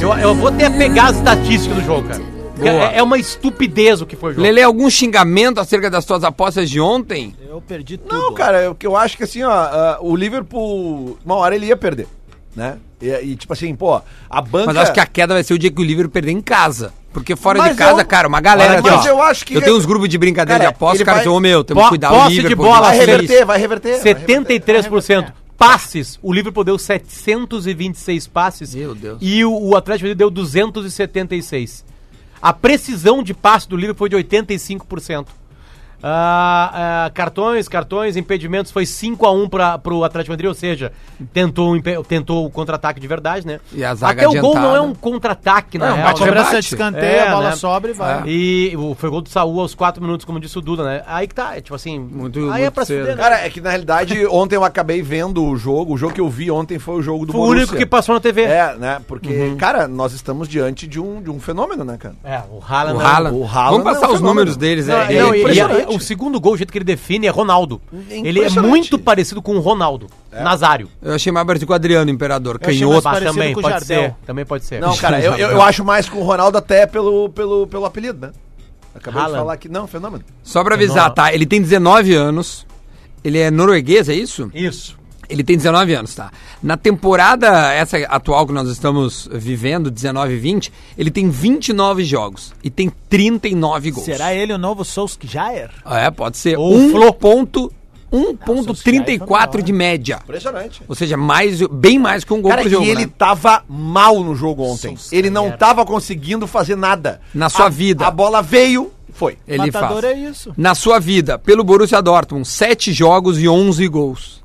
Eu, 0.00 0.12
eu 0.18 0.34
vou 0.34 0.48
até 0.48 0.68
pegar 0.70 1.06
as 1.06 1.16
estatísticas 1.16 1.76
do 1.78 1.84
jogo, 1.84 2.08
cara. 2.08 2.22
Boa. 2.58 2.70
É, 2.92 2.98
é 2.98 3.02
uma 3.02 3.16
estupidez 3.18 4.02
o 4.02 4.06
que 4.06 4.16
foi 4.16 4.30
o 4.30 4.34
jogo. 4.34 4.42
Lele, 4.42 4.62
algum 4.62 4.88
xingamento 4.90 5.58
acerca 5.60 5.88
das 5.90 6.04
tuas 6.04 6.22
apostas 6.24 6.68
de 6.68 6.78
ontem? 6.80 7.34
Eu 7.48 7.60
perdi 7.60 7.96
tudo. 7.96 8.14
Não, 8.14 8.34
cara, 8.34 8.70
o 8.70 8.74
que 8.74 8.86
eu 8.86 8.96
acho 8.96 9.16
que 9.16 9.24
assim, 9.24 9.42
ó, 9.42 9.50
ah, 9.50 9.98
o 10.00 10.14
Liverpool, 10.14 11.18
uma 11.24 11.36
hora 11.36 11.54
ele 11.54 11.66
ia 11.66 11.76
perder, 11.76 12.06
né? 12.54 12.76
E, 13.00 13.08
e, 13.08 13.36
tipo 13.36 13.50
assim, 13.54 13.74
pô, 13.74 14.00
a 14.28 14.42
banca. 14.42 14.66
Mas 14.66 14.76
acho 14.76 14.92
que 14.92 15.00
a 15.00 15.06
queda 15.06 15.32
vai 15.32 15.42
ser 15.42 15.54
o 15.54 15.58
dia 15.58 15.70
que 15.70 15.80
o 15.80 15.84
Liverpool 15.84 16.12
perder 16.12 16.32
em 16.32 16.40
casa. 16.42 16.92
Porque 17.12 17.34
fora 17.34 17.58
Mas 17.58 17.72
de 17.72 17.78
casa, 17.78 18.02
eu- 18.02 18.06
cara, 18.06 18.28
uma 18.28 18.40
galera 18.40 18.78
aqui, 18.78 18.88
mas 18.90 19.04
ó. 19.06 19.08
eu 19.08 19.22
acho 19.22 19.44
que- 19.44 19.60
tenho 19.60 19.76
uns 19.76 19.84
grupos 19.86 20.08
de 20.08 20.16
brincadeira 20.18 20.60
Cara, 20.60 20.70
de 20.70 20.76
aposta, 20.76 20.96
ele 20.96 21.02
os 21.02 21.06
caras 21.06 21.18
vai- 21.20 21.24
dizem, 21.24 21.36
ô 21.36 21.40
meu, 21.40 21.64
temos 21.64 21.82
que 21.84 21.88
cuidar 21.88 22.08
posse 22.10 22.26
o 22.26 22.28
de 22.30 22.36
Liverpool. 22.42 22.66
bola, 22.66 22.80
vai 22.80 22.88
vai 22.90 22.98
ser 22.98 23.06
reverter, 23.10 23.44
vai 23.46 23.58
reverter. 23.58 24.00
vai 24.02 24.12
reverter. 24.12 25.32
73%. 25.60 25.66
Passes, 25.68 26.18
o 26.22 26.32
Liverpool 26.32 26.64
deu 26.64 26.78
726 26.78 28.26
passes. 28.26 28.74
E 29.20 29.44
o, 29.44 29.52
o 29.52 29.76
Atlético 29.76 30.14
deu 30.14 30.30
276. 30.30 31.84
A 32.40 32.52
precisão 32.54 33.22
de 33.22 33.34
passe 33.34 33.68
do 33.68 33.76
Liverpool 33.76 34.08
foi 34.08 34.08
de 34.08 34.16
85%. 34.16 35.26
Ah, 36.02 37.04
ah, 37.06 37.10
cartões, 37.10 37.68
cartões, 37.68 38.16
impedimentos 38.16 38.72
foi 38.72 38.84
5x1 38.84 39.48
para 39.48 39.78
pro 39.78 40.02
Atlético 40.04 40.32
Madrid, 40.32 40.48
ou 40.48 40.54
seja, 40.54 40.92
tentou, 41.32 41.74
tentou 42.08 42.46
o 42.46 42.50
contra-ataque 42.50 42.98
de 43.00 43.06
verdade, 43.06 43.46
né? 43.46 43.60
E 43.72 43.84
a 43.84 43.94
zaga 43.94 44.26
Até 44.26 44.28
o 44.28 44.40
gol 44.40 44.50
adiantada. 44.52 44.66
não 44.66 44.76
é 44.76 44.80
um 44.80 44.94
contra-ataque, 44.94 45.78
na 45.78 45.88
Não, 45.90 45.94
real. 45.96 46.06
bate 46.08 46.20
né? 46.20 46.26
Cobrança 46.26 46.48
rebate. 46.50 46.68
de 46.68 46.74
escanteio, 46.74 47.04
É, 47.04 47.28
a 47.28 47.30
bola 47.34 47.50
né? 47.50 47.56
sobra 47.56 47.90
e 47.90 47.94
vai. 47.94 48.22
E 48.26 48.76
o, 48.76 48.94
foi 48.94 49.10
gol 49.10 49.20
do 49.20 49.28
Saúl 49.28 49.60
aos 49.60 49.74
4 49.74 50.02
minutos, 50.02 50.24
como 50.24 50.40
disse 50.40 50.56
o 50.58 50.60
Duda, 50.60 50.84
né? 50.84 51.02
Aí 51.06 51.26
que 51.28 51.34
tá, 51.34 51.56
é 51.56 51.60
tipo 51.60 51.74
assim. 51.74 51.98
Muito- 51.98 52.50
aí 52.50 52.60
é 52.62 52.64
muito 52.64 52.72
pra 52.74 52.84
se 52.84 52.88
cedo. 52.94 53.00
fuder, 53.00 53.16
né? 53.16 53.22
Cara, 53.22 53.40
é 53.46 53.50
que 53.50 53.60
na 53.60 53.70
realidade 53.70 54.26
ontem 54.30 54.56
eu 54.56 54.64
acabei 54.64 55.02
vendo 55.02 55.44
o 55.44 55.56
jogo. 55.56 55.94
O 55.94 55.96
jogo 55.96 56.14
que 56.14 56.20
eu 56.20 56.28
vi 56.28 56.50
ontem 56.50 56.78
foi 56.78 56.94
o 56.96 57.02
jogo 57.02 57.26
do 57.26 57.32
Foi 57.32 57.40
o 57.40 57.44
único 57.44 57.76
que 57.76 57.84
passou 57.86 58.14
na 58.14 58.20
TV. 58.20 58.42
É, 58.42 58.74
né? 58.76 59.00
Porque, 59.06 59.54
cara, 59.58 59.86
nós 59.86 60.12
estamos 60.12 60.48
diante 60.48 60.86
de 60.86 60.98
um, 61.00 61.20
de 61.22 61.30
um 61.30 61.38
fenômeno, 61.40 61.84
né, 61.84 61.96
cara? 61.98 62.14
É, 62.24 62.40
o 62.50 62.60
Haaland. 62.66 62.96
O 62.98 63.00
é 63.02 63.04
Haaland. 63.04 63.36
o 63.36 63.44
Haaland 63.46 63.70
Vamos 63.70 63.84
passar 63.84 64.06
é 64.06 64.08
um 64.08 64.12
os 64.12 64.18
fenômeno. 64.18 64.28
números 64.28 64.56
deles. 64.56 64.86
Não, 64.86 64.96
é, 64.96 65.12
não, 65.20 65.32
é 65.32 65.36
e- 65.36 65.40
impressionante. 65.40 65.89
e 65.89 65.89
o 65.96 66.00
segundo 66.00 66.40
gol, 66.40 66.54
o 66.54 66.56
jeito 66.56 66.70
que 66.72 66.78
ele 66.78 66.84
define, 66.84 67.26
é 67.26 67.30
Ronaldo. 67.30 67.80
É 68.10 68.18
Ele 68.18 68.40
é 68.40 68.50
muito 68.50 68.98
parecido 68.98 69.40
com 69.42 69.56
o 69.56 69.60
Ronaldo. 69.60 70.06
Nazário. 70.32 70.88
Eu 71.02 71.14
achei 71.14 71.32
mais 71.32 71.46
parecido 71.46 71.66
com 71.66 71.72
o 71.72 71.76
Adriano, 71.76 72.10
Imperador. 72.10 72.58
achei 72.60 72.78
Canhoto. 72.78 73.04
mais 73.04 73.04
parecido 73.04 73.32
também, 73.34 73.52
com 73.54 73.60
o 73.60 73.62
pode 73.62 73.74
Jardel. 73.74 74.02
ser. 74.02 74.14
Também 74.26 74.44
pode 74.46 74.64
ser. 74.64 74.80
Não, 74.80 74.96
cara, 74.96 75.20
eu, 75.20 75.34
eu, 75.34 75.50
eu 75.50 75.62
acho 75.62 75.84
mais 75.84 76.08
com 76.08 76.18
o 76.18 76.22
Ronaldo 76.22 76.56
até 76.58 76.86
pelo, 76.86 77.28
pelo, 77.30 77.66
pelo 77.66 77.84
apelido, 77.84 78.26
né? 78.26 78.32
Acabei 78.94 79.20
Haaland. 79.20 79.36
de 79.36 79.40
falar 79.42 79.56
que 79.56 79.68
não, 79.68 79.86
fenômeno. 79.86 80.24
Só 80.42 80.62
pra 80.64 80.74
avisar, 80.74 81.12
tá? 81.12 81.32
Ele 81.32 81.46
tem 81.46 81.60
19 81.62 82.14
anos. 82.14 82.66
Ele 83.22 83.38
é 83.38 83.50
norueguês, 83.50 84.08
é 84.08 84.14
isso? 84.14 84.50
Isso. 84.54 84.98
Ele 85.30 85.44
tem 85.44 85.56
19 85.56 85.94
anos, 85.94 86.14
tá? 86.14 86.30
Na 86.62 86.76
temporada 86.76 87.72
essa 87.72 87.96
atual 87.98 88.46
que 88.46 88.52
nós 88.52 88.68
estamos 88.68 89.28
vivendo, 89.32 89.90
19 89.90 90.34
e 90.34 90.38
20, 90.38 90.72
ele 90.98 91.10
tem 91.10 91.30
29 91.30 92.04
jogos 92.04 92.52
e 92.64 92.68
tem 92.68 92.90
39 93.08 93.90
gols. 93.92 94.04
Será 94.04 94.34
ele 94.34 94.52
o 94.52 94.58
novo 94.58 94.84
Solskjaer? 94.84 95.70
Ah, 95.84 96.00
É, 96.00 96.10
pode 96.10 96.36
ser. 96.36 96.58
Ou 96.58 96.74
Um 96.74 96.90
Flo. 96.90 97.12
ponto, 97.12 97.72
Solskjaer 98.12 99.02
1.34 99.04 99.52
foi 99.52 99.62
de 99.62 99.72
média. 99.72 100.18
Impressionante. 100.24 100.82
Ou 100.88 100.94
seja, 100.96 101.16
mais, 101.16 101.60
bem 101.68 101.96
mais 101.98 102.24
que 102.24 102.32
um 102.32 102.40
gol 102.42 102.50
Cara, 102.50 102.62
por 102.62 102.68
jogo, 102.70 102.84
e 102.84 102.90
ele 102.90 103.06
né? 103.06 103.12
tava 103.16 103.62
mal 103.68 104.22
no 104.24 104.34
jogo 104.34 104.64
ontem. 104.64 104.96
Solskjaer. 104.96 105.18
Ele 105.18 105.30
não 105.30 105.52
tava 105.52 105.86
conseguindo 105.86 106.46
fazer 106.48 106.76
nada. 106.76 107.20
Na 107.32 107.48
sua 107.48 107.66
A- 107.66 107.68
vida. 107.68 108.04
A 108.06 108.10
bola 108.10 108.42
veio, 108.42 108.90
foi. 109.12 109.38
Ele 109.46 109.58
Matador 109.58 110.02
faz. 110.02 110.04
é 110.04 110.18
isso. 110.18 110.52
Na 110.56 110.74
sua 110.74 110.98
vida, 110.98 111.38
pelo 111.38 111.62
Borussia 111.62 112.02
Dortmund, 112.02 112.46
7 112.48 112.92
jogos 112.92 113.40
e 113.40 113.48
11 113.48 113.86
gols. 113.86 114.39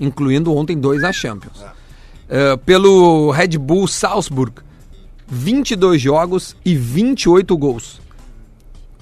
Incluindo 0.00 0.54
ontem 0.54 0.78
dois 0.78 1.02
na 1.02 1.12
Champions. 1.12 1.62
Eh, 2.28 2.56
pelo 2.64 3.30
Red 3.30 3.58
Bull 3.58 3.86
Salzburg, 3.86 4.54
22 5.28 6.00
jogos 6.00 6.56
e 6.64 6.74
28 6.74 7.56
gols. 7.56 8.00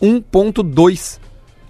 1.2 0.00 1.18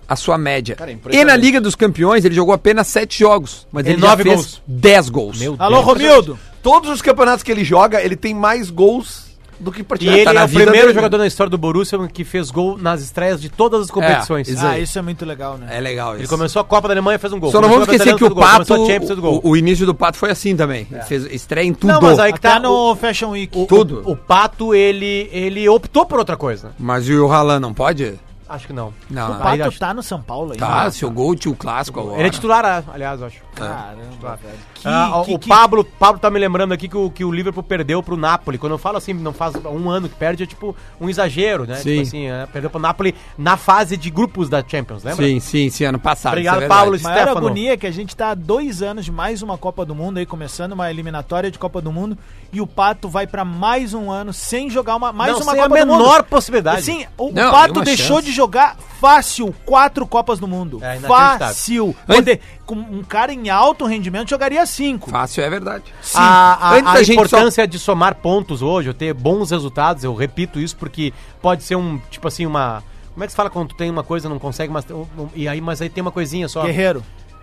a 0.09 0.17
sua 0.17 0.37
média. 0.37 0.75
Cara, 0.75 0.91
e 0.91 0.95
impressionante. 0.95 1.27
na 1.27 1.37
Liga 1.37 1.61
dos 1.61 1.75
Campeões 1.75 2.25
ele 2.25 2.35
jogou 2.35 2.55
apenas 2.55 2.87
7 2.89 3.19
jogos, 3.19 3.67
mas 3.71 3.85
Tem 3.85 3.95
ele 3.95 4.03
já 4.03 4.17
fez 4.17 4.35
gols. 4.35 4.63
10 4.67 5.09
gols. 5.09 5.39
Meu 5.39 5.57
Alô, 5.59 5.77
Deus. 5.77 5.87
Romildo. 5.87 6.39
Todos 6.63 6.91
os 6.91 7.03
campeonatos 7.03 7.43
que 7.43 7.51
ele 7.51 7.65
joga, 7.65 8.03
ele 8.03 8.17
tem 8.17 8.35
mais 8.35 8.71
gols 8.71 9.32
do 9.61 9.71
que 9.71 9.85
E 10.01 10.09
ele 10.09 10.25
tá 10.25 10.33
na 10.33 10.41
é 10.41 10.45
o 10.45 10.49
vida 10.49 10.63
primeiro 10.63 10.87
dele. 10.89 10.95
jogador 10.95 11.19
na 11.19 11.27
história 11.27 11.51
do 11.51 11.57
Borussia 11.59 11.99
que 12.09 12.25
fez 12.25 12.51
gol 12.51 12.77
nas 12.77 13.01
estreias 13.03 13.41
de 13.41 13.49
todas 13.49 13.83
as 13.83 13.91
competições. 13.91 14.49
Isso 14.49 14.65
Ah, 14.67 14.79
isso 14.79 14.99
é 14.99 15.03
muito 15.03 15.25
legal, 15.25 15.57
né? 15.57 15.69
É 15.71 15.81
legal 15.81 16.13
isso. 16.15 16.23
Ele 16.23 16.29
começou 16.29 16.61
a 16.61 16.65
Copa 16.65 16.89
da 16.89 16.95
Alemanha 16.95 17.17
e 17.17 17.19
fez 17.19 17.33
um 17.33 17.39
gol. 17.41 17.51
Só 17.53 17.61
não 17.61 17.69
vamos 17.69 17.89
esquecer 17.89 18.15
que 18.17 18.25
o 18.25 18.35
Pato, 18.35 18.75
o, 18.75 19.51
o 19.51 19.57
início 19.57 19.87
do 19.87 19.95
Pato 19.95 20.19
foi 20.19 20.31
assim 20.31 20.57
também. 20.57 20.87
Ele 20.91 21.03
fez 21.03 21.25
estreia 21.27 21.67
em 21.67 21.73
tudo. 21.75 21.93
Não, 21.93 22.01
mas 22.01 22.19
aí 22.19 22.33
que 22.33 22.39
Até 22.39 22.51
tá. 22.55 22.61
no 22.61 22.73
O, 22.93 22.97
Fashion 22.97 23.31
Week. 23.31 23.57
o- 23.57 23.67
tudo. 23.67 24.03
O, 24.05 24.13
o 24.13 24.17
Pato, 24.17 24.75
ele, 24.75 25.29
ele 25.33 25.69
optou 25.69 26.05
por 26.07 26.19
outra 26.19 26.37
coisa. 26.37 26.73
Mas 26.79 27.09
e 27.09 27.15
o 27.15 27.31
Haaland 27.33 27.61
não 27.61 27.73
pode? 27.73 28.15
Acho 28.49 28.67
que 28.67 28.73
não. 28.73 28.93
Não, 29.09 29.27
o 29.31 29.35
não. 29.39 29.47
Aí 29.47 29.59
Pato 29.59 29.69
acho- 29.71 29.79
tá 29.79 29.95
no 29.95 30.03
São 30.03 30.21
Paulo 30.21 30.53
ainda. 30.53 30.67
Tá, 30.67 30.91
seu 30.91 31.11
gol 31.11 31.35
tinha 31.35 31.51
o 31.53 31.57
clássico 31.57 32.01
agora. 32.01 32.19
Ele 32.19 32.29
é 32.29 32.31
titular, 32.31 32.85
aliás, 32.93 33.23
acho. 33.23 33.39
Caramba, 33.55 34.39
velho. 34.43 34.59
Que, 34.83 34.89
Ah, 34.89 35.23
que- 35.25 35.35
o 35.35 35.39
que- 35.39 35.49
Pablo, 35.49 35.85
Pablo 35.85 36.21
tá 36.21 36.29
me 36.31 36.39
lembrando 36.41 36.73
aqui 36.73 36.89
que 36.89 36.97
o, 36.97 37.09
que 37.11 37.25
o 37.25 37.31
Liverpool 37.31 37.63
perdeu 37.63 38.03
pro 38.03 38.17
Napoli. 38.17 38.59
Quando 38.59 38.73
eu 38.73 38.79
falo 38.79 38.97
assim, 38.99 39.13
não 39.15 39.33
faz 39.33 39.55
um 39.55 39.89
ano 39.89 40.09
que 40.09 40.15
perde, 40.17 40.43
é 40.43 40.47
tipo 40.47 40.75
um 41.01 41.09
exagero, 41.09 41.65
né? 41.67 41.77
Sim. 41.77 41.91
Tipo 41.91 42.03
assim, 42.03 42.27
é, 42.27 42.47
perdeu 42.47 42.69
pro 42.69 42.81
Napoli 42.81 43.15
na 43.39 43.57
fase 43.57 43.97
de 43.97 44.11
grupos 44.11 44.49
da 44.49 44.63
Champions, 44.67 45.05
lembra? 45.05 45.25
Sim, 45.25 45.39
sim, 45.41 45.71
sim, 45.71 45.85
ano 45.85 45.99
passado. 46.01 46.33
Obrigado, 46.33 46.63
é. 46.63 46.67
Paulo. 46.69 46.97
A 47.05 47.23
agonia 47.31 47.75
é 47.75 47.77
que 47.77 47.87
a 47.87 47.91
gente 47.93 48.17
tá 48.17 48.31
há 48.31 48.35
dois 48.35 48.83
anos 48.83 49.05
de 49.05 49.13
mais 49.13 49.41
uma 49.41 49.57
Copa 49.57 49.85
do 49.85 49.95
Mundo 49.95 50.19
aí, 50.19 50.27
começando 50.27 50.73
uma 50.73 50.91
eliminatória 50.91 51.51
de 51.51 51.59
Copa 51.59 51.81
do 51.81 51.93
Mundo, 51.93 52.19
e 52.53 52.61
o 52.61 52.67
Pato 52.67 53.09
vai 53.09 53.27
pra 53.27 53.45
mais 53.45 53.95
um 53.95 54.11
ano 54.11 54.33
sem 54.33 54.69
jogar 54.69 54.97
uma, 54.97 55.13
mais 55.13 55.33
não, 55.33 55.39
uma 55.43 55.53
sem 55.53 55.61
Copa 55.63 55.77
a 55.77 55.85
do 55.85 55.87
Mundo. 55.87 55.99
menor 56.03 56.23
possibilidade. 56.25 56.79
Assim, 56.81 57.07
o 57.17 57.31
Não, 57.31 57.51
Pato 57.53 57.69
nenhuma 57.75 57.85
deixou 57.85 58.17
chance. 58.17 58.27
de 58.27 58.33
jogar 58.33 58.77
fácil 59.01 59.55
quatro 59.65 60.07
Copas 60.07 60.39
do 60.39 60.49
Mundo. 60.49 60.79
É, 60.83 60.99
fácil. 61.01 61.95
Poder- 62.07 62.41
com 62.67 62.77
um 62.77 63.03
cara 63.03 63.33
em 63.33 63.51
alto 63.51 63.85
rendimento 63.85 64.31
jogaria 64.31 64.65
cinco. 64.73 65.11
Fácil, 65.11 65.43
é 65.45 65.51
verdade. 65.51 65.85
Sim. 66.03 66.19
a, 66.19 66.71
a- 66.71 66.93
a 66.95 67.03
importância 67.03 67.67
de 67.67 67.79
somar 67.79 68.15
pontos 68.17 68.63
hoje, 68.63 68.89
eu 68.91 68.95
ter 68.95 69.13
bons 69.15 69.51
resultados, 69.51 70.03
eu 70.05 70.15
repito 70.15 70.59
isso 70.59 70.77
porque 70.77 71.13
pode 71.41 71.63
ser 71.63 71.77
um, 71.77 71.99
tipo 72.11 72.27
assim, 72.29 72.47
uma... 72.47 72.83
Como 73.15 73.23
é 73.25 73.27
que 73.27 73.33
se 73.33 73.37
fala 73.37 73.51
quando 73.51 73.69
tu 73.69 73.77
tem 73.77 73.91
uma 73.91 74.03
coisa 74.03 74.27
e 74.27 74.31
não 74.31 74.39
consegue, 74.39 74.73
mas, 74.73 74.85
um- 74.91 75.07
um- 75.19 75.29
e 75.35 75.47
aí, 75.47 75.61
mas 75.61 75.81
aí 75.83 75.89
tem 75.89 76.01
uma 76.03 76.11
coisinha 76.13 76.49
só. 76.49 76.63
Guerreiro. 76.65 77.03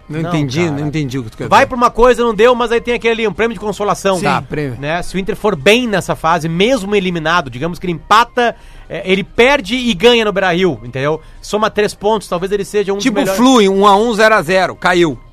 Não, 0.10 0.22
Não, 0.24 0.30
entendi, 0.32 0.62
cara. 0.66 0.72
não 0.72 0.88
entendi 0.88 1.20
o 1.20 1.24
que 1.24 1.30
tu 1.30 1.38
quer 1.38 1.48
Vai 1.48 1.68
pra 1.68 1.78
uma 1.78 1.92
coisa, 1.92 2.24
não 2.24 2.34
deu, 2.34 2.56
mas 2.56 2.72
aí 2.72 2.82
tem 2.82 2.96
aquele 2.96 3.14
ali, 3.14 3.28
um 3.28 3.32
prêmio 3.34 3.54
de 3.54 3.60
consolação. 3.60 4.20
Tá, 4.20 4.42
prêmio. 4.42 4.76
Né? 4.82 5.00
Se 5.04 5.16
o 5.16 5.20
Inter 5.20 5.36
for 5.36 5.56
bem 5.56 5.86
nessa 5.88 6.16
fase, 6.16 6.50
mesmo 6.50 6.96
eliminado, 6.96 7.48
digamos 7.48 7.78
que 7.78 7.86
ele 7.86 7.94
empata, 7.94 8.56
é, 8.90 9.04
ele 9.06 9.24
perde 9.24 9.76
e 9.76 9.94
ganha 9.94 10.26
no 10.26 10.32
Beira-Rio, 10.34 10.80
entendeu? 10.84 11.22
Soma 11.44 11.70
três 11.70 11.94
pontos, 11.94 12.28
talvez 12.28 12.52
ele 12.52 12.66
seja 12.66 12.92
um 12.92 12.98
Tipo 12.98 13.20
dos 13.24 13.26
melhores. 13.38 13.38
Flui, 13.40 13.66
1x1, 13.68 14.16
0x0, 14.16 14.76
caiu. 14.80 15.12
Um 15.12 15.14
a 15.14 15.16
1 15.16 15.18
0 15.18 15.22
0 15.22 15.29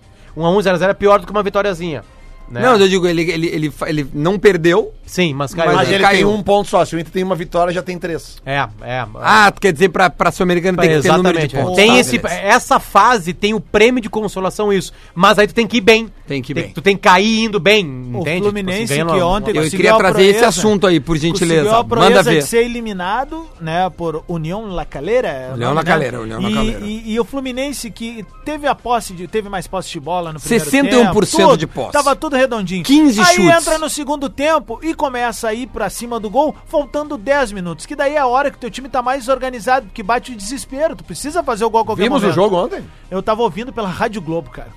é 0.90 0.94
pior 0.94 1.18
do 1.18 1.26
que 1.26 1.32
uma 1.32 1.42
vitóriazinha. 1.42 2.04
Né? 2.48 2.60
Não, 2.62 2.76
eu 2.76 2.88
digo, 2.88 3.06
ele, 3.06 3.22
ele, 3.30 3.46
ele, 3.48 3.72
ele 3.86 4.06
não 4.14 4.38
perdeu. 4.38 4.92
Sim, 5.04 5.34
mas 5.34 5.54
caiu. 5.54 5.68
Mas 5.68 5.76
Mas 5.76 5.90
ele 5.90 6.02
caiu. 6.02 6.28
tem 6.28 6.36
um 6.38 6.42
ponto 6.42 6.68
só. 6.68 6.84
Se 6.84 6.96
o 6.96 6.98
Inter 6.98 7.12
tem 7.12 7.22
uma 7.22 7.34
vitória, 7.36 7.72
já 7.72 7.80
tem 7.82 7.96
três. 7.98 8.38
É, 8.44 8.66
é. 8.82 9.06
Ah, 9.20 9.50
tu 9.52 9.60
quer 9.60 9.72
dizer 9.72 9.88
pra, 9.90 10.10
pra 10.10 10.32
Sul-Americana 10.32 10.78
tem 10.82 10.90
que 10.96 11.00
ter 11.02 11.12
número 11.16 11.38
de 11.38 11.44
Exatamente. 11.44 11.56
é. 11.56 11.60
pontos. 11.62 11.76
Tem 11.76 11.90
Tá, 11.92 11.98
esse, 11.98 12.18
beleza. 12.18 12.40
essa 12.40 12.80
fase 12.80 13.32
tem 13.32 13.54
o 13.54 13.60
prêmio 13.60 14.00
de 14.02 14.10
consolação, 14.10 14.72
isso. 14.72 14.92
Mas 15.14 15.38
aí 15.38 15.46
tu 15.46 15.54
tem 15.54 15.66
que 15.66 15.76
ir 15.76 15.80
bem. 15.80 16.10
Tem 16.26 16.42
que 16.42 16.52
ir 16.52 16.54
bem. 16.54 16.70
Tu 16.70 16.82
tem 16.82 16.96
que 16.96 17.02
cair 17.02 17.44
indo 17.44 17.60
bem, 17.60 17.86
O 18.14 18.20
entende? 18.20 18.42
Fluminense 18.42 18.80
Tipo 18.80 18.92
assim, 18.94 19.06
que 19.06 19.22
uma- 19.22 19.26
ontem 19.26 19.56
Eu 19.56 19.70
queria 19.70 19.94
a 19.94 19.96
trazer 19.96 20.22
esse 20.22 20.32
proeza- 20.40 20.48
assunto 20.48 20.86
aí, 20.88 20.98
por 20.98 21.16
gentileza. 21.16 21.82
Manda 21.84 22.22
ver. 22.24 22.40
de 22.40 22.46
ser 22.46 22.64
eliminado, 22.64 23.46
né, 23.60 23.88
por 23.96 24.24
União 24.28 24.66
La 24.66 24.84
Calera. 24.84 25.28
é 25.28 25.50
o 25.50 25.54
União 25.54 25.72
La 25.72 25.82
né? 25.82 25.90
Calera, 25.90 26.20
União 26.20 26.40
La 26.40 26.50
E- 26.50 26.54
Calera. 26.54 26.80
E, 26.84 27.12
e 27.12 27.20
o 27.20 27.24
Fluminense 27.24 27.90
que 27.92 28.24
teve 28.44 28.66
a 28.66 28.74
posse 28.74 29.12
de, 29.12 29.26
teve 29.28 29.48
mais 29.48 29.66
posse 29.68 29.90
de 29.92 30.00
bola 30.00 30.32
no 30.32 30.40
primeiro 30.40 30.64
61% 30.64 31.36
tempo, 31.36 31.56
de 31.56 31.66
posse. 31.68 31.92
Tava 31.92 32.16
tudo 32.16 32.35
redondinho. 32.36 32.84
15 32.84 33.20
Aí 33.20 33.26
chutes. 33.36 33.50
entra 33.50 33.78
no 33.78 33.88
segundo 33.88 34.28
tempo 34.28 34.78
e 34.82 34.94
começa 34.94 35.48
a 35.48 35.54
ir 35.54 35.66
pra 35.66 35.88
cima 35.90 36.18
do 36.20 36.28
gol, 36.30 36.54
faltando 36.66 37.16
10 37.16 37.52
minutos, 37.52 37.86
que 37.86 37.96
daí 37.96 38.14
é 38.14 38.18
a 38.18 38.26
hora 38.26 38.50
que 38.50 38.58
teu 38.58 38.70
time 38.70 38.88
tá 38.88 39.02
mais 39.02 39.28
organizado, 39.28 39.88
que 39.92 40.02
bate 40.02 40.32
o 40.32 40.36
desespero, 40.36 40.94
tu 40.96 41.04
precisa 41.04 41.42
fazer 41.42 41.64
o 41.64 41.70
gol 41.70 41.82
a 41.82 41.84
qualquer 41.84 42.04
Vimos 42.04 42.22
momento. 42.22 42.32
o 42.32 42.34
jogo 42.42 42.56
ontem? 42.56 42.84
Eu 43.10 43.22
tava 43.22 43.42
ouvindo 43.42 43.72
pela 43.72 43.88
Rádio 43.88 44.20
Globo, 44.20 44.50
cara. 44.50 44.70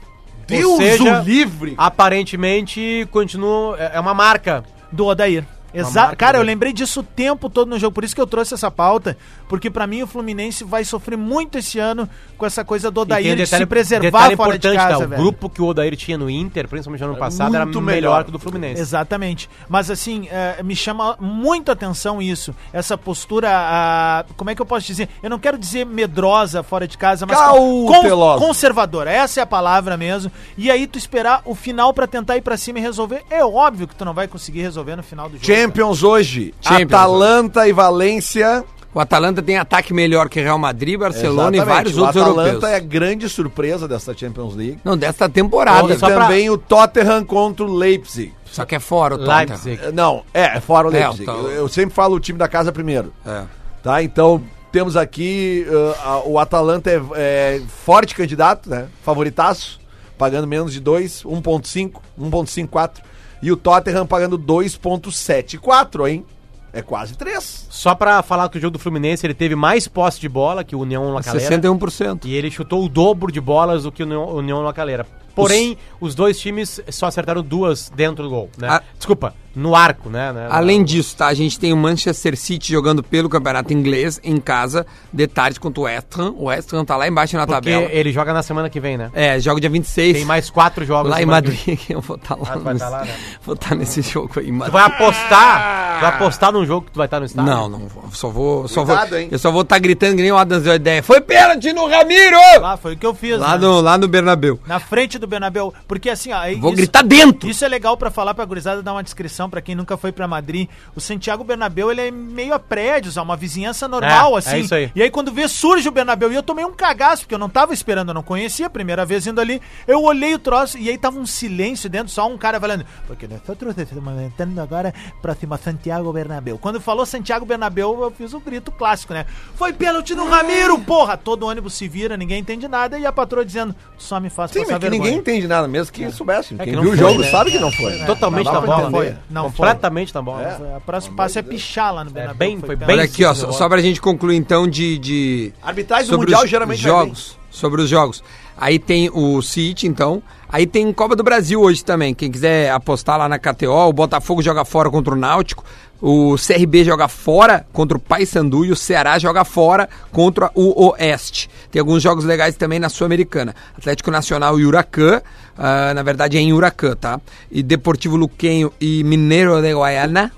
Deus 0.48 0.78
seja, 0.78 1.22
o 1.22 1.24
livre! 1.24 1.76
Aparentemente, 1.78 3.08
continua. 3.12 3.78
É 3.78 4.00
uma 4.00 4.14
marca. 4.14 4.64
do 4.92 5.06
Odair. 5.06 5.46
Uma 5.74 5.82
Exa 5.82 6.02
marca 6.02 6.16
cara, 6.16 6.38
eu 6.38 6.44
lembrei 6.44 6.74
disso 6.74 7.02
o 7.02 7.04
tempo 7.04 7.50
todo 7.50 7.70
no 7.70 7.78
jogo, 7.80 7.94
por 7.94 8.04
isso 8.04 8.16
que 8.16 8.22
eu 8.22 8.28
trouxe 8.28 8.54
essa 8.54 8.72
pauta, 8.72 9.18
porque 9.48 9.70
pra 9.70 9.86
mim 9.88 10.02
o 10.04 10.08
Fluminense 10.08 10.64
vai 10.64 10.84
sofrer 10.84 11.18
muito 11.18 11.58
esse 11.58 11.78
ano 11.80 12.10
com 12.38 12.46
essa 12.46 12.64
coisa 12.66 12.90
do 12.90 13.02
Odair 13.02 13.34
um 13.34 13.36
de 13.36 13.44
detalhe- 13.44 13.64
se 13.64 13.68
preservar 13.68 14.36
fora 14.36 14.58
de 14.58 14.68
importante, 14.68 14.76
casa, 14.78 14.98
tá? 15.00 15.06
O 15.06 15.08
velho. 15.10 15.22
grupo 15.22 15.50
que 15.50 15.62
o 15.62 15.66
Odair 15.66 15.96
tinha 15.96 16.18
no 16.18 16.30
Inter, 16.30 16.68
principalmente 16.68 17.02
no 17.02 17.08
ano 17.10 17.18
passado, 17.18 17.56
era 17.56 17.66
muito 17.66 17.82
melhor 17.82 17.96
melhor. 18.00 18.24
que 18.24 18.30
o 18.30 18.34
do 18.34 18.40
Fluminense. 18.40 18.82
Exatamente. 18.82 19.50
Mas 19.68 19.90
assim, 19.92 20.28
é, 20.32 20.62
me 20.64 20.76
chama 20.76 21.16
muito 21.20 21.70
a 21.70 21.74
atenção 21.74 22.22
isso. 22.22 22.56
Essa 22.74 22.98
postura, 22.98 23.50
ah, 23.52 24.26
como 24.38 24.50
é 24.50 24.56
que 24.56 24.62
eu 24.62 24.66
posso 24.66 24.86
dizer? 24.88 25.10
Eu 25.22 25.30
não 25.30 25.38
quero 25.40 25.58
dizer 25.58 25.86
medrosa 25.86 26.64
fora 26.64 26.88
de 26.88 26.98
casa, 26.98 27.26
mas 27.26 27.38
Cautelosa. 27.38 28.46
conservadora. 28.46 29.12
Essa 29.12 29.40
é 29.40 29.44
a 29.44 29.46
palavra 29.48 29.98
mesmo. 29.98 30.32
E 30.58 30.70
aí 30.72 30.88
tu 30.88 30.98
esperar 30.98 31.42
o 31.46 31.54
final 31.56 31.94
pra 31.94 32.08
tentar 32.08 32.38
ir 32.38 32.42
pra 32.42 32.58
cima 32.58 32.80
e 32.80 32.82
resolver. 32.82 33.24
É 33.30 33.44
óbvio 33.44 33.88
que 33.88 33.96
tu 33.96 34.06
não 34.06 34.14
vai 34.14 34.28
conseguir 34.28 34.62
resolver 34.62 34.96
no 34.96 35.04
final 35.04 35.28
do 35.28 35.34
jogo. 35.34 35.46
Champions 35.64 36.04
hoje. 36.04 36.54
Champions 36.62 36.94
Atalanta 36.94 37.68
e 37.68 37.74
Valência. 37.74 38.64
O 38.94 39.00
Atalanta 39.00 39.42
tem 39.42 39.56
ataque 39.58 39.94
melhor 39.94 40.30
que 40.30 40.42
Real 40.42 40.58
Madrid, 40.58 40.98
Barcelona 41.00 41.56
e 41.56 41.60
Exatamente. 41.60 41.66
vários 41.76 41.98
o 41.98 42.02
outros 42.02 42.24
Atalanta 42.24 42.50
europeus. 42.50 42.72
é 42.74 42.76
a 42.76 42.80
grande 42.80 43.30
surpresa 43.30 43.88
dessa 43.88 44.16
Champions 44.18 44.56
League. 44.56 44.80
Não, 44.84 44.98
desta 44.98 45.30
temporada. 45.30 45.94
e 45.94 46.00
só 46.00 46.08
pra- 46.08 46.22
também 46.26 46.50
o 46.50 46.58
Tottenham 46.58 47.24
contra 47.24 47.64
o 47.66 47.72
Leipzig. 47.72 48.34
Só 48.46 48.66
que 48.66 48.74
é 48.76 48.80
fora 48.80 49.14
o 49.14 49.18
Tottenham. 49.20 49.38
Leipzig. 49.38 49.80
É, 49.86 49.92
Não, 49.92 50.24
é, 50.34 50.58
é 50.58 50.60
fora 50.60 50.88
o 50.88 50.96
É, 50.96 51.00
Leipzig. 51.02 51.22
o 51.24 51.26
Tal- 51.26 51.38
eu, 51.44 51.52
eu 51.52 51.68
sempre 51.68 51.94
falo 51.94 52.16
o 52.16 52.20
time 52.20 52.40
da 52.40 52.48
casa 52.48 52.72
primeiro. 52.72 53.14
É. 53.26 53.44
Tá? 53.84 54.02
Então, 54.02 54.42
temos 54.72 54.98
aqui 54.98 55.68
uh, 55.70 55.96
a- 56.04 56.22
o 56.26 56.40
Atalanta 56.40 56.90
é, 56.90 57.00
é 57.16 57.62
forte 57.86 58.16
candidato, 58.16 58.68
né? 58.72 58.88
Favoritaço, 59.04 59.80
pagando 60.18 60.48
menos 60.48 60.74
de 60.74 60.80
2, 60.80 61.22
1.5, 61.24 62.02
1.54. 62.20 63.02
E 63.42 63.52
o 63.52 63.58
Tottenham 63.58 64.06
pagando 64.06 64.38
2.74, 64.38 66.10
hein? 66.10 66.26
É 66.72 66.82
quase 66.82 67.16
três. 67.16 67.68
Só 67.70 67.96
pra 67.96 68.22
falar 68.22 68.48
que 68.50 68.58
o 68.58 68.62
jogo 68.62 68.74
do 68.74 68.80
Fluminense, 68.80 69.26
ele 69.26 69.34
teve 69.34 69.56
mais 69.56 69.88
posse 69.88 70.20
de 70.20 70.30
bola 70.30 70.64
que 70.64 70.76
o 70.76 70.80
União 70.80 71.14
La 71.14 71.24
Calera. 71.24 71.60
61%. 71.60 72.26
E 72.26 72.36
ele 72.36 72.52
chutou 72.52 72.86
o 72.86 72.90
dobro 72.90 73.32
de 73.32 73.42
bolas 73.42 73.84
do 73.84 73.92
que 73.92 74.04
o 74.04 74.06
União, 74.06 74.36
União 74.36 74.62
La 74.62 74.74
Calera. 74.74 75.06
Porém, 75.36 75.78
os 76.00 76.16
dois 76.16 76.40
times 76.40 76.82
só 76.90 77.08
acertaram 77.08 77.42
duas 77.42 77.92
dentro 77.96 78.24
do 78.24 78.30
gol, 78.30 78.50
né? 78.58 78.68
Ah. 78.70 78.82
Desculpa, 78.98 79.34
no 79.56 79.76
arco, 79.76 80.10
né? 80.10 80.32
né? 80.32 80.48
Além 80.50 80.84
disso, 80.84 81.16
tá? 81.18 81.28
A 81.28 81.34
gente 81.34 81.60
tem 81.60 81.74
o 81.74 81.78
Manchester 81.78 82.38
City 82.38 82.72
jogando 82.72 83.02
pelo 83.04 83.28
campeonato 83.28 83.74
inglês 83.74 84.20
em 84.24 84.38
casa, 84.38 84.86
detalhes 85.12 85.58
contra 85.58 85.82
o 85.82 85.84
West 85.84 86.08
Ham. 86.18 86.34
O 86.38 86.46
West 86.46 86.72
Ham 86.74 86.86
tá 86.86 86.96
lá 86.96 87.08
embaixo 87.08 87.36
na 87.36 87.46
Porque 87.48 87.70
tabela. 87.72 87.92
ele 87.92 88.12
joga 88.12 88.32
na 88.32 88.44
semana 88.44 88.70
que 88.70 88.80
vem, 88.80 88.98
né? 88.98 89.10
É, 89.14 89.40
joga 89.40 89.60
dia 89.60 89.70
26. 89.70 90.18
Tem 90.18 90.26
mais 90.26 90.50
quatro 90.50 90.86
jogos. 90.86 91.10
lá 91.10 91.18
em 91.18 91.22
semana 91.22 91.42
que. 91.42 91.50
Madrid. 91.50 91.80
Eu 91.90 92.02
vou 92.02 92.16
estar 92.16 92.36
lá. 92.36 92.48
Ah, 92.52 92.58
vai 92.58 92.76
tá 92.76 92.90
lá, 92.90 93.04
né? 93.04 93.16
Vou 93.44 93.56
estar 93.56 93.76
nesse 93.76 94.02
jogo 94.02 94.32
aí 94.38 94.46
em 94.46 94.52
Tu 94.52 94.54
Madrid. 94.54 94.74
vai 94.74 94.84
apostar? 94.84 95.98
Tu 95.98 96.02
vai 96.02 96.10
apostar 96.16 96.52
num 96.54 96.66
jogo 96.66 96.86
que 96.86 96.92
tu 96.92 96.98
vai 96.98 97.08
estar 97.08 97.20
no 97.20 97.26
estádio? 97.26 97.52
Não, 97.52 97.68
não 97.68 97.88
vou. 97.88 98.04
Só 98.12 98.30
vou. 98.30 98.68
Só 98.68 98.86
Cuidado, 98.86 99.10
vou 99.10 99.18
hein? 99.20 99.28
eu 99.32 99.40
só 99.40 99.52
vou 99.52 99.62
estar 99.64 99.80
gritando 99.80 100.16
que 100.16 100.22
nem 100.22 100.32
o 100.32 100.38
Adams 100.38 100.64
deu 100.64 100.74
a 100.74 100.76
ideia. 100.76 101.04
Foi 101.04 101.20
pênalti 101.22 101.74
no 101.74 101.88
Ramiro! 101.88 102.38
Lá 102.62 102.78
foi 102.78 102.94
o 102.94 102.98
que 102.98 103.06
eu 103.06 103.14
fiz, 103.14 103.38
Lá 103.40 103.58
né? 103.58 103.68
no, 103.68 103.82
lá 103.82 103.98
no 103.98 104.08
Bernabéu. 104.08 104.60
Na 104.66 104.80
frente 104.80 105.19
do 105.20 105.28
Bernabéu. 105.28 105.74
Porque 105.88 106.10
assim, 106.10 106.32
ó. 106.32 106.38
aí 106.40 106.56
Vou 106.56 106.70
isso- 106.72 106.78
gritar 106.78 107.04
dentro! 107.04 107.50
Isso 107.50 107.64
é 107.64 107.68
legal 107.68 107.96
pra 107.98 108.10
falar 108.10 108.34
pra 108.34 108.46
gurizada, 108.46 108.82
dar 108.82 108.94
uma 108.94 109.04
descrição 109.04 109.50
pra 109.50 109.62
quem 109.62 109.76
nunca 109.76 109.98
foi 109.98 110.12
pra 110.12 110.28
Madrid. 110.28 110.68
O 110.96 111.02
Santiago 111.02 111.44
Bernabéu, 111.44 111.92
ele 111.92 112.02
é 112.02 112.12
meio 112.12 112.54
a 112.54 112.60
prédios, 112.60 113.18
é 113.18 113.22
uma 113.22 113.36
vizinhança 113.36 113.88
normal, 113.88 114.36
É, 114.36 114.40
assim. 114.40 114.56
é 114.56 114.60
isso 114.60 114.76
aí. 114.76 114.92
E 114.96 115.02
aí 115.02 115.10
quando 115.12 115.32
vê, 115.32 115.48
surge 115.48 115.88
o 115.88 115.92
Bernabéu. 115.92 116.32
E 116.32 116.36
eu 116.36 116.44
tomei 116.44 116.66
um 116.66 116.74
cagaço, 116.74 117.24
porque 117.24 117.36
eu 117.36 117.40
não 117.40 117.50
tava 117.50 117.74
esperando, 117.74 118.10
eu 118.10 118.14
não 118.14 118.24
conhecia, 118.24 118.68
a 118.68 118.70
primeira 118.70 119.06
vez 119.06 119.28
indo 119.28 119.40
ali. 119.42 119.62
Eu 119.88 120.02
olhei 120.04 120.34
o 120.34 120.40
troço 120.40 120.78
e 120.78 120.90
aí 120.90 120.98
tava 120.98 121.20
um 121.20 121.26
silêncio 121.26 121.90
dentro, 121.90 122.12
só 122.12 122.28
um 122.28 122.38
cara 122.38 122.60
falando, 122.60 122.86
porque 123.08 123.28
nós 123.28 123.40
estamos 123.40 123.76
entrando 124.24 124.60
agora 124.60 124.94
próximo 125.22 125.54
a 125.54 125.58
Santiago 125.58 126.12
Bernabéu. 126.14 126.58
Quando 126.58 126.80
falou 126.80 127.06
Santiago 127.06 127.46
Bernabéu, 127.46 127.98
eu 128.02 128.12
fiz 128.12 128.34
o 128.34 128.40
grito 128.40 128.72
clássico, 128.72 129.14
né? 129.14 129.26
Foi 129.56 129.74
pênalti 129.74 130.16
no 130.16 130.28
Ramiro, 130.30 130.80
porra! 130.80 131.18
Todo 131.18 131.46
ônibus 131.48 131.74
se 131.74 131.88
vira, 131.88 132.16
ninguém 132.16 132.40
entende 132.40 132.68
nada, 132.68 132.98
e 132.98 133.06
a 133.06 133.12
patroa 133.12 133.44
dizendo, 133.44 133.76
só 133.98 134.20
me 134.20 134.30
faz 134.30 134.52
Sim, 134.52 134.62
passar 134.62 134.80
vergonha. 134.80 135.02
Ninguém 135.10 135.20
entende 135.20 135.48
nada 135.48 135.68
mesmo 135.68 135.92
que 135.94 136.12
soubesse. 136.12 136.56
É 136.60 136.64
Quem 136.64 136.74
não 136.74 136.82
viu 136.84 136.92
o 136.94 136.98
foi, 136.98 137.08
jogo 137.08 137.22
né? 137.22 137.32
sabe 137.32 137.52
que 137.52 137.60
não 137.60 137.72
foi. 137.72 137.98
Totalmente 138.06 138.46
Não 138.46 138.54
dá 138.54 138.60
na 138.62 138.66
pra 138.68 138.76
bola. 138.90 139.04
entender. 139.06 139.18
Não 139.30 139.44
foi. 139.44 139.52
Completamente 139.68 140.14
na 140.16 140.22
bola. 140.22 140.42
É, 140.44 140.78
O 140.78 140.82
próximo 140.82 141.16
passo 141.16 141.40
é 141.40 141.42
pichar 141.42 141.94
lá 141.94 142.04
no 142.04 142.12
Bernabéu. 142.12 142.36
bem- 142.38 142.60
foi 142.60 142.76
bem 142.76 142.88
Olha 142.90 143.04
aqui, 143.04 143.24
ó, 143.26 143.34
só, 143.34 143.68
pra 143.70 143.82
gente 143.82 144.00
concluir 144.02 144.36
então 144.36 144.68
de. 144.68 144.98
de 145.00 145.54
Arbitragem 145.62 146.06
do 146.06 146.10
sobre 146.12 146.26
Mundial 146.28 146.44
os 146.44 146.50
geralmente 146.50 146.82
vai 146.82 146.92
jogos. 146.92 147.39
Sobre 147.50 147.82
os 147.82 147.90
jogos. 147.90 148.24
Aí 148.58 148.78
tem 148.78 149.10
o 149.10 149.42
City, 149.42 149.88
então. 149.88 150.22
Aí 150.52 150.66
tem 150.68 150.92
Copa 150.92 151.16
do 151.16 151.24
Brasil 151.24 151.62
hoje 151.62 151.84
também. 151.84 152.14
Quem 152.14 152.32
quiser 152.32 152.72
apostar 152.72 153.18
lá 153.18 153.30
na 153.30 153.40
KTO, 153.40 153.88
o 153.88 153.94
Botafogo 153.94 154.42
joga 154.42 154.66
fora 154.66 154.90
contra 154.90 155.14
o 155.14 155.18
Náutico. 155.18 155.64
O 156.02 156.36
CRB 156.36 156.86
joga 156.86 157.08
fora 157.08 157.66
contra 157.74 157.98
o 157.98 158.00
Paysandu 158.00 158.66
e 158.66 158.72
o 158.72 158.76
Ceará 158.76 159.20
joga 159.20 159.44
fora 159.44 159.90
contra 160.12 160.50
o 160.56 160.90
Oeste. 160.92 161.50
Tem 161.70 161.80
alguns 161.80 162.02
jogos 162.02 162.24
legais 162.24 162.56
também 162.56 162.80
na 162.80 162.88
Sul-Americana. 162.90 163.54
Atlético 163.78 164.10
Nacional 164.10 164.60
e 164.60 164.66
Huracan, 164.66 165.22
ah, 165.58 165.94
na 165.94 166.02
verdade 166.02 166.38
é 166.38 166.40
em 166.40 166.54
Huracan, 166.54 166.96
tá? 166.96 167.20
E 167.52 167.62
Deportivo 167.62 168.16
Luquenho 168.16 168.72
e 168.80 169.04
Mineiro 169.04 169.62
de 169.62 169.74
Guaiana. 169.74 170.32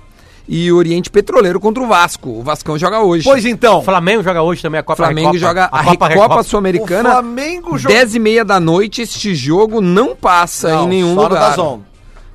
E 0.48 0.72
Oriente 0.72 1.08
Petroleiro 1.08 1.60
contra 1.60 1.82
o 1.82 1.86
Vasco. 1.86 2.28
O 2.30 2.42
Vascão 2.42 2.76
joga 2.76 3.00
hoje. 3.00 3.24
Pois 3.24 3.44
então, 3.44 3.78
O 3.78 3.82
Flamengo 3.82 4.22
joga 4.22 4.42
hoje 4.42 4.60
também 4.60 4.80
a 4.80 4.82
Copa 4.82 5.04
Flamengo 5.04 5.28
Recopa. 5.32 5.38
joga 5.38 5.68
a, 5.70 5.80
Recopa, 5.80 6.42
Sul-Americana. 6.42 7.08
O 7.08 7.12
Flamengo 7.12 7.78
joga- 7.78 7.94
10 7.94 8.14
e 8.14 8.18
meia 8.18 8.44
da 8.44 8.58
noite. 8.58 9.02
Este 9.02 9.34
jogo 9.34 9.80
não 9.80 10.16
passa 10.16 10.68
Não, 10.70 10.84
em 10.84 10.88
nenhum 10.88 11.14
só 11.14 11.22
lugar. 11.22 11.56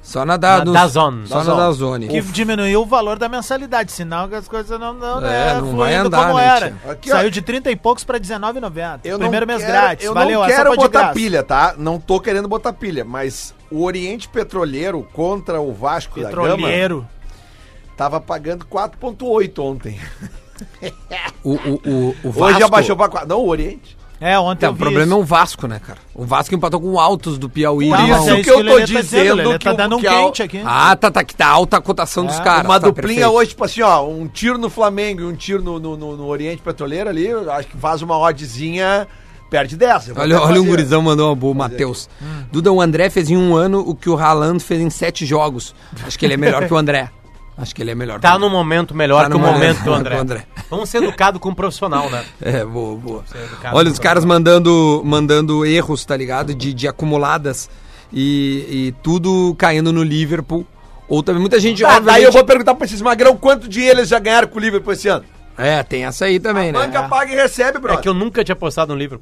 Só 0.02 0.24
na 0.24 0.38
da, 0.38 0.60
Na 0.60 0.64
dos- 0.64 0.74
Dazon. 0.74 1.14
Só 1.26 1.44
na 1.44 1.54
Dazone. 1.54 2.08
Que 2.08 2.22
diminuiu 2.22 2.82
o 2.82 2.86
valor 2.86 3.20
da 3.20 3.28
mensalidade, 3.28 3.92
senão 3.92 4.30
que 4.30 4.36
as 4.36 4.48
coisas 4.48 4.80
não, 4.80 4.94
não 4.94 5.18
É, 5.18 5.22
né, 5.22 5.54
não 5.56 5.60
fluindo 5.64 5.78
vai 5.80 5.96
andar, 5.96 6.28
como 6.28 6.38
né, 6.40 6.46
era. 6.46 6.74
Aqui, 6.90 7.12
ó. 7.12 7.16
Saiu 7.18 7.30
de 7.30 7.42
30 7.42 7.70
e 7.70 7.76
poucos 7.76 8.06
pra 8.06 8.16
R$19,90. 8.18 9.02
Eu 9.04 9.20
Primeiro 9.20 9.46
não 9.46 9.54
mês 9.54 9.66
quero- 9.66 9.82
grátis. 9.82 10.06
Eu 10.06 10.14
Valeu, 10.14 10.40
não 10.40 10.48
quero 10.48 10.76
botar 10.78 11.12
pilha, 11.12 11.44
tá? 11.44 11.76
Não 11.78 12.00
tô 12.00 12.22
querendo 12.22 12.48
botar 12.48 12.72
pilha, 12.72 13.04
mas 13.04 13.54
o 13.70 13.84
Oriente 13.84 14.30
Petroleiro 14.30 15.06
contra 15.12 15.60
o 15.60 15.74
Vasco 15.74 16.22
da 16.22 16.32
Gama 16.32 16.42
Petroleiro. 16.56 17.06
Tava 17.98 18.22
pagando 18.22 18.66
4.8 18.66 19.60
ontem. 19.60 20.00
O, 21.44 21.54
o, 21.54 21.82
o, 21.86 22.16
o 22.24 22.32
Vasco... 22.32 22.44
Hoje 22.56 22.64
abaixou 22.64 22.96
pra 22.96 23.10
4. 23.10 23.28
Não, 23.28 23.40
o 23.42 23.48
Oriente. 23.48 23.98
É, 24.20 24.38
ontem 24.40 24.66
eu 24.66 24.72
o 24.72 24.74
vi 24.74 24.80
problema 24.80 25.04
é 25.04 25.16
isso. 25.16 25.18
o 25.20 25.24
Vasco, 25.24 25.68
né, 25.68 25.80
cara? 25.80 26.00
O 26.16 26.26
Vasco 26.26 26.56
empatou 26.56 26.82
com 26.82 26.88
o 26.94 27.00
Altos 27.00 27.38
do 27.38 27.48
Piauí. 27.48 27.92
Tá, 27.92 27.98
né, 28.02 28.08
mano? 28.18 28.30
é 28.38 28.42
que 28.44 28.50
eu 28.50 28.56
o 28.56 28.58
tô 28.58 28.64
Lelê 28.64 28.80
tá 28.94 29.02
dizendo 29.02 29.36
Lelê 29.36 29.58
que 29.60 29.66
tá 29.66 29.74
o- 29.74 29.78
dando 29.78 29.98
um 29.98 30.02
quente 30.02 30.42
aqui. 30.42 30.62
Ah, 30.66 30.96
tá, 30.96 31.12
tá, 31.12 31.24
que 31.24 31.36
tá 31.36 31.46
alta 31.48 31.78
a 31.78 31.82
cotação 31.82 32.26
dos 32.26 32.40
É, 32.40 32.44
caras. 32.44 32.66
Uma 32.66 32.80
tá, 32.80 32.88
duplinha 32.88 33.08
perfeito. 33.14 33.30
hoje, 33.36 33.50
tipo 33.52 33.64
assim, 33.64 33.82
ó, 33.84 34.08
um 34.08 34.28
tiro 34.28 34.58
no 34.58 34.72
Flamengo 34.72 35.22
e 35.22 35.26
um 35.26 35.36
tiro 35.36 35.62
no, 35.62 35.78
no, 35.80 35.96
no- 35.96 36.18
no 36.18 36.26
Oriente 36.26 36.64
Petroleiro 36.64 37.08
ali, 37.12 37.28
acho 37.32 37.68
que 37.68 37.78
faz 37.78 38.02
uma 38.02 38.18
oddzinha, 38.18 39.08
perde 39.52 39.78
10. 39.78 40.08
Eu 40.10 40.16
vou 40.16 40.24
Olha, 40.24 40.42
olha 40.42 40.54
um 40.54 40.56
fazer. 40.64 40.68
gurizão 40.68 41.02
mandou 41.04 41.30
uma 41.30 41.36
boa, 41.36 41.54
o 41.54 41.56
Matheus. 41.56 42.10
Duda, 42.52 42.72
o 42.74 42.82
André 42.82 43.12
fez 43.12 43.30
em 43.30 43.38
um 43.38 43.56
ano 43.56 43.82
o 43.88 43.94
que 43.94 44.10
o 44.10 44.18
Haaland 44.18 44.64
fez 44.64 44.82
em 44.82 44.90
sete 44.90 45.28
jogos. 45.28 45.76
Acho 46.04 46.18
que 46.18 46.26
ele 46.26 46.34
é 46.34 46.38
melhor 46.38 46.66
que 46.68 46.74
o 46.74 46.78
André. 46.78 47.12
Acho 47.58 47.74
que 47.74 47.82
ele 47.82 47.90
é 47.92 47.96
melhor. 47.96 48.20
Tá 48.20 48.38
no 48.38 48.50
momento 48.50 48.94
melhor 48.94 49.24
Tá 49.24 49.30
que 49.32 49.36
o 49.36 49.40
momento 49.40 49.90
André. 49.92 50.18
André. 50.18 50.44
Vamos 50.70 50.90
ser 50.90 51.02
educados 51.02 51.42
com 51.42 51.50
um 51.50 51.56
profissional, 51.56 52.10
né? 52.10 52.24
É, 52.40 52.64
boa, 52.64 52.96
boa. 52.96 53.24
Olha, 53.74 53.90
os 53.92 53.98
caras 53.98 54.24
mandando, 54.24 55.02
mandando 55.04 55.66
erros, 55.66 56.06
tá 56.06 56.16
ligado? 56.16 56.54
De, 56.54 56.72
de 56.74 56.88
acumuladas 56.88 57.68
e, 58.14 58.66
e 58.70 58.96
tudo 59.02 59.56
caindo 59.58 59.92
no 59.92 60.04
Liverpool. 60.04 60.66
Ou 61.10 61.24
também 61.24 61.40
muita 61.42 61.60
gente, 61.60 61.82
daí 61.82 61.96
obviamente... 61.98 62.24
eu 62.26 62.32
vou 62.34 62.44
perguntar 62.44 62.76
pra 62.76 62.86
esses 62.86 63.02
magrão 63.02 63.36
quanto 63.38 63.68
dinheiro 63.68 64.00
eles 64.00 64.10
já 64.10 64.20
ganharam 64.20 64.48
com 64.48 64.58
o 64.58 64.62
Liverpool 64.62 64.94
esse 64.94 65.08
ano. 65.08 65.24
É, 65.58 65.82
tem 65.82 66.06
essa 66.06 66.26
aí 66.26 66.40
também, 66.40 66.72
né? 66.72 66.78
Banca 66.80 67.04
paga 67.08 67.32
e 67.32 67.36
recebe, 67.36 67.78
É 67.78 67.82
brother. 67.82 68.02
que 68.02 68.10
eu 68.10 68.14
nunca 68.14 68.44
tinha 68.44 68.54
apostado 68.54 68.94
no 68.94 69.00
livro. 69.00 69.20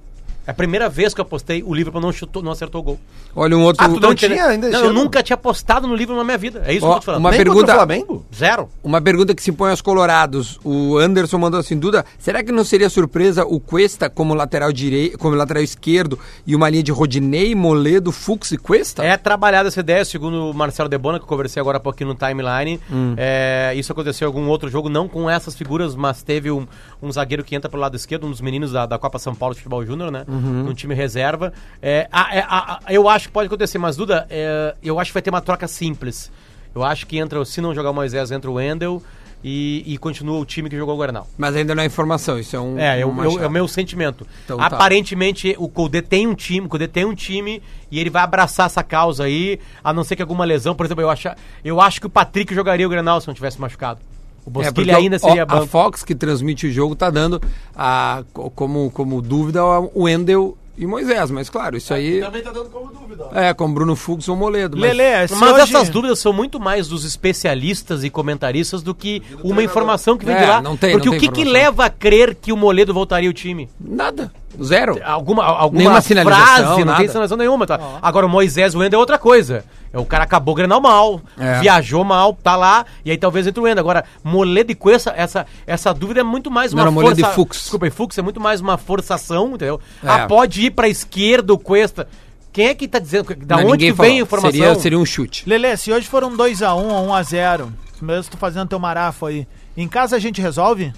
É 0.48 0.52
a 0.52 0.54
primeira 0.54 0.88
vez 0.88 1.14
que 1.14 1.20
eu 1.20 1.24
apostei, 1.24 1.64
o 1.64 1.74
Liverpool 1.74 2.02
não 2.02 2.12
chutou, 2.12 2.44
não 2.44 2.52
acertou 2.52 2.82
o 2.82 2.84
gol. 2.84 3.00
Olha 3.36 3.58
um 3.58 3.64
outro... 3.64 3.84
Ah, 3.84 3.90
tu 3.90 4.00
não 4.00 4.14
tinha 4.14 4.46
ainda 4.46 4.70
Não, 4.70 4.86
eu 4.86 4.94
nunca 4.94 5.24
tinha 5.24 5.36
apostado 5.36 5.88
no 5.88 5.96
livro 5.96 6.16
na 6.16 6.24
minha 6.24 6.38
vida. 6.38 6.62
É 6.66 6.74
isso 6.74 6.86
Ó, 6.86 6.90
que 6.92 6.96
eu 6.96 7.00
tô 7.00 7.06
falando. 7.06 7.20
uma 7.22 7.32
Nem 7.32 7.40
pergunta- 7.40 7.74
Flamengo? 7.74 8.26
Zero. 8.34 8.70
Uma 8.84 9.02
pergunta 9.02 9.34
que 9.34 9.42
se 9.42 9.52
põe 9.52 9.72
aos 9.72 9.82
colorados. 9.82 10.60
O 10.64 10.98
Anderson 10.98 11.38
mandou 11.38 11.60
assim, 11.60 11.78
Duda, 11.78 12.06
será 12.20 12.44
que 12.44 12.52
não 12.52 12.64
seria 12.64 12.90
surpresa 12.90 13.44
o 13.46 13.60
Cuesta 13.60 14.10
como 14.10 14.34
lateral 14.34 14.72
direito, 14.72 15.18
como 15.18 15.36
lateral 15.36 15.64
esquerdo 15.64 16.18
e 16.46 16.56
uma 16.56 16.70
linha 16.70 16.84
de 16.84 16.92
Rodinei, 16.92 17.56
Moledo, 17.56 18.12
Fux 18.12 18.52
e 18.52 18.58
Cuesta? 18.58 19.04
É 19.04 19.18
trabalhada 19.18 19.68
essa 19.70 19.80
ideia, 19.80 20.06
segundo 20.06 20.52
o 20.52 20.54
Marcelo 20.54 20.88
Debona, 20.88 21.18
que 21.18 21.24
eu 21.26 21.30
conversei 21.30 21.60
agora 21.60 21.78
há 21.78 21.82
pouquinho 21.82 22.10
no 22.10 22.16
timeline. 22.16 22.80
É, 23.18 23.74
isso 23.76 23.92
aconteceu 23.92 24.26
em 24.26 24.30
algum 24.30 24.48
outro 24.48 24.70
jogo, 24.70 24.90
não 24.90 25.08
com 25.08 25.30
essas 25.30 25.56
figuras, 25.56 25.96
mas 25.96 26.22
teve 26.24 26.52
um, 26.52 26.68
um 27.02 27.12
zagueiro 27.12 27.44
que 27.44 27.56
entra 27.56 27.70
pelo 27.70 27.82
lado 27.82 27.96
esquerdo, 27.96 28.28
um 28.28 28.32
dos 28.32 28.42
meninos 28.42 28.72
da, 28.72 28.86
da 28.86 28.98
Copa 29.00 29.18
São 29.20 29.34
Paulo 29.34 29.54
de 29.56 29.62
Futebol 29.62 29.86
Júnior, 29.86 30.12
né? 30.12 30.26
No 30.40 30.74
time 30.74 30.94
reserva. 30.96 31.54
É, 31.82 32.08
a- 32.12 32.36
é, 32.36 32.40
a- 32.42 32.80
a- 32.86 32.94
eu 32.94 33.08
acho 33.10 33.28
que 33.28 33.34
pode 33.34 33.48
acontecer, 33.48 33.78
mas 33.78 33.96
Duda, 33.96 34.26
é, 34.30 34.76
eu 34.84 35.00
acho 35.00 35.10
que 35.10 35.14
vai 35.14 35.22
ter 35.22 35.30
uma 35.30 35.42
troca 35.42 35.68
simples. 35.68 36.32
Eu 36.74 36.84
acho 36.84 37.06
que 37.08 37.18
entra, 37.18 37.44
se 37.46 37.62
não 37.62 37.74
jogar 37.74 37.92
o 37.92 37.94
Moisés, 37.94 38.32
entra 38.32 38.50
o 38.52 38.56
Wendel 38.56 39.02
e, 39.44 39.84
e 39.86 39.98
continua 39.98 40.40
o 40.40 40.46
time 40.46 40.70
que 40.70 40.76
jogou 40.76 40.96
o 40.96 40.98
Guarnal. 40.98 41.28
Mas 41.38 41.56
ainda 41.56 41.74
não 41.76 41.84
é 41.84 41.86
informação, 41.86 42.38
isso 42.40 42.56
é 42.56 42.60
um... 42.60 42.78
É, 42.80 43.02
eu, 43.02 43.10
uma 43.10 43.24
eu- 43.24 43.32
chave. 43.32 43.44
é 43.46 43.48
o 43.48 43.52
meu 43.52 43.68
sentimento. 43.68 44.26
Então 44.44 44.58
tá. 44.58 44.66
Aparentemente, 44.66 45.56
o 45.58 45.70
Colde 45.70 46.02
tem 46.02 46.26
um 46.28 46.34
time, 46.36 46.66
o 46.66 46.70
Colde 46.70 46.88
tem 46.88 47.06
um 47.06 47.14
time 47.16 47.62
e 47.92 48.00
ele 48.00 48.10
vai 48.10 48.24
abraçar 48.24 48.66
essa 48.66 48.84
causa 48.84 49.24
aí, 49.26 49.60
a 49.84 49.94
não 49.94 50.04
ser 50.04 50.16
que 50.16 50.22
alguma 50.22 50.44
lesão. 50.46 50.76
Por 50.76 50.86
exemplo, 50.86 51.02
eu 51.04 51.10
acho, 51.10 51.30
eu 51.64 51.80
acho 51.80 52.00
que 52.02 52.08
o 52.08 52.10
Patrick 52.10 52.54
jogaria 52.54 52.86
o 52.86 52.90
Grenal 52.90 53.22
se 53.22 53.28
não 53.28 53.34
tivesse 53.34 53.60
machucado. 53.62 54.00
O 54.46 54.50
É, 54.50 54.52
Bosquilha 54.52 54.74
porque 54.74 54.92
ainda 54.92 55.16
o- 55.16 55.20
seria 55.20 55.44
a 55.44 55.46
banco. 55.46 55.66
Fox, 55.68 56.04
que 56.04 56.14
transmite 56.14 56.68
o 56.68 56.72
jogo, 56.72 56.96
tá 56.96 57.10
dando 57.10 57.42
a, 57.76 58.24
co- 58.32 58.50
como, 58.52 58.92
como 58.92 59.22
dúvida 59.22 59.64
o 59.66 60.04
Wendel 60.04 60.56
e 60.78 60.86
Moisés, 60.86 61.32
mas 61.32 61.50
claro, 61.50 61.78
isso 61.78 61.94
aí 61.94 62.20
Também 62.20 62.44
tá 62.44 62.52
dando 62.52 62.70
como 62.70 62.92
dúvida. 62.92 63.28
ó. 63.32 63.40
é 63.40 63.54
com 63.54 63.74
Bruno 63.74 63.96
Fux 63.96 64.28
ou 64.28 64.36
Moledo. 64.36 64.78
mas- 64.78 64.90
Lelê, 64.96 65.22
Mas 65.22 65.32
hoje- 65.54 65.62
essas 65.74 65.90
dúvidas 65.90 66.20
são 66.20 66.32
muito 66.34 66.60
mais 66.60 66.88
dos 66.88 67.06
especialistas 67.06 68.04
e 68.04 68.10
comentaristas 68.10 68.84
do 68.84 68.94
que 68.94 69.24
uma 69.44 69.64
informação 69.64 70.18
que 70.18 70.26
vem 70.26 70.36
de 70.36 70.44
É, 70.44 70.48
lá. 70.48 70.62
não 70.62 70.76
tem- 70.78 70.92
Porque 70.92 71.10
não 71.10 71.16
o 71.16 71.20
tem 71.20 71.30
que, 71.32 71.36
que 71.44 71.50
leva 71.50 71.86
a 71.86 71.90
crer 71.90 72.36
que 72.36 72.52
o 72.52 72.58
Moledo 72.58 72.94
voltaria 72.94 73.30
ao 73.30 73.34
time? 73.34 73.70
Nada, 73.80 74.32
zero. 74.64 75.00
Alguma, 75.04 75.44
alguma 75.46 75.78
Nenhuma 75.80 76.02
sinalização, 76.02 76.46
frase, 76.46 76.80
não 76.80 76.86
nada. 76.86 76.98
tem 77.00 77.08
sinalização 77.08 77.38
nenhuma. 77.38 77.66
Tá? 77.68 77.80
Agora, 78.02 78.26
o 78.26 78.30
Moisés 78.30 78.76
o 78.76 78.80
Wendel 78.80 78.98
é 78.98 79.02
outra 79.02 79.18
coisa. 79.18 79.64
É, 79.94 79.98
O 80.00 80.06
cara 80.06 80.24
acabou 80.24 80.54
o 80.54 80.56
Grenal 80.56 80.82
mal, 80.82 81.22
É. 81.40 81.60
viajou 81.60 82.04
mal, 82.04 82.34
tá 82.44 82.56
lá, 82.56 82.86
e 83.06 83.12
aí 83.12 83.18
talvez 83.18 83.48
entre 83.48 83.60
o 83.60 83.64
Wendel. 83.64 83.82
Agora, 83.82 84.04
Moledo 84.24 84.72
e 84.72 84.76
Cuesta, 84.76 85.14
essa, 85.16 85.46
essa 85.66 85.94
dúvida 85.94 86.20
é 86.20 86.24
muito 86.24 86.52
mais 86.52 86.72
Não, 86.74 86.78
uma 86.80 86.84
era 86.84 86.92
Moledo 86.92 87.16
força... 87.22 87.32
e 87.32 87.36
Fux. 87.36 87.58
Desculpa, 87.62 87.88
e 87.88 87.90
Fux 87.90 88.18
é 88.18 88.22
muito 88.22 88.40
mais 88.40 88.60
uma 88.62 88.78
forçação, 88.78 89.48
entendeu? 89.56 89.80
É. 90.04 90.10
Ah, 90.10 90.28
pode 90.28 90.62
ir 90.66 90.72
pra 90.72 90.88
esquerda 90.88 91.54
o 91.54 91.58
Cuesta. 91.60 92.08
Quem 92.52 92.68
é 92.68 92.74
que 92.74 92.88
tá 92.88 93.00
dizendo? 93.00 93.36
Da 93.36 93.58
Não, 93.58 93.72
onde 93.72 93.92
vem 93.92 94.20
a 94.20 94.22
informação? 94.24 94.52
Seria, 94.52 94.76
seria 94.76 95.00
um 95.00 95.06
chute. 95.06 95.44
Lelê, 95.48 95.76
se 95.76 95.92
hoje 95.92 96.08
for 96.08 96.24
um 96.24 96.36
2x1 96.38 96.74
ou 96.74 97.08
1x0, 97.10 97.68
mesmo 98.02 98.32
tu 98.32 98.38
fazendo 98.38 98.68
teu 98.70 98.80
marafo 98.80 99.26
aí, 99.26 99.46
em 99.76 99.88
casa 99.90 100.16
a 100.16 100.20
gente 100.20 100.42
resolve? 100.42 100.94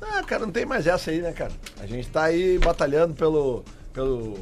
Ah, 0.00 0.22
cara, 0.22 0.44
não 0.46 0.52
tem 0.52 0.64
mais 0.64 0.86
essa 0.86 1.10
aí, 1.10 1.20
né, 1.20 1.32
cara? 1.32 1.50
A 1.80 1.86
gente 1.86 2.08
tá 2.08 2.24
aí 2.24 2.58
batalhando 2.58 3.14
pelo. 3.14 3.64
pelo 3.92 4.34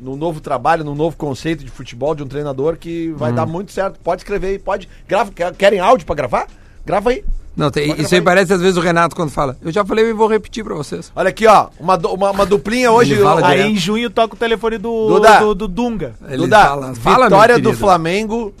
no 0.00 0.16
novo 0.16 0.40
trabalho, 0.40 0.84
no 0.84 0.94
novo 0.94 1.16
conceito 1.16 1.64
de 1.64 1.70
futebol 1.72 2.14
de 2.14 2.22
um 2.22 2.26
treinador 2.28 2.76
que 2.76 3.10
vai 3.16 3.32
dar 3.32 3.46
muito 3.46 3.72
certo. 3.72 3.98
Pode 3.98 4.20
escrever 4.20 4.46
aí, 4.48 4.58
pode. 4.58 4.88
Grava, 5.08 5.32
quer- 5.32 5.52
querem 5.56 5.80
áudio 5.80 6.06
pra 6.06 6.14
gravar? 6.14 6.46
Grava 6.86 7.10
aí. 7.10 7.24
Não, 7.56 7.68
tem, 7.72 8.00
isso 8.00 8.14
aí 8.14 8.22
parece 8.22 8.52
às 8.52 8.60
vezes 8.60 8.76
o 8.76 8.80
Renato 8.80 9.16
quando 9.16 9.30
fala. 9.30 9.56
Eu 9.60 9.72
já 9.72 9.84
falei 9.84 10.04
e 10.08 10.12
vou 10.12 10.28
repetir 10.28 10.62
pra 10.62 10.76
vocês. 10.76 11.10
Olha 11.16 11.30
aqui, 11.30 11.44
ó. 11.48 11.70
Uma, 11.80 11.96
uma, 11.96 12.30
uma 12.30 12.46
duplinha 12.46 12.92
hoje. 12.92 13.20
Ó, 13.20 13.38
Aí 13.44 13.56
direto. 13.56 13.70
em 13.72 13.76
junho 13.76 14.08
toca 14.08 14.34
o 14.34 14.38
telefone 14.38 14.78
do, 14.78 15.08
Duda. 15.08 15.40
do, 15.40 15.54
do 15.56 15.66
Dunga. 15.66 16.14
Ele 16.28 16.36
Duda, 16.36 16.62
fala, 16.64 16.94
fala, 16.94 17.24
vitória 17.26 17.58
do. 17.58 17.72
Flamengo 17.74 18.54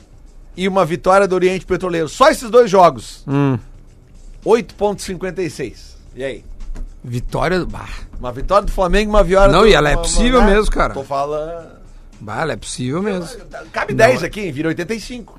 e 0.56 0.66
uma 0.66 0.84
vitória 0.84 1.28
do 1.28 1.36
Oriente 1.36 1.64
Petroleiro. 1.64 2.08
Só 2.08 2.28
esses 2.28 2.50
dois 2.50 2.68
jogos. 2.68 3.22
Hum, 3.28 3.56
8,56. 4.44 5.97
E 6.14 6.24
aí? 6.24 6.44
vitória 7.04 7.58
do. 7.60 7.66
Bah, 7.66 7.88
Uma 8.18 8.32
vitória 8.32 8.66
do 8.66 8.72
Flamengo 8.72 9.10
e 9.10 9.14
uma 9.14 9.22
vitória 9.24 9.52
Não, 9.52 9.60
do 9.60 9.68
e 9.68 9.74
ela 9.74 9.90
é 9.90 9.96
possível 9.96 10.42
mesmo, 10.42 10.70
cara. 10.70 10.94
Tô 10.94 11.04
falando. 11.04 11.68
bah, 12.20 12.46
é 12.52 12.56
possível 12.56 13.02
mesmo. 13.02 13.28
Cabe 13.72 13.94
10 13.94 14.22
aqui, 14.24 14.50
vira 14.50 14.68
85. 14.68 15.38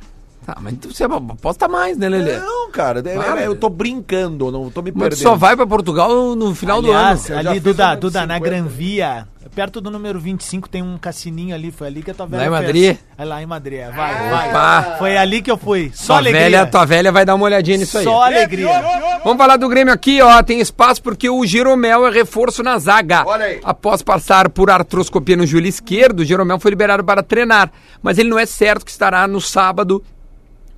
Tá, 0.53 0.57
mas 0.61 0.75
você 0.83 1.03
aposta 1.03 1.67
mais, 1.67 1.97
né, 1.97 2.09
Lelê? 2.09 2.37
Não, 2.37 2.71
cara, 2.71 2.99
é- 2.99 3.15
Para. 3.15 3.41
é- 3.41 3.47
eu 3.47 3.55
tô 3.55 3.69
brincando, 3.69 4.51
não 4.51 4.69
tô 4.69 4.81
me 4.81 4.91
Mas 4.91 5.09
perdendo. 5.09 5.21
só 5.23 5.35
vai 5.35 5.55
pra 5.55 5.65
Portugal 5.67 6.35
no 6.35 6.53
final 6.55 6.79
Aliás, 6.79 7.25
do 7.25 7.33
ano. 7.33 7.49
Ali, 7.49 7.59
Duda, 7.59 7.95
Duda, 7.95 8.25
na 8.25 8.35
50. 8.35 8.39
Gran 8.49 8.65
Via, 8.67 9.27
perto 9.55 9.81
do 9.81 9.89
número 9.91 10.19
25, 10.19 10.69
tem 10.69 10.81
um 10.81 10.97
cassininho 10.97 11.53
ali. 11.55 11.71
Foi 11.71 11.87
ali 11.87 12.01
que 12.01 12.11
a 12.11 12.13
tua 12.13 12.25
velha 12.25 12.41
Lá 12.41 12.45
em 12.47 12.49
fez. 12.49 12.65
Madrid? 12.67 12.97
É 13.17 13.25
lá 13.25 13.41
em 13.41 13.45
Madrid, 13.45 13.79
é. 13.79 13.91
vai, 13.91 14.29
vai. 14.29 14.49
Opa. 14.49 14.95
Foi 14.97 15.17
ali 15.17 15.41
que 15.41 15.51
eu 15.51 15.57
fui. 15.57 15.91
Só 15.93 16.13
Tua 16.13 16.17
alegria. 16.17 16.41
velha, 16.41 16.65
tua 16.67 16.85
velha 16.85 17.11
vai 17.11 17.25
dar 17.25 17.35
uma 17.35 17.45
olhadinha 17.45 17.77
nisso 17.77 17.97
aí. 17.97 18.03
Só 18.03 18.23
alegria. 18.23 18.81
Vamos 19.23 19.37
falar 19.37 19.57
do 19.57 19.67
Grêmio 19.67 19.93
aqui, 19.93 20.21
ó. 20.21 20.41
Tem 20.43 20.59
espaço 20.61 21.01
porque 21.01 21.29
o 21.29 21.45
Jeromel 21.45 22.07
é 22.07 22.11
reforço 22.11 22.63
na 22.63 22.77
zaga. 22.79 23.23
Olha 23.25 23.45
aí. 23.45 23.59
Após 23.63 24.01
passar 24.01 24.49
por 24.49 24.69
artroscopia 24.69 25.35
no 25.35 25.45
joelho 25.45 25.67
esquerdo, 25.67 26.21
o 26.21 26.25
Jeromel 26.25 26.59
foi 26.59 26.71
liberado 26.71 27.03
para 27.03 27.21
treinar. 27.23 27.71
Mas 28.01 28.17
ele 28.17 28.29
não 28.29 28.39
é 28.39 28.45
certo 28.45 28.85
que 28.85 28.91
estará 28.91 29.27
no 29.27 29.41
sábado. 29.41 30.03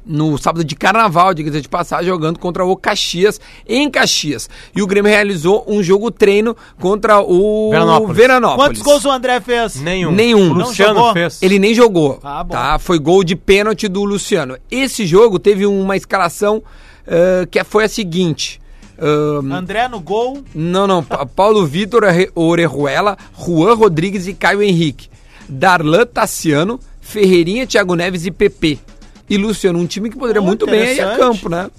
No 0.06 0.36
sábado 0.38 0.64
de 0.64 0.76
carnaval, 0.76 1.32
diga-se 1.34 1.62
de 1.62 1.70
passagem, 1.70 2.08
jogando 2.08 2.39
contra 2.39 2.66
o 2.66 2.76
Caxias, 2.76 3.39
em 3.68 3.89
Caxias. 3.89 4.49
E 4.76 4.82
o 4.82 4.88
Grêmio 4.88 5.12
realizou 5.12 5.64
um 5.68 5.84
jogo 5.84 6.10
treino 6.10 6.56
contra 6.80 7.22
o 7.22 7.70
Veranópolis. 7.70 8.18
Veranópolis. 8.18 8.68
Quantos 8.68 8.82
gols 8.82 9.06
o 9.06 9.12
André 9.12 9.39
fez? 9.39 9.76
Nenhum. 9.76 10.12
Nenhum. 10.12 10.52
O 10.52 10.56
Não 10.56 10.66
Luciano 10.66 10.95
jogou? 10.95 11.14
fez. 11.14 11.41
Ele 11.43 11.60
nem 11.60 11.74
jogou. 11.76 12.20
Ah, 12.24 12.43
bom. 12.43 12.52
tá? 12.54 12.80
Foi 12.80 12.97
gol 12.97 13.24
de 13.24 13.36
pênalti 13.36 13.88
do 13.88 14.04
Luciano. 14.04 14.58
Esse 14.72 15.06
jogo 15.06 15.38
teve 15.38 15.68
uma 15.68 15.95
escalação 15.95 16.64
ah, 17.08 17.45
que 17.49 17.64
foi 17.64 17.84
a 17.84 17.88
seguinte. 17.89 18.60
ah, 18.97 19.56
André 19.56 19.88
no 19.88 19.99
gol. 19.99 20.43
não, 20.56 20.88
não. 20.88 21.04
Pa- 21.04 21.28
Paulo 21.28 21.64
Vitor 21.66 22.02
Orejuela, 22.34 23.18
Juan 23.38 23.76
Rodrigues 23.76 24.26
e 24.26 24.34
Caio 24.34 24.64
Henrique. 24.64 25.10
Darlan 25.47 26.06
Tassiano, 26.08 26.80
Ferreirinha, 27.02 27.68
Thiago 27.68 27.93
Neves 27.93 28.26
e 28.26 28.32
PP. 28.32 28.80
E 29.34 29.38
Luciano, 29.38 29.80
um 29.80 29.86
time 29.88 30.10
que 30.10 30.18
poderia 30.18 30.42
Oh, 30.42 30.46
muito 30.46 30.66
bem 30.66 30.94
ir 30.96 31.02
a 31.02 31.16
campo, 31.18 31.48
né? 31.50 31.70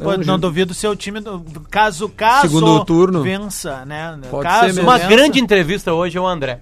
É 0.00 0.04
não 0.04 0.22
jogo- 0.22 0.38
duvido 0.38 0.72
ser 0.72 0.86
o 0.88 0.94
time 0.94 1.20
do 1.20 1.40
caso 1.68 2.08
caso 2.08 2.42
Segundo 2.42 2.84
turno. 2.84 3.22
vença, 3.22 3.84
né? 3.84 4.16
Pode 4.30 4.44
caso 4.44 4.60
ser 4.68 4.72
mesmo. 4.74 4.82
Uma 4.82 4.98
grande 4.98 5.40
entrevista 5.40 5.92
hoje 5.92 6.16
é 6.16 6.20
o 6.20 6.26
André. 6.26 6.60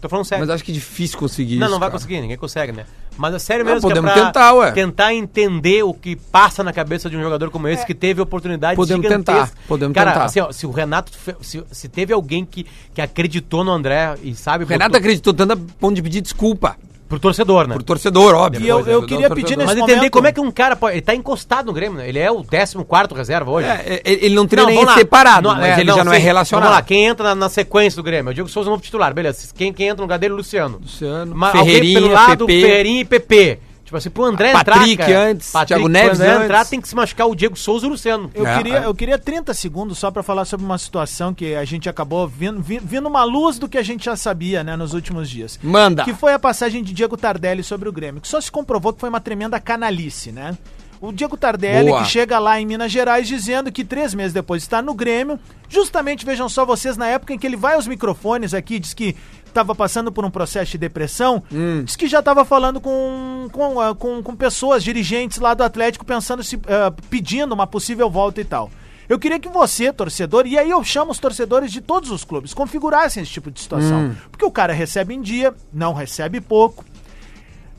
Tô 0.00 0.08
falando 0.08 0.24
sério. 0.24 0.42
Mas 0.46 0.54
acho 0.54 0.64
que 0.64 0.70
é 0.70 0.74
difícil 0.74 1.18
conseguir 1.18 1.56
Não, 1.56 1.66
isso. 1.66 1.72
não 1.72 1.78
vai 1.80 1.88
cara. 1.88 1.98
conseguir, 1.98 2.20
ninguém 2.20 2.36
consegue, 2.36 2.72
né? 2.72 2.84
Mas 3.18 3.34
é 3.34 3.38
sério 3.38 3.64
Não, 3.64 3.72
mesmo 3.74 3.86
podemos 3.88 4.10
que 4.12 4.18
é 4.18 4.22
pra 4.22 4.26
tentar, 4.32 4.52
ué. 4.54 4.70
tentar 4.72 5.12
entender 5.14 5.82
o 5.82 5.92
que 5.92 6.16
passa 6.16 6.64
na 6.64 6.72
cabeça 6.72 7.10
de 7.10 7.16
um 7.18 7.22
jogador 7.22 7.50
como 7.50 7.68
esse 7.68 7.84
que 7.84 7.94
teve 7.94 8.20
oportunidade 8.20 8.76
Podemos 8.76 9.06
tentar, 9.06 9.50
podemos 9.68 9.94
Cara, 9.94 10.12
tentar. 10.12 10.24
assim, 10.26 10.40
ó, 10.40 10.52
se 10.52 10.66
o 10.66 10.70
Renato, 10.70 11.12
se, 11.42 11.62
se 11.70 11.88
teve 11.88 12.14
alguém 12.14 12.46
que, 12.46 12.64
que 12.94 13.00
acreditou 13.02 13.62
no 13.62 13.70
André 13.72 14.14
e 14.22 14.34
sabe... 14.34 14.64
O 14.64 14.66
Renato 14.66 14.90
botou- 14.90 14.98
acreditou 15.00 15.34
tanto 15.34 15.52
a 15.52 15.56
ponto 15.78 15.94
de 15.96 16.02
pedir 16.02 16.20
desculpa 16.22 16.76
Pro 17.10 17.18
torcedor, 17.18 17.66
né? 17.66 17.74
pro 17.74 17.82
torcedor, 17.82 18.34
óbvio. 18.34 18.62
E 18.64 18.68
eu- 18.68 18.78
eu 18.86 19.00
Do 19.02 19.06
queria 19.06 19.28
torcedor. 19.28 19.36
pedir 19.36 19.56
Mas 19.58 19.66
nesse 19.66 19.80
entender 19.80 19.96
momento- 19.96 20.12
como 20.12 20.26
é 20.28 20.32
que 20.32 20.40
um 20.40 20.50
cara 20.50 20.74
pode... 20.76 20.94
Ele 20.94 21.02
tá 21.02 21.14
encostado 21.14 21.66
no 21.66 21.72
Grêmio, 21.72 21.98
né? 21.98 22.08
Ele 22.08 22.18
é 22.18 22.30
o 22.30 22.42
14º 22.42 23.14
reserva 23.14 23.50
hoje. 23.50 23.66
É, 23.68 24.00
é, 24.04 24.24
ele 24.24 24.34
não 24.34 24.46
teria 24.46 24.64
nem 24.64 24.76
vamos 24.76 24.90
lá. 24.90 24.96
separado, 24.96 25.48
Não, 25.48 25.56
mas 25.56 25.76
ele 25.78 25.92
já 25.92 26.02
não 26.04 26.12
é 26.12 26.16
sim. 26.16 26.22
relacionado. 26.22 26.62
Vamos 26.64 26.76
lá, 26.78 26.82
quem 26.82 27.04
entra 27.06 27.24
na, 27.30 27.34
na 27.34 27.48
sequência 27.50 27.96
do 27.96 28.02
Grêmio? 28.04 28.30
O 28.30 28.34
Diego 28.34 28.48
Souza 28.48 28.68
é 28.68 28.70
o 28.70 28.72
novo 28.72 28.82
titular, 28.82 29.12
beleza. 29.12 29.48
Quem, 29.54 29.72
quem 29.72 29.88
entra 29.88 29.96
no 29.98 30.04
lugar 30.04 30.18
dele 30.18 30.30
é 30.30 30.34
o 30.34 30.36
Luciano. 30.38 30.78
Luciano, 30.80 31.34
Mas 31.34 31.54
alguém 31.54 31.74
Ferreirinha, 31.74 32.00
pelo 32.00 32.12
lado, 32.14 32.46
PP. 32.46 32.60
Ferreirinha 32.60 33.00
e 33.00 33.04
PP. 33.04 33.58
Tipo 33.90 33.96
assim, 33.96 34.08
pro 34.10 34.24
André 34.24 34.52
Patrick 34.52 34.92
entrar, 34.92 35.06
cara, 35.08 35.20
antes, 35.30 35.52
Thiago 35.66 35.88
Neves 35.88 36.10
pro 36.10 36.18
André 36.22 36.30
antes. 36.32 36.44
entrar 36.44 36.64
tem 36.64 36.80
que 36.80 36.86
se 36.86 36.94
machucar 36.94 37.26
o 37.26 37.34
Diego 37.34 37.56
Souza 37.58 37.86
e 37.86 37.88
o 37.88 37.90
Luciano. 37.90 38.30
Eu, 38.32 38.46
É, 38.46 38.56
queria, 38.56 38.78
é. 38.78 38.86
eu 38.86 38.94
queria 38.94 39.18
30 39.18 39.52
segundos 39.52 39.98
só 39.98 40.12
pra 40.12 40.22
falar 40.22 40.44
sobre 40.44 40.64
uma 40.64 40.78
situação 40.78 41.34
que 41.34 41.56
a 41.56 41.64
gente 41.64 41.88
acabou 41.88 42.28
vindo, 42.28 42.62
vi- 42.62 42.78
vindo 42.78 43.08
uma 43.08 43.24
luz 43.24 43.58
do 43.58 43.68
que 43.68 43.76
a 43.76 43.82
gente 43.82 44.04
já 44.04 44.14
sabia, 44.14 44.62
né, 44.62 44.76
nos 44.76 44.94
últimos 44.94 45.28
dias. 45.28 45.58
Manda. 45.60 46.04
Que 46.04 46.14
foi 46.14 46.32
a 46.32 46.38
passagem 46.38 46.84
de 46.84 46.92
Diego 46.94 47.16
Tardelli 47.16 47.64
sobre 47.64 47.88
o 47.88 47.92
Grêmio, 47.92 48.20
que 48.20 48.28
só 48.28 48.40
se 48.40 48.48
comprovou 48.52 48.92
que 48.92 49.00
foi 49.00 49.08
uma 49.08 49.20
tremenda 49.20 49.58
canalice, 49.58 50.30
né? 50.30 50.56
O 51.00 51.10
Diego 51.12 51.34
Tardelli, 51.36 51.88
Boa. 51.88 52.02
que 52.02 52.08
chega 52.10 52.38
lá 52.38 52.60
em 52.60 52.66
Minas 52.66 52.92
Gerais 52.92 53.26
dizendo 53.26 53.72
que 53.72 53.82
três 53.82 54.12
meses 54.14 54.34
depois 54.34 54.62
está 54.62 54.82
no 54.82 54.92
Grêmio, 54.94 55.40
justamente 55.66 56.26
vejam 56.26 56.46
só 56.46 56.64
vocês, 56.66 56.96
na 56.96 57.06
época 57.06 57.32
em 57.32 57.38
que 57.38 57.46
ele 57.46 57.56
vai 57.56 57.74
aos 57.74 57.86
microfones 57.86 58.52
aqui, 58.52 58.78
diz 58.78 58.92
que 58.92 59.16
estava 59.50 59.74
passando 59.74 60.10
por 60.10 60.24
um 60.24 60.30
processo 60.30 60.72
de 60.72 60.78
depressão, 60.78 61.42
Hum. 61.52 61.82
diz 61.84 61.96
que 61.96 62.06
já 62.08 62.20
estava 62.20 62.44
falando 62.44 62.80
com, 62.80 63.48
com, 63.52 63.80
ah, 63.80 63.94
com, 63.94 64.22
com 64.22 64.34
pessoas, 64.34 64.82
dirigentes 64.82 65.38
lá 65.38 65.54
do 65.54 65.62
Atlético, 65.62 66.04
pensando 66.04 66.42
se 66.42 66.58
ah, 66.68 66.92
pedindo 67.08 67.52
uma 67.52 67.66
possível 67.66 68.08
volta 68.10 68.40
e 68.40 68.44
tal. 68.44 68.70
Eu 69.08 69.18
queria 69.18 69.40
que 69.40 69.48
você, 69.48 69.92
torcedor, 69.92 70.46
e 70.46 70.56
aí 70.56 70.70
eu 70.70 70.84
chamo 70.84 71.10
os 71.10 71.18
torcedores 71.18 71.72
de 71.72 71.80
todos 71.80 72.12
os 72.12 72.24
clubes, 72.24 72.54
configurassem 72.54 73.22
esse 73.24 73.32
tipo 73.32 73.50
de 73.50 73.58
situação. 73.60 74.14
Porque 74.30 74.44
o 74.44 74.52
cara 74.52 74.72
recebe 74.72 75.12
em 75.12 75.20
dia, 75.20 75.52
não 75.72 75.92
recebe 75.92 76.40
pouco, 76.40 76.84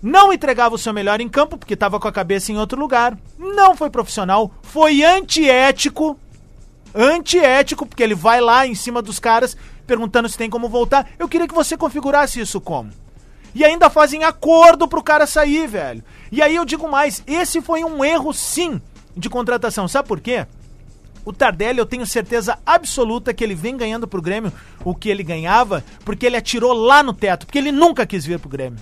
não 0.02 0.34
entregava 0.34 0.76
o 0.76 0.78
seu 0.78 0.92
melhor 0.92 1.22
em 1.22 1.30
campo, 1.30 1.58
porque 1.58 1.74
estava 1.74 2.02
com 2.02 2.08
a 2.08 2.12
cabeça 2.12 2.52
em 2.52 2.58
outro 2.58 2.78
lugar, 2.78 3.18
não 3.40 3.78
foi 3.78 3.90
profissional, 3.90 4.52
foi 4.62 5.04
antiético, 5.04 6.20
antiético, 6.94 7.86
porque 7.86 8.04
ele 8.04 8.16
vai 8.16 8.42
lá 8.42 8.68
em 8.68 8.76
cima 8.76 9.02
dos 9.02 9.20
caras 9.20 9.56
perguntando 9.92 10.30
se 10.30 10.38
tem 10.38 10.50
como 10.50 10.70
voltar. 10.70 11.06
Eu 11.20 11.28
queria 11.28 11.46
que 11.46 11.54
você 11.54 11.76
configurasse 11.76 12.40
isso 12.40 12.62
como. 12.62 12.92
E 13.54 13.66
ainda 13.66 13.90
fazem 13.90 14.24
acordo 14.24 14.88
pro 14.88 15.04
cara 15.04 15.28
sair, 15.28 15.68
velho. 15.68 16.02
E 16.32 16.42
aí 16.42 16.56
eu 16.56 16.64
digo 16.64 16.90
mais, 16.90 17.22
esse 17.28 17.62
foi 17.62 17.84
um 17.84 18.06
erro 18.06 18.32
sim 18.32 18.82
de 19.18 19.30
contratação. 19.30 19.90
Sabe 19.90 20.08
por 20.08 20.22
quê? 20.22 20.48
O 21.26 21.34
Tardelli, 21.34 21.78
eu 21.78 21.86
tenho 21.86 22.06
certeza 22.06 22.58
absoluta 22.66 23.34
que 23.34 23.44
ele 23.44 23.54
vem 23.54 23.76
ganhando 23.76 24.08
pro 24.08 24.22
Grêmio 24.22 24.54
o 24.86 24.96
que 24.96 25.10
ele 25.10 25.24
ganhava, 25.24 25.84
porque 26.06 26.26
ele 26.26 26.38
atirou 26.38 26.72
lá 26.72 27.04
no 27.04 27.12
teto, 27.12 27.46
porque 27.46 27.58
ele 27.58 27.74
nunca 27.74 28.06
quis 28.06 28.26
vir 28.26 28.40
pro 28.40 28.50
Grêmio. 28.50 28.80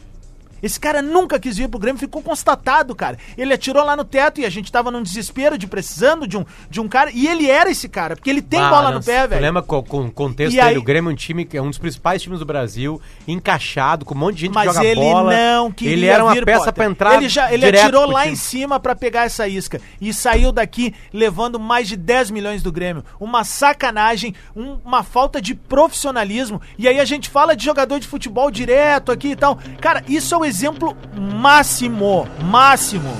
Esse 0.62 0.80
cara 0.80 1.02
nunca 1.02 1.40
quis 1.40 1.58
vir 1.58 1.68
pro 1.70 1.80
Grêmio, 1.80 2.00
ficou 2.00 2.22
constatado, 2.22 2.94
cara. 2.96 3.18
Ele 3.38 3.54
atirou 3.54 3.84
lá 3.84 3.96
no 3.96 4.04
teto 4.04 4.42
e 4.42 4.46
a 4.46 4.50
gente 4.50 4.72
tava 4.72 4.92
num 4.92 5.02
desespero 5.04 5.58
de 5.58 5.68
precisando 5.68 6.28
de 6.28 6.38
um, 6.38 6.46
de 6.70 6.80
um 6.82 6.88
cara. 6.88 7.12
E 7.14 7.28
ele 7.28 7.50
era 7.50 7.70
esse 7.70 7.88
cara, 7.90 8.16
porque 8.16 8.30
ele 8.30 8.42
tem 8.42 8.60
bola 8.60 8.92
no 8.92 9.04
pé, 9.04 9.28
velho. 9.28 9.42
lembra 9.42 9.62
co- 9.62 9.84
com 9.84 10.02
o 10.06 10.12
contexto 10.12 10.54
E 10.54 10.58
dele? 10.58 10.70
aí- 10.70 10.78
O 10.78 10.84
Grêmio 10.84 11.10
é 11.10 11.14
um 11.14 11.16
time 11.16 11.46
que 11.46 11.58
é 11.58 11.62
um 11.62 11.70
dos 11.70 11.78
principais 11.78 12.22
times 12.22 12.40
do 12.40 12.46
Brasil, 12.46 13.02
encaixado, 13.28 14.06
com 14.06 14.14
um 14.16 14.18
monte 14.18 14.36
de 14.36 14.42
gente 14.42 14.54
Mas 14.54 14.68
que 14.70 14.74
joga 14.76 14.86
ele 14.88 15.00
bola. 15.02 15.32
não 15.36 15.72
queria 15.72 15.94
Ele 15.94 16.06
era 16.08 16.24
uma 16.24 16.34
vir, 16.34 16.46
peça 16.46 16.60
Potter. 16.60 16.74
pra 16.74 16.86
entrar 16.86 17.16
Ele, 17.16 17.30
já, 17.30 17.52
ele 17.54 17.66
atirou 17.66 18.06
lá 18.10 18.22
time. 18.24 18.34
em 18.34 18.36
cima 18.36 18.80
pra 18.80 18.96
pegar 18.96 19.24
essa 19.26 19.48
isca 19.48 19.80
e 20.02 20.14
saiu 20.14 20.52
daqui 20.52 20.94
levando 21.14 21.60
mais 21.60 21.88
de 21.88 21.96
10 21.98 22.32
milhões 22.32 22.62
do 22.64 22.72
Grêmio. 22.72 23.04
Uma 23.20 23.44
sacanagem, 23.44 24.34
um- 24.56 24.78
uma 24.86 25.04
falta 25.04 25.42
de 25.42 25.54
profissionalismo. 25.56 26.62
E 26.78 26.88
aí 26.88 27.00
a 27.00 27.06
gente 27.06 27.30
fala 27.30 27.56
de 27.56 27.64
jogador 27.66 28.00
de 28.00 28.08
futebol 28.08 28.50
direto 28.52 29.12
aqui 29.12 29.30
e 29.30 29.36
tal. 29.36 29.58
Cara, 29.82 30.04
isso 30.08 30.34
é 30.34 30.38
o 30.38 30.46
exemplo 30.50 30.98
máximo, 31.16 32.28
máximo 32.44 33.16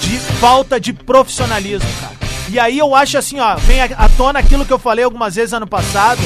de 0.00 0.18
falta 0.18 0.78
de 0.78 0.92
profissionalismo, 0.92 1.88
cara. 2.00 2.14
E 2.50 2.58
aí 2.58 2.78
eu 2.78 2.94
acho 2.94 3.16
assim, 3.16 3.40
ó, 3.40 3.56
vem 3.56 3.80
à 3.80 4.08
tona 4.16 4.38
aquilo 4.38 4.66
que 4.66 4.72
eu 4.72 4.78
falei 4.78 5.04
algumas 5.04 5.34
vezes 5.34 5.54
ano 5.54 5.66
passado. 5.66 6.20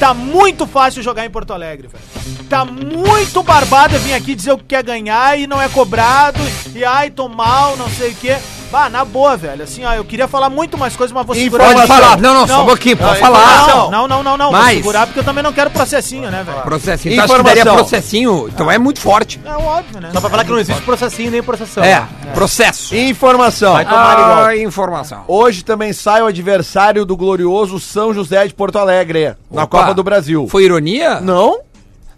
Tá 0.00 0.14
muito 0.14 0.66
fácil 0.66 1.02
jogar 1.02 1.26
em 1.26 1.30
Porto 1.30 1.52
Alegre, 1.52 1.88
velho. 1.88 2.04
Tá 2.48 2.64
muito 2.64 3.42
barbado 3.42 3.98
vir 3.98 4.14
aqui 4.14 4.34
dizer 4.34 4.52
o 4.52 4.58
que 4.58 4.64
quer 4.64 4.82
ganhar 4.82 5.38
e 5.38 5.46
não 5.46 5.60
é 5.60 5.68
cobrado. 5.68 6.38
E 6.74 6.84
ai, 6.84 7.10
tô 7.10 7.28
mal, 7.28 7.76
não 7.76 7.90
sei 7.90 8.12
o 8.12 8.14
quê. 8.14 8.38
Bah, 8.70 8.88
na 8.90 9.04
boa, 9.04 9.36
velho. 9.36 9.64
Assim, 9.64 9.84
ó, 9.84 9.92
eu 9.94 10.04
queria 10.04 10.28
falar 10.28 10.50
muito 10.50 10.76
mais 10.76 10.94
coisas, 10.94 11.12
mas 11.12 11.26
vou 11.26 11.34
segurar. 11.34 11.72
Pode 11.72 11.86
falar. 11.86 12.18
Não, 12.18 12.34
não, 12.34 12.46
só 12.46 12.62
um 12.62 12.66
pouquinho, 12.66 12.96
pode 12.96 13.18
falar. 13.18 13.66
Não, 13.68 13.90
não, 13.90 14.08
não, 14.08 14.22
não, 14.22 14.36
não. 14.36 14.50
Vou 14.50 14.60
Mais. 14.60 14.76
segurar 14.78 15.06
porque 15.06 15.20
eu 15.20 15.24
também 15.24 15.42
não 15.42 15.52
quero 15.52 15.70
processinho, 15.70 16.30
né, 16.30 16.42
velho? 16.44 16.60
Processinho. 16.62 17.14
Então 17.14 17.24
acho 17.24 17.34
que 17.34 17.40
Informação. 17.40 17.64
daria 17.64 17.72
processinho, 17.82 18.48
então 18.48 18.70
é 18.70 18.78
muito 18.78 19.00
forte. 19.00 19.40
É 19.44 19.52
óbvio, 19.52 20.00
né? 20.00 20.10
Só 20.12 20.20
pra 20.20 20.30
falar 20.30 20.44
que 20.44 20.50
não 20.50 20.58
existe 20.58 20.82
processinho 20.82 21.30
nem 21.30 21.42
processão. 21.42 21.82
É, 21.82 22.06
processo. 22.34 22.94
Informação. 22.94 23.72
Vai 23.72 23.84
tomar 23.84 24.12
igual. 24.12 24.44
Ah, 24.44 24.56
informação. 24.56 25.24
Hoje 25.26 25.64
também 25.64 25.92
sai 25.92 26.22
o 26.22 26.26
adversário 26.26 27.04
do 27.06 27.16
glorioso 27.16 27.80
São 27.80 28.12
José 28.12 28.46
de 28.46 28.54
Porto 28.54 28.76
Alegre, 28.78 29.34
na 29.50 29.64
Opa. 29.64 29.78
Copa 29.78 29.94
do 29.94 30.02
Brasil. 30.02 30.46
Foi 30.48 30.64
ironia? 30.64 31.20
Não? 31.20 31.60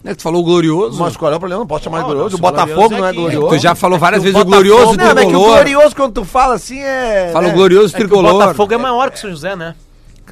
Né, 0.03 0.15
tu 0.15 0.23
falou 0.23 0.43
glorioso. 0.43 0.99
Mas 0.99 1.15
qual 1.15 1.31
é 1.31 1.35
o 1.35 1.39
problema? 1.39 1.59
Não 1.59 1.67
posso 1.67 1.83
chamar 1.83 1.97
de 1.97 2.03
Não, 2.03 2.09
glorioso. 2.09 2.37
não, 2.37 2.39
O 2.39 2.51
Botafogo 2.51 2.89
não 2.97 3.05
é 3.05 3.09
é 3.09 3.11
que- 3.13 3.19
glorioso. 3.19 3.47
Tu 3.49 3.57
já 3.59 3.75
falou 3.75 3.99
várias 3.99 4.21
É 4.21 4.25
que 4.25 4.31
vezes 4.31 4.39
o 4.39 4.41
o 4.41 4.45
glorioso 4.51 4.85
Botafogo- 4.93 5.03
Não, 5.03 5.11
é 5.11 5.13
que 5.15 5.21
o 5.21 5.25
tricolor. 5.29 5.55
glorioso, 5.55 5.95
quando 5.95 6.13
tu 6.13 6.25
fala 6.25 6.55
assim, 6.55 6.79
é... 6.79 7.29
Fala 7.31 7.45
o 7.45 7.49
né? 7.49 7.53
glorioso 7.55 7.87
É 7.87 7.89
que 7.97 8.03
o 8.03 8.07
tricolor. 8.07 8.31
Botafogo 8.33 8.73
é 8.73 8.77
maior 8.77 9.11
que 9.11 9.17
o 9.17 9.21
São 9.21 9.29
José, 9.29 9.55
né? 9.55 9.75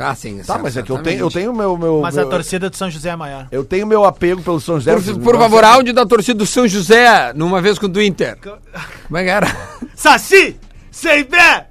Ah, 0.02 0.16
sim, 0.16 0.42
Tá, 0.48 0.58
mas 0.58 0.78
é 0.78 0.82
que 0.82 0.90
eu 0.90 0.98
tenho, 1.00 1.20
eu 1.26 1.30
tenho 1.30 1.54
meu... 1.54 1.78
meu 1.78 2.00
Mas 2.02 2.16
meu, 2.16 2.26
a 2.26 2.30
torcida 2.30 2.70
do 2.70 2.76
São 2.78 2.90
José 2.90 3.10
é 3.10 3.16
maior. 3.18 3.48
Eu 3.52 3.66
tenho 3.66 3.86
meu 3.86 4.06
apego 4.06 4.42
pelo 4.42 4.58
São 4.60 4.76
José. 4.80 4.96
Por, 4.96 5.20
por 5.20 5.34
não 5.34 5.42
favor, 5.42 5.62
áudio 5.66 5.94
da 5.94 6.06
torcida 6.06 6.38
do 6.40 6.46
São 6.46 6.66
José, 6.66 7.34
numa 7.36 7.62
vez 7.62 7.78
com 7.78 7.86
o 7.86 7.90
do 7.90 8.02
Inter. 8.02 8.38
Como 9.08 9.18
é 9.18 9.24
que 9.26 9.30
era? 9.30 9.48
Saci! 9.96 10.58
Sem 10.90 11.26
pé! 11.26 11.68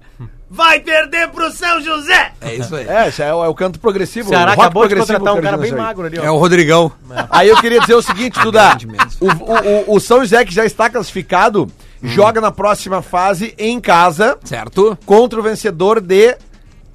Vai 0.51 0.81
perder 0.81 1.29
pro 1.29 1.51
São 1.53 1.81
José. 1.81 2.33
É 2.41 2.55
isso 2.55 2.75
aí. 2.75 2.87
É, 2.89 3.09
esse 3.09 3.23
é, 3.23 3.33
o- 3.35 3.45
é 3.45 3.49
o 3.49 3.55
canto 3.55 3.79
progressivo. 3.79 4.29
O 4.29 4.31
Ceará 4.31 4.53
acabou 4.53 4.87
de 4.89 4.97
contratar 4.97 5.35
um 5.35 5.41
cara 5.41 5.57
bem 5.57 5.73
magro 5.73 6.07
ali, 6.07 6.19
ó. 6.19 6.25
É 6.25 6.31
o 6.31 6.37
Rodrigão. 6.37 6.91
Aí 7.31 7.49
eu 7.49 7.57
queria 7.61 7.81
dizer 7.81 7.95
o 7.95 8.03
seguinte, 8.03 8.39
Duda. 8.43 8.77
O, 9.21 9.93
o, 9.93 9.97
o, 9.97 10.01
São 10.01 10.21
José, 10.21 10.45
que 10.45 10.55
já 10.55 10.65
está 10.65 10.89
classificado, 10.89 11.71
joga 12.03 12.41
na 12.41 12.51
próxima 12.51 13.03
fase 13.03 13.55
em 13.59 13.81
casa 13.81 14.39
Certo? 14.45 14.97
contra 15.05 15.39
o 15.39 15.43
vencedor 15.43 16.01
de 16.01 16.37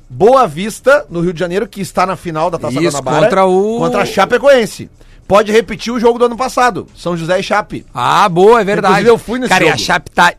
Boa 0.10 0.48
Vista, 0.48 1.06
no 1.10 1.22
Rio 1.22 1.34
de 1.34 1.40
Janeiro, 1.40 1.68
que 1.68 1.82
está 1.82 2.06
na 2.06 2.16
final 2.16 2.50
da 2.52 2.58
Taça 2.60 2.74
Isso, 2.82 2.98
Guanabara. 2.98 3.24
contra 3.26 3.46
o- 3.46 3.78
Contra 3.80 4.02
a 4.02 4.06
Chapecoense. 4.06 4.90
Pode 5.28 5.52
repetir 5.52 5.92
o 5.92 6.00
jogo 6.00 6.20
do 6.20 6.26
ano 6.26 6.36
passado. 6.36 6.86
São 6.96 7.16
José 7.16 7.40
e 7.40 7.44
Chape. 7.44 7.86
Ah, 7.94 8.28
boa, 8.28 8.60
é 8.62 8.64
verdade. 8.64 8.94
Inclusive, 8.96 9.10
eu 9.10 9.18
fui 9.18 9.40
nesse 9.40 9.50
Cara, 9.50 9.64
e 9.64 9.68
a 9.70 9.72
jogo. 9.72 9.84
Chape 9.84 10.12
tá 10.12 10.34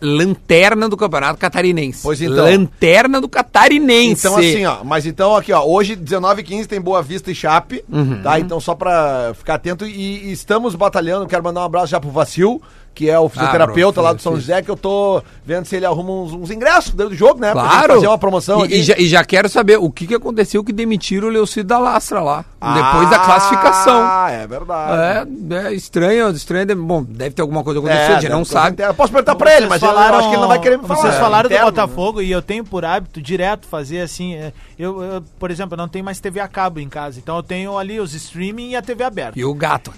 lanterna 0.00 0.88
do 0.88 0.96
Campeonato 0.96 1.38
Catarinense. 1.38 2.00
Pois 2.02 2.20
então. 2.20 2.44
Lanterna 2.44 3.20
do 3.20 3.28
Catarinense. 3.28 4.26
Então, 4.26 4.36
assim, 4.38 4.64
ó, 4.66 4.84
mas 4.84 5.06
então 5.06 5.34
aqui, 5.36 5.52
ó, 5.52 5.64
hoje, 5.64 5.96
19h15, 5.96 6.66
tem 6.66 6.80
Boa 6.80 7.02
Vista 7.02 7.30
e 7.30 7.34
Chape, 7.34 7.84
Uhum. 7.90 8.22
tá? 8.22 8.38
Então, 8.38 8.60
só 8.60 8.74
pra 8.74 9.32
ficar 9.34 9.54
atento, 9.54 9.86
e, 9.86 10.28
e 10.28 10.32
estamos 10.32 10.74
batalhando, 10.74 11.26
quero 11.26 11.42
mandar 11.42 11.60
um 11.62 11.64
abraço 11.64 11.88
já 11.88 12.00
pro 12.00 12.10
Vacil, 12.10 12.60
que 12.94 13.10
é 13.10 13.18
o 13.18 13.28
fisioterapeuta 13.28 13.94
bro, 14.00 14.02
lá 14.04 14.12
do 14.12 14.22
São. 14.22 14.36
José, 14.36 14.62
que 14.62 14.70
eu 14.70 14.76
tô 14.76 15.22
vendo 15.44 15.64
se 15.66 15.76
ele 15.76 15.84
arruma 15.86 16.10
uns, 16.12 16.32
uns 16.32 16.50
ingressos 16.50 16.92
dentro 16.94 17.10
do 17.10 17.16
jogo, 17.16 17.40
né? 17.40 17.52
Claro. 17.52 17.94
fazer 17.94 18.06
uma 18.06 18.18
promoção 18.18 18.64
e, 18.64 18.76
e 18.80 18.82
já, 18.82 18.94
e 18.96 19.06
já 19.08 19.24
quero 19.24 19.48
saber 19.48 19.78
o 19.78 19.90
que, 19.90 20.06
que 20.06 20.14
aconteceu 20.14 20.62
que 20.62 20.72
demitiram 20.72 21.28
o 21.28 21.30
Leucido 21.30 21.68
da 21.68 21.78
Lastra 21.78 22.20
lá. 22.20 22.44
depois 22.60 23.10
da 23.10 23.16
Ah, 23.16 23.24
classificação. 23.24 24.28
é 24.28 24.46
verdade. 24.46 25.32
É, 25.54 25.56
é 25.68 25.74
estranho, 25.74 26.30
estranho. 26.30 26.76
Bom, 26.76 27.02
deve 27.02 27.34
ter 27.34 27.42
alguma 27.42 27.62
coisa 27.64 27.80
acontecendo, 27.80 28.16
a 28.16 28.20
gente 28.20 28.30
não 28.30 28.44
sabe. 28.44 28.76
posso 28.94 29.12
perguntar 29.12 29.34
pra 29.34 29.56
ele, 29.56 29.66
mas 29.66 29.82
eu 29.82 29.90
acho 29.90 30.28
que 30.28 30.34
ele 30.34 30.40
não 30.42 30.48
vai 30.48 30.60
querer 30.60 30.78
me 30.78 30.86
falar. 30.86 31.00
Vocês 31.00 31.14
É, 31.14 31.18
falaram 31.18 31.46
interno, 31.48 31.66
do 31.70 31.74
Botafogo 31.74 32.22
e 32.22 32.30
eu 32.30 32.40
tenho 32.42 32.64
por 32.64 32.84
hábito 32.84 33.20
direto 33.20 33.66
fazer 33.66 34.00
assim. 34.00 34.34
é, 34.34 34.52
Eu, 34.78 35.02
eu, 35.02 35.22
por 35.38 35.50
exemplo, 35.50 35.74
eu 35.74 35.78
não 35.78 35.88
tenho 35.88 36.04
mais 36.04 36.20
TV 36.20 36.40
a 36.40 36.48
cabo 36.48 36.80
em 36.80 36.88
casa. 36.88 37.18
Então 37.18 37.36
eu 37.36 37.42
tenho 37.42 37.76
ali 37.76 37.98
os 38.00 38.14
streaming 38.14 38.70
e 38.70 38.76
a 38.76 38.82
TV 38.82 39.04
aberta. 39.04 39.38
E 39.38 39.44
o 39.44 39.52
gato. 39.54 39.92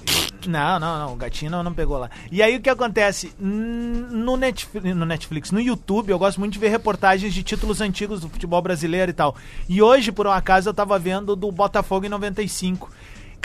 Não, 0.46 0.78
não, 0.78 0.98
não. 0.98 1.12
O 1.12 1.16
gatinho 1.16 1.50
não, 1.50 1.62
não 1.62 1.74
pegou 1.74 1.98
lá. 1.98 2.10
E 2.30 2.42
aí 2.42 2.56
o 2.56 2.60
que 2.60 2.70
acontece? 2.70 3.32
No 3.38 4.36
Netflix, 4.36 4.94
no 4.94 5.06
Netflix, 5.06 5.50
no 5.50 5.60
YouTube, 5.60 6.10
eu 6.10 6.18
gosto 6.18 6.38
muito 6.38 6.52
de 6.52 6.58
ver 6.58 6.68
reportagens 6.68 7.32
de 7.32 7.42
títulos 7.42 7.80
antigos 7.80 8.20
do 8.20 8.28
futebol 8.28 8.60
brasileiro 8.62 9.10
e 9.10 9.14
tal. 9.14 9.36
E 9.68 9.82
hoje, 9.82 10.12
por 10.12 10.26
um 10.26 10.30
acaso, 10.30 10.68
eu 10.68 10.74
tava 10.74 10.98
vendo 10.98 11.36
do 11.36 11.50
Botafogo 11.50 12.06
em 12.06 12.08
95. 12.08 12.90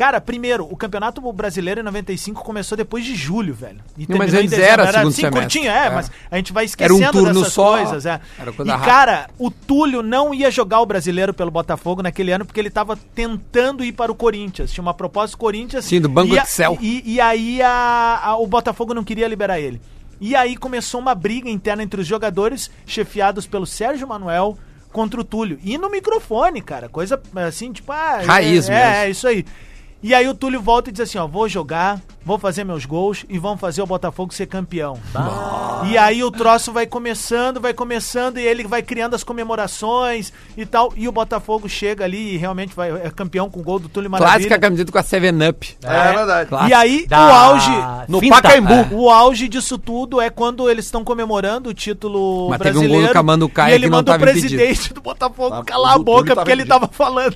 Cara, 0.02 0.20
primeiro, 0.20 0.68
o 0.68 0.76
Campeonato 0.76 1.22
Brasileiro 1.32 1.80
em 1.82 1.84
95 1.84 2.44
começou 2.44 2.76
depois 2.76 3.06
de 3.06 3.14
julho, 3.14 3.54
velho. 3.54 3.78
E 3.96 4.08
Não, 4.10 4.18
mas 4.18 4.34
antes 4.34 4.50
dezembro. 4.50 4.72
era 4.82 4.92
segundo 4.94 5.08
assim, 5.10 5.22
semestre. 5.22 5.42
curtinho, 5.42 5.70
é, 5.72 5.86
É. 5.86 5.90
mas 5.92 6.12
a 6.32 6.38
gente 6.38 6.52
vai 6.52 6.64
Era 6.80 6.92
um 6.92 6.98
esquecendo 6.98 7.12
turno 7.12 7.40
dessas 7.40 7.54
só, 7.54 7.78
coisas, 7.78 8.06
é. 8.08 8.20
era 8.40 8.52
coisa 8.52 8.74
e, 8.76 8.80
cara, 8.80 9.30
o 9.38 9.52
Túlio 9.52 10.02
não 10.02 10.34
ia 10.34 10.50
jogar 10.50 10.80
o 10.80 10.88
brasileiro 10.88 11.36
pelo 11.36 11.52
Botafogo 11.52 12.02
naquele 12.02 12.32
ano 12.32 12.46
porque 12.46 12.60
ele 12.60 12.72
tava 12.72 12.98
tentando 13.14 13.84
ir 13.84 13.92
para 13.92 14.12
o 14.12 14.16
Corinthians. 14.16 14.72
Tinha 14.72 14.82
uma 14.82 14.96
proposta 14.96 15.38
do 15.38 15.40
Corinthians. 15.40 15.86
Sim, 15.86 16.02
do 16.02 16.10
Banco 16.10 16.34
e 16.34 16.40
a- 16.40 16.42
Excel. 16.42 16.80
E, 16.82 17.04
e 17.06 17.22
aí 17.22 17.62
a- 17.62 18.22
a- 18.24 18.38
o 18.38 18.48
Botafogo 18.48 18.96
não 18.96 19.04
queria 19.04 19.28
liberar 19.28 19.60
ele. 19.60 19.80
E 20.20 20.36
aí 20.36 20.58
começou 20.58 21.00
uma 21.00 21.14
briga 21.14 21.48
interna 21.48 21.84
entre 21.84 22.02
os 22.02 22.08
jogadores, 22.08 22.72
chefiados 22.88 23.46
pelo 23.46 23.68
Sérgio 23.68 24.08
Manuel 24.08 24.58
contra 24.92 25.22
o 25.22 25.24
Túlio. 25.24 25.60
E 25.64 25.78
no 25.78 25.92
microfone, 25.92 26.60
cara. 26.60 26.90
Coisa 26.90 27.22
assim, 27.48 27.72
tipo, 27.72 27.92
ah, 27.92 28.20
Raiz 28.26 28.68
é, 28.68 28.72
mesmo. 28.72 28.74
é, 28.74 29.06
é 29.06 29.10
isso 29.12 29.28
aí. 29.28 29.46
E 30.04 30.16
aí 30.16 30.28
o 30.28 30.34
Túlio 30.34 30.60
volta 30.60 30.90
e 30.90 30.92
diz 30.94 31.02
assim, 31.02 31.20
ó, 31.20 31.28
vou 31.28 31.48
jogar, 31.48 32.02
vou 32.26 32.40
fazer 32.40 32.64
meus 32.64 32.86
gols 32.86 33.24
e 33.30 33.38
vamos 33.38 33.60
fazer 33.62 33.84
o 33.84 33.86
Botafogo 33.86 34.34
ser 34.34 34.48
campeão. 34.48 34.98
E 35.88 35.96
aí 35.96 36.24
o 36.24 36.32
troço 36.32 36.72
vai 36.72 36.88
começando, 36.88 37.62
vai 37.62 37.72
começando 37.72 38.40
e 38.40 38.42
ele 38.46 38.64
vai 38.68 38.82
criando 38.82 39.14
as 39.16 39.24
comemorações 39.24 40.34
e 40.58 40.66
tal. 40.66 40.92
E 40.98 41.08
o 41.08 41.12
Botafogo 41.12 41.70
chega 41.70 42.04
ali 42.04 42.34
e 42.34 42.38
realmente 42.38 42.74
vai, 42.76 42.90
é 42.92 43.12
campeão 43.12 43.48
com 43.48 43.60
o 43.60 43.64
gol 43.64 43.78
do 43.78 43.90
Túlio 43.90 44.10
Maravilha. 44.10 44.34
Clássica 44.40 44.60
camiseta 44.60 44.92
com 44.92 44.98
a 44.98 45.04
7-Up. 45.04 45.78
É, 45.84 46.14
verdade. 46.14 46.70
E 46.70 46.74
aí 46.74 47.06
Da 47.08 47.28
o 47.28 47.32
auge... 47.32 47.72
No 48.08 48.20
finta. 48.20 48.36
Pacaembu. 48.42 48.74
É. 48.74 48.88
O 48.92 49.08
auge 49.10 49.48
disso 49.48 49.78
tudo 49.78 50.20
é 50.20 50.32
quando 50.32 50.68
eles 50.68 50.86
estão 50.86 51.04
comemorando 51.04 51.70
o 51.70 51.74
título 51.76 52.50
Mas 52.50 52.58
teve 52.58 52.70
um 52.72 52.82
brasileiro. 52.82 53.02
gol 53.04 53.08
do 53.10 53.14
Camando 53.14 53.50
Caia 53.50 53.72
e 53.72 53.76
ele 53.76 53.84
que 53.86 53.92
manda 53.92 54.12
o 54.12 54.14
tava 54.18 54.32
impedido. 54.32 54.56
presidente 54.56 54.94
do 54.96 55.02
Botafogo 55.02 55.56
Ah, 55.58 55.64
calar 55.64 55.94
a 55.96 56.00
boca 56.00 56.34
porque 56.36 56.52
ele 56.52 56.64
impedido. 56.64 56.80
tava 56.80 56.92
falando. 56.92 57.36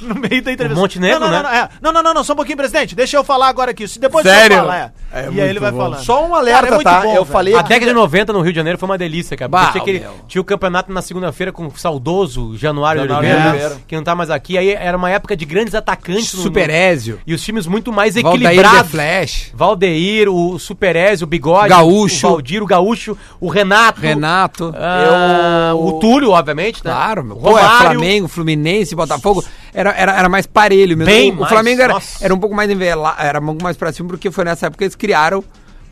No 0.00 0.14
meio 0.14 0.42
da 0.42 0.52
entrevista. 0.52 0.78
O 0.78 0.82
Montenegro, 0.82 1.20
não, 1.20 1.30
não, 1.30 1.36
né? 1.36 1.42
Não, 1.42 1.50
é. 1.50 1.68
não, 1.80 1.92
não, 1.92 2.02
não, 2.02 2.14
não, 2.14 2.24
só 2.24 2.32
um 2.32 2.36
pouquinho, 2.36 2.56
presidente. 2.56 2.94
Deixa 2.94 3.16
eu 3.16 3.24
falar 3.24 3.48
agora 3.48 3.70
aqui. 3.70 3.86
Depois 3.98 4.22
Sério? 4.22 4.56
você 4.56 4.62
fala, 4.62 4.76
é. 4.76 4.92
E 5.32 5.40
aí 5.40 5.50
ele 5.50 5.60
vai 5.60 5.72
falando. 5.72 6.02
Só 6.02 6.26
um 6.26 6.34
alerta, 6.34 6.60
Cara, 6.62 6.66
é 6.72 6.74
muito 6.76 6.84
tá? 6.84 7.00
bom, 7.00 7.08
eu 7.08 7.12
velho. 7.14 7.24
falei 7.26 7.54
A 7.54 7.60
aqui- 7.60 7.68
década 7.70 7.90
de 7.90 7.94
90 7.94 8.32
no 8.32 8.40
Rio 8.40 8.52
de 8.52 8.56
Janeiro 8.56 8.78
foi 8.78 8.88
uma 8.88 8.98
delícia, 8.98 9.36
cara. 9.36 9.48
Bah, 9.48 9.70
tinha, 9.72 9.82
aquele- 9.82 10.04
tinha 10.28 10.40
o 10.40 10.44
campeonato 10.44 10.92
na 10.92 11.02
segunda-feira 11.02 11.52
com 11.52 11.66
o 11.66 11.72
saudoso 11.76 12.56
Januário, 12.56 13.02
Januário 13.02 13.28
Oliveira, 13.28 13.50
Oliveira. 13.50 13.76
que 13.86 13.94
não 13.96 14.02
tá 14.02 14.14
mais 14.14 14.30
aqui. 14.30 14.56
Aí 14.58 14.70
era 14.70 14.96
uma 14.96 15.10
época 15.10 15.36
de 15.36 15.44
grandes 15.44 15.74
atacantes. 15.74 16.32
no- 16.34 16.42
Super 16.42 16.68
no- 16.68 16.74
Ézio. 16.74 17.20
E 17.26 17.34
os 17.34 17.42
times 17.42 17.66
muito 17.66 17.92
mais 17.92 18.14
Valdair 18.14 18.38
The 18.40 18.46
equilibrados. 18.46 18.90
Flash. 18.90 19.50
Valdeir, 19.54 20.28
o 20.28 20.58
Superézio, 20.58 21.24
o 21.24 21.28
Bigode, 21.28 21.68
Gaúcho. 21.68 22.26
o 22.26 22.30
Valdir, 22.30 22.62
o 22.62 22.66
Gaúcho, 22.66 23.16
o 23.40 23.48
Renato. 23.48 24.00
Renato. 24.00 24.74
ah, 24.76 25.68
Eu- 25.70 25.78
O 25.84 25.92
Túlio, 26.00 26.30
obviamente, 26.30 26.84
né? 26.84 26.90
Claro, 26.90 27.24
meu. 27.24 27.36
O 27.36 27.40
Pô, 27.40 27.58
é 27.58 27.62
Romário. 27.62 27.98
Flamengo, 27.98 28.28
Fluminense, 28.28 28.94
Botafogo. 28.94 29.44
Era, 29.74 29.90
era, 29.92 30.12
era 30.18 30.28
mais 30.28 30.46
parelho 30.46 30.96
mesmo. 30.96 31.10
Bem 31.12 31.30
o, 31.30 31.34
o 31.34 31.40
mais, 31.40 31.48
Flamengo 31.52 31.80
era, 31.80 31.92
nossa. 31.94 32.22
era 32.24 32.34
um 32.34 32.38
pouco 32.38 32.54
mais 32.54 32.70
envelado, 32.70 33.16
era 33.22 33.40
um 33.40 33.46
pouco 33.46 33.62
mais 33.62 33.74
pra 33.76 33.90
cima, 33.90 34.06
porque 34.08 34.30
foi 34.30 34.44
nessa 34.44 34.66
época 34.66 34.88
que 34.90 35.01
criaram 35.02 35.42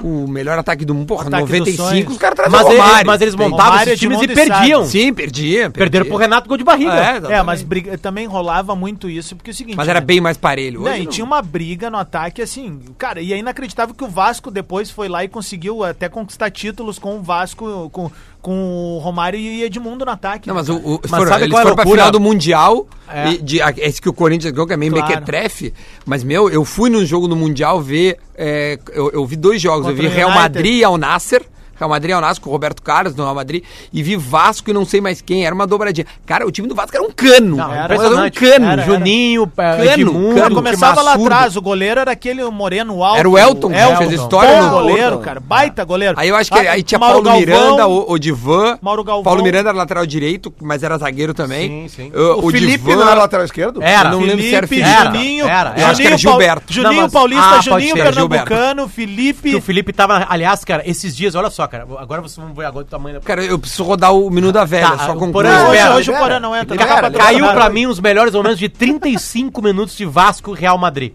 o 0.02 0.26
melhor 0.26 0.58
ataque 0.58 0.84
do 0.84 0.94
mundo. 0.94 1.06
Porra, 1.06 1.26
Ataque 1.26 1.42
dos 1.42 1.50
95, 1.50 1.88
sonhos. 1.88 2.12
os 2.12 2.18
caras 2.18 2.36
trazem 2.36 2.78
Mas, 2.78 3.02
o 3.02 3.06
mas 3.06 3.20
eles 3.20 3.34
montavam 3.34 3.64
Romário, 3.72 3.90
esses 3.90 4.00
times 4.00 4.20
e 4.20 4.24
e 4.24 4.28
perdiam. 4.28 4.84
Sim, 4.86 5.12
perdia. 5.12 5.68
Perderam 5.70 6.06
pro 6.06 6.16
Renato 6.16 6.48
gol 6.48 6.56
de 6.56 6.64
barriga. 6.64 6.94
É. 7.28 7.34
É, 7.34 7.42
mas 7.42 7.62
briga- 7.62 7.98
também 7.98 8.26
rolava 8.26 8.74
muito 8.74 9.10
isso, 9.10 9.36
porque 9.36 9.50
é 9.50 9.52
o 9.52 9.54
seguinte... 9.54 9.76
Mas 9.76 9.88
era 9.88 10.00
né? 10.00 10.06
bem 10.06 10.20
mais 10.20 10.36
parelho. 10.36 10.80
Não, 10.82 10.90
Hoje 10.92 11.02
e 11.02 11.04
não. 11.04 11.10
tinha 11.10 11.24
uma 11.24 11.42
briga 11.42 11.90
no 11.90 11.98
ataque, 11.98 12.40
assim, 12.40 12.80
cara, 12.96 13.20
e 13.20 13.32
é 13.32 13.36
inacreditável 13.38 13.94
que 13.94 14.04
o 14.04 14.08
Vasco 14.08 14.50
depois 14.50 14.90
foi 14.90 15.08
lá 15.08 15.22
e 15.24 15.28
conseguiu 15.28 15.84
até 15.84 16.08
conquistar 16.08 16.50
títulos 16.50 16.98
com 16.98 17.18
o 17.18 17.22
Vasco, 17.22 17.90
com, 17.90 18.10
com 18.40 18.96
o 18.96 18.98
Romário 18.98 19.38
e 19.38 19.62
Edmundo 19.62 20.04
no 20.04 20.10
ataque. 20.10 20.48
Não, 20.48 20.54
mas 20.54 20.68
o, 20.68 20.76
o, 20.76 21.00
Mas 21.02 21.10
foram, 21.10 21.30
sabe 21.32 21.44
eles 21.44 21.52
qual 21.52 21.60
é 21.60 21.62
foram 21.64 21.76
pra 21.76 21.84
loucura? 21.84 22.02
final 22.04 22.10
do 22.12 22.20
Mundial, 22.20 22.86
É. 23.08 23.32
de, 23.36 23.60
a- 23.60 23.74
esse 23.76 24.00
que 24.00 24.08
o 24.08 24.12
Corinthians 24.12 24.52
ganhou, 24.52 24.66
que 24.66 24.72
é 24.72 24.76
meio 24.76 24.92
Claro. 24.92 25.08
mequetrefe, 25.08 25.72
mas, 26.06 26.24
meu, 26.24 26.48
eu 26.50 26.64
fui 26.64 26.88
num 26.90 27.04
jogo 27.04 27.28
no 27.28 27.36
Mundial 27.36 27.80
ver, 27.80 28.18
é, 28.36 28.78
eu, 28.92 29.10
eu 29.12 29.26
vi 29.26 29.36
dois 29.36 29.60
jogos, 29.60 29.86
Contra 29.86 30.02
eu 30.04 30.08
vi 30.10 30.14
Real. 30.16 30.30
Madrid 30.30 30.76
e 30.76 30.84
Al 30.84 30.96
Nasser, 30.96 31.42
Real 31.80 31.90
Madrid 31.90 32.10
e 32.10 32.12
Al 32.12 32.20
Nasser 32.20 32.42
com 32.42 32.50
o 32.50 32.52
Roberto 32.52 32.82
Carlos 32.82 33.14
no 33.16 33.22
Real 33.24 33.34
Madrid, 33.34 33.64
e 33.92 34.02
vi 34.02 34.14
Vasco 34.16 34.70
e 34.70 34.72
não 34.72 34.84
sei 34.84 35.00
mais 35.00 35.20
quem, 35.20 35.44
era 35.44 35.54
uma 35.54 35.66
dobradinha. 35.66 36.06
Cara, 36.26 36.46
o 36.46 36.50
time 36.50 36.68
do 36.68 36.74
Vasco 36.74 36.96
era 36.96 37.04
um 37.04 37.10
cano. 37.10 37.56
Não, 37.56 37.72
Era, 37.74 37.94
Era 37.94 38.08
um 38.08 38.30
cano. 38.30 38.66
Era, 38.66 38.72
era. 38.72 38.82
Juninho, 38.82 39.50
é, 39.56 39.76
Cano, 39.76 39.84
Edmundo, 39.90 40.28
cano. 40.28 40.40
Cara, 40.40 40.54
começava 40.54 41.02
lá 41.02 41.14
atrás, 41.14 41.56
o 41.56 41.62
goleiro 41.62 42.00
era 42.00 42.10
aquele 42.12 42.44
moreno 42.50 43.02
alto. 43.02 43.18
Era 43.18 43.28
o 43.30 43.38
Elton, 43.38 43.70
que 43.70 43.76
Elton. 43.76 43.96
fez 43.96 44.12
história 44.12 44.50
Bom 44.60 44.62
no- 44.66 44.70
goleiro, 44.70 45.18
cara, 45.18 45.40
baita 45.40 45.84
goleiro. 45.84 46.14
Aí 46.18 46.28
eu 46.28 46.36
acho 46.36 46.50
que 46.50 46.58
Ah, 46.58 46.72
aí 46.72 46.82
tinha 46.82 46.98
Mauro 46.98 47.22
Paulo 47.22 47.24
Galvão, 47.46 47.60
Miranda, 47.64 47.86
o, 47.88 48.12
o 48.12 48.18
Divan. 48.18 48.78
Mauro 48.82 49.02
Galvão. 49.04 49.24
Paulo 49.24 49.42
Miranda 49.42 49.70
era 49.70 49.78
lateral 49.78 50.04
direito, 50.06 50.52
mas 50.60 50.82
era 50.82 50.98
zagueiro 50.98 51.32
também. 51.32 51.88
Sim, 51.88 51.88
sim. 51.88 52.12
Uh, 52.14 52.46
O, 52.46 52.50
Felipe 52.50 52.78
Divan- 52.84 52.96
não 52.96 53.08
era 53.10 53.20
lateral 53.20 53.44
esquerdo? 53.44 53.82
Era. 53.82 54.08
Eu 54.10 54.12
não 54.12 54.20
lembro 54.26 54.42
se 54.42 54.54
era 54.54 54.66
Felipe, 54.66 54.88
Felipe. 54.88 55.06
Juninho, 55.18 55.44
Era, 55.46 55.70
era. 55.70 55.80
Eu 55.80 55.86
acho 55.86 56.00
que 56.00 56.06
era 56.06 56.18
Gilberto. 56.18 56.72
Juninho 56.72 56.92
Não, 56.94 57.02
mas- 57.02 57.12
Paulista, 57.12 57.44
Ah, 57.50 57.60
Juninho 57.60 57.96
ser, 57.96 58.02
Pernambucano, 58.02 58.88
Felipe. 58.88 59.50
Que 59.50 59.56
o 59.56 59.60
Felipe 59.62 59.92
tava, 59.92 60.26
aliás, 60.28 60.64
cara, 60.64 60.82
esses 60.86 61.16
dias, 61.16 61.34
olha 61.34 61.50
só, 61.50 61.66
cara, 61.70 61.86
agora 61.98 62.20
vocês 62.20 62.36
vão 62.44 62.52
ver 62.54 62.64
agora 62.66 62.84
o 62.84 62.88
tamanho 62.88 63.14
da... 63.16 63.20
Cara, 63.24 63.44
eu 63.44 63.58
preciso 63.58 63.82
rodar 63.84 64.12
o 64.14 64.28
Minuto 64.30 64.52
da 64.54 64.64
Velha, 64.64 64.90
Tá, 64.90 65.06
só 65.06 65.12
o 65.12 65.14
concluir. 65.14 65.32
Porã 65.32 65.48
Não, 65.62 65.70
hoje, 65.70 65.88
hoje 65.88 66.10
o 66.10 66.16
Porã 66.16 66.40
não 66.40 66.56
entra. 66.56 66.76
Caiu 67.10 67.46
pra 67.52 67.68
mim 67.70 67.86
os 67.86 68.00
melhores 68.00 68.34
momentos 68.34 68.58
de 68.58 68.68
35 68.68 69.62
minutos 69.62 69.96
de 69.96 70.04
Vasco 70.04 70.54
e 70.56 70.58
Real 70.60 70.76
Madrid. 70.76 71.12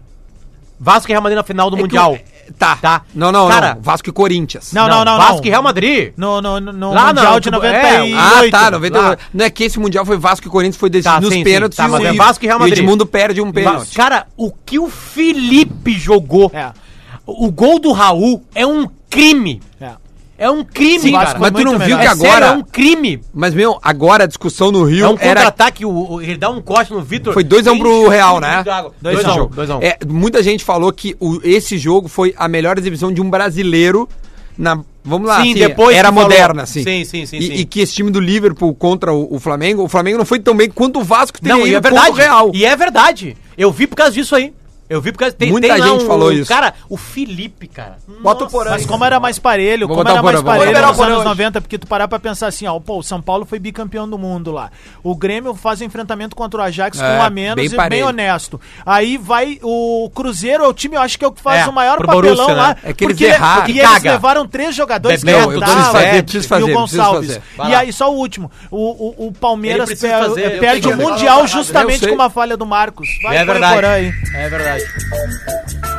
Vasco 0.78 1.10
e 1.10 1.12
Real 1.12 1.22
Madrid 1.22 1.36
na 1.36 1.42
final 1.42 1.70
do 1.70 1.76
É 1.76 1.80
Mundial. 1.80 2.18
Tá. 2.58 2.76
Tá. 2.76 3.02
Não, 3.14 3.32
não, 3.32 3.48
Cara, 3.48 3.74
não. 3.74 3.82
Vasco 3.82 4.08
e 4.08 4.12
Corinthians. 4.12 4.72
Não, 4.72 4.86
não, 4.86 5.04
não. 5.04 5.16
Vasco 5.16 5.36
não. 5.38 5.44
e 5.46 5.48
Real 5.48 5.62
Madrid. 5.62 6.12
No, 6.16 6.40
no, 6.40 6.60
no, 6.60 6.72
no 6.72 6.92
Lá 6.92 7.06
Mundial 7.08 7.24
não, 7.32 7.40
de 7.40 7.44
tipo, 7.44 7.56
98. 7.56 8.16
Ah, 8.16 8.50
tá, 8.50 8.70
90. 8.70 8.98
Lá. 9.00 9.18
Não 9.34 9.44
é 9.44 9.50
que 9.50 9.64
esse 9.64 9.80
Mundial 9.80 10.04
foi 10.06 10.16
Vasco 10.16 10.46
e 10.46 10.50
Corinthians, 10.50 10.76
foi 10.76 10.88
decidido 10.90 11.14
Tá, 11.16 11.20
nos 11.20 11.30
sim, 11.32 11.38
sim. 11.38 11.44
pênaltis. 11.44 11.76
Tá, 11.76 11.88
mas 11.88 12.02
o- 12.02 12.06
é 12.06 12.12
Vasco 12.12 12.44
e 12.44 12.46
Real 12.46 12.58
Madrid. 12.60 12.78
Edmundo 12.78 13.04
perde 13.06 13.40
um 13.40 13.50
pênalti. 13.50 13.94
Cara, 13.96 14.26
o 14.36 14.52
que 14.52 14.78
o 14.78 14.88
Felipe 14.88 15.92
jogou, 15.98 16.50
É. 16.54 16.70
o 17.26 17.50
gol 17.50 17.80
do 17.80 17.90
Raul 17.92 18.44
é 18.54 18.64
um 18.66 18.88
crime. 19.10 19.60
É. 19.80 19.92
É 20.38 20.50
um 20.50 20.62
crime, 20.62 21.00
Sim, 21.00 21.12
cara. 21.12 21.38
Mas 21.38 21.50
tu 21.50 21.60
não 21.64 21.70
viu 21.72 21.96
melhor. 21.96 22.00
que 22.00 22.06
É 22.06 22.10
agora... 22.10 22.30
sério, 22.32 22.46
é 22.46 22.50
um 22.52 22.62
crime. 22.62 23.20
Mas, 23.32 23.54
meu, 23.54 23.78
agora 23.82 24.24
a 24.24 24.26
discussão 24.26 24.70
no 24.70 24.84
Rio 24.84 25.04
É 25.04 25.08
um 25.08 25.12
era... 25.18 25.40
contra-ataque, 25.40 25.84
o, 25.86 25.90
o- 26.14 26.20
ele 26.20 26.36
dá 26.36 26.50
um 26.50 26.60
corte 26.60 26.92
no 26.92 27.00
Vitor. 27.02 27.32
Foi 27.32 27.42
2x1 27.44 27.72
um 27.72 27.78
pro 27.78 28.08
Real, 28.08 28.38
né? 28.40 28.62
de 28.62 28.68
água. 28.70 28.92
Dois 29.00 29.16
2 29.16 29.26
a 29.26 29.30
a 29.30 29.34
um. 29.34 29.46
1 29.46 29.48
2 29.48 29.70
a 29.70 29.76
1 29.78 29.82
É, 29.82 29.98
muita 30.06 30.42
gente 30.42 30.62
falou 30.64 30.92
que 30.92 31.16
o- 31.18 31.40
esse 31.42 31.78
jogo 31.78 32.06
foi 32.08 32.34
a 32.36 32.46
melhor 32.48 32.78
exibição 32.78 33.10
de 33.12 33.20
um 33.20 33.30
brasileiro 33.30 34.08
na... 34.58 34.78
Vamos 35.08 35.28
lá, 35.28 35.36
Sim, 35.40 35.52
assim, 35.52 35.60
depois 35.60 35.96
era 35.96 36.10
moderna, 36.10 36.64
assim. 36.64 36.82
Sim, 36.82 37.04
sim, 37.04 37.24
sim, 37.26 37.36
E, 37.38 37.42
sim. 37.46 37.52
e 37.52 37.64
que 37.64 37.80
esse 37.80 37.94
time 37.94 38.10
do 38.10 38.18
Liverpool 38.18 38.74
contra 38.74 39.12
o, 39.14 39.36
o 39.36 39.38
Flamengo, 39.38 39.84
o 39.84 39.88
Flamengo 39.88 40.18
não 40.18 40.24
foi 40.24 40.40
tão 40.40 40.56
bem 40.56 40.68
quanto 40.68 40.98
o 40.98 41.04
Vasco 41.04 41.40
teria 41.40 41.56
Não, 41.56 41.64
e 41.66 41.74
é 41.76 41.80
verdade. 41.80 42.10
o 42.10 42.12
Real. 42.12 42.50
E 42.52 42.64
é 42.64 42.74
verdade. 42.76 43.36
Eu 43.56 43.70
vi 43.70 43.86
por 43.86 43.94
causa 43.94 44.12
disso 44.12 44.34
aí. 44.34 44.52
Eu 44.88 45.00
vi 45.00 45.10
porque 45.12 45.30
tem, 45.32 45.50
Muita 45.50 45.68
tem 45.68 45.82
gente 45.82 46.04
um, 46.04 46.06
falou 46.06 46.32
isso. 46.32 46.48
Cara, 46.48 46.72
o 46.88 46.96
Felipe, 46.96 47.66
cara. 47.66 47.96
Bota 48.22 48.40
o 48.40 48.44
Nossa, 48.44 48.56
Porã. 48.56 48.70
Mas 48.70 48.86
como 48.86 49.04
era 49.04 49.18
mais 49.18 49.38
parelho, 49.38 49.88
Vou 49.88 49.96
como 49.96 50.08
era 50.08 50.22
mais 50.22 50.36
Porã, 50.40 50.44
vou 50.44 50.64
parelho 50.64 50.86
nos 50.86 51.00
anos 51.00 51.16
hoje. 51.18 51.24
90, 51.24 51.60
porque 51.60 51.78
tu 51.78 51.86
parar 51.86 52.06
pra 52.06 52.18
pensar 52.18 52.46
assim, 52.46 52.66
ó, 52.66 52.78
pô, 52.78 52.98
o 52.98 53.02
São 53.02 53.20
Paulo 53.20 53.44
foi 53.44 53.58
bicampeão 53.58 54.08
do 54.08 54.16
mundo 54.16 54.52
lá. 54.52 54.70
O 55.02 55.16
Grêmio 55.16 55.54
faz 55.54 55.80
o 55.80 55.84
enfrentamento 55.84 56.36
contra 56.36 56.60
o 56.60 56.62
Ajax 56.62 57.00
É, 57.00 57.02
com 57.02 57.16
um 57.18 57.22
a 57.22 57.28
menos 57.30 57.56
bem 57.56 57.64
e 57.66 57.68
bem 57.68 57.76
parelho. 57.76 58.06
honesto. 58.06 58.60
Aí 58.84 59.16
vai 59.16 59.58
o 59.62 60.10
Cruzeiro, 60.14 60.64
é 60.64 60.68
o 60.68 60.72
time, 60.72 60.96
eu 60.96 61.00
acho 61.00 61.18
que 61.18 61.24
é 61.24 61.28
o 61.28 61.32
que 61.32 61.42
faz 61.42 61.66
É, 61.66 61.68
o 61.68 61.72
maior 61.72 61.98
papelão 61.98 62.22
Borussia, 62.22 62.46
né? 62.54 62.54
lá. 62.54 62.76
É 62.84 62.92
que 62.92 63.04
eles 63.04 63.14
porque 63.16 63.24
erraram. 63.24 63.56
porque 63.62 63.72
Que 63.72 63.78
eles 63.80 64.02
levaram 64.02 64.46
três 64.46 64.74
jogadores 64.74 65.24
Bebeto, 65.24 65.48
que 65.48 65.54
eu 65.54 65.56
andavam, 65.56 65.74
preciso 65.74 65.92
fazer, 66.48 66.62
é, 66.64 66.68
e 66.68 66.70
o 66.72 66.74
Gonçalves. 66.74 67.40
E 67.68 67.74
aí, 67.74 67.92
só 67.92 68.12
o 68.12 68.16
último. 68.16 68.50
O, 68.70 69.24
o, 69.24 69.26
o 69.28 69.32
Palmeiras 69.32 69.88
per- 69.98 70.10
fazer, 70.18 70.60
perde 70.60 70.88
o. 70.88 70.96
Mundial 70.96 71.46
justamente 71.46 72.06
com 72.06 72.14
uma 72.14 72.30
falha 72.30 72.56
do 72.56 72.64
Marcos. 72.64 73.08
Vai, 73.22 73.36
É 73.38 73.44
verdade. 73.44 74.14
É 74.34 74.48
verdade 74.48 74.75
cidade. 74.78 75.95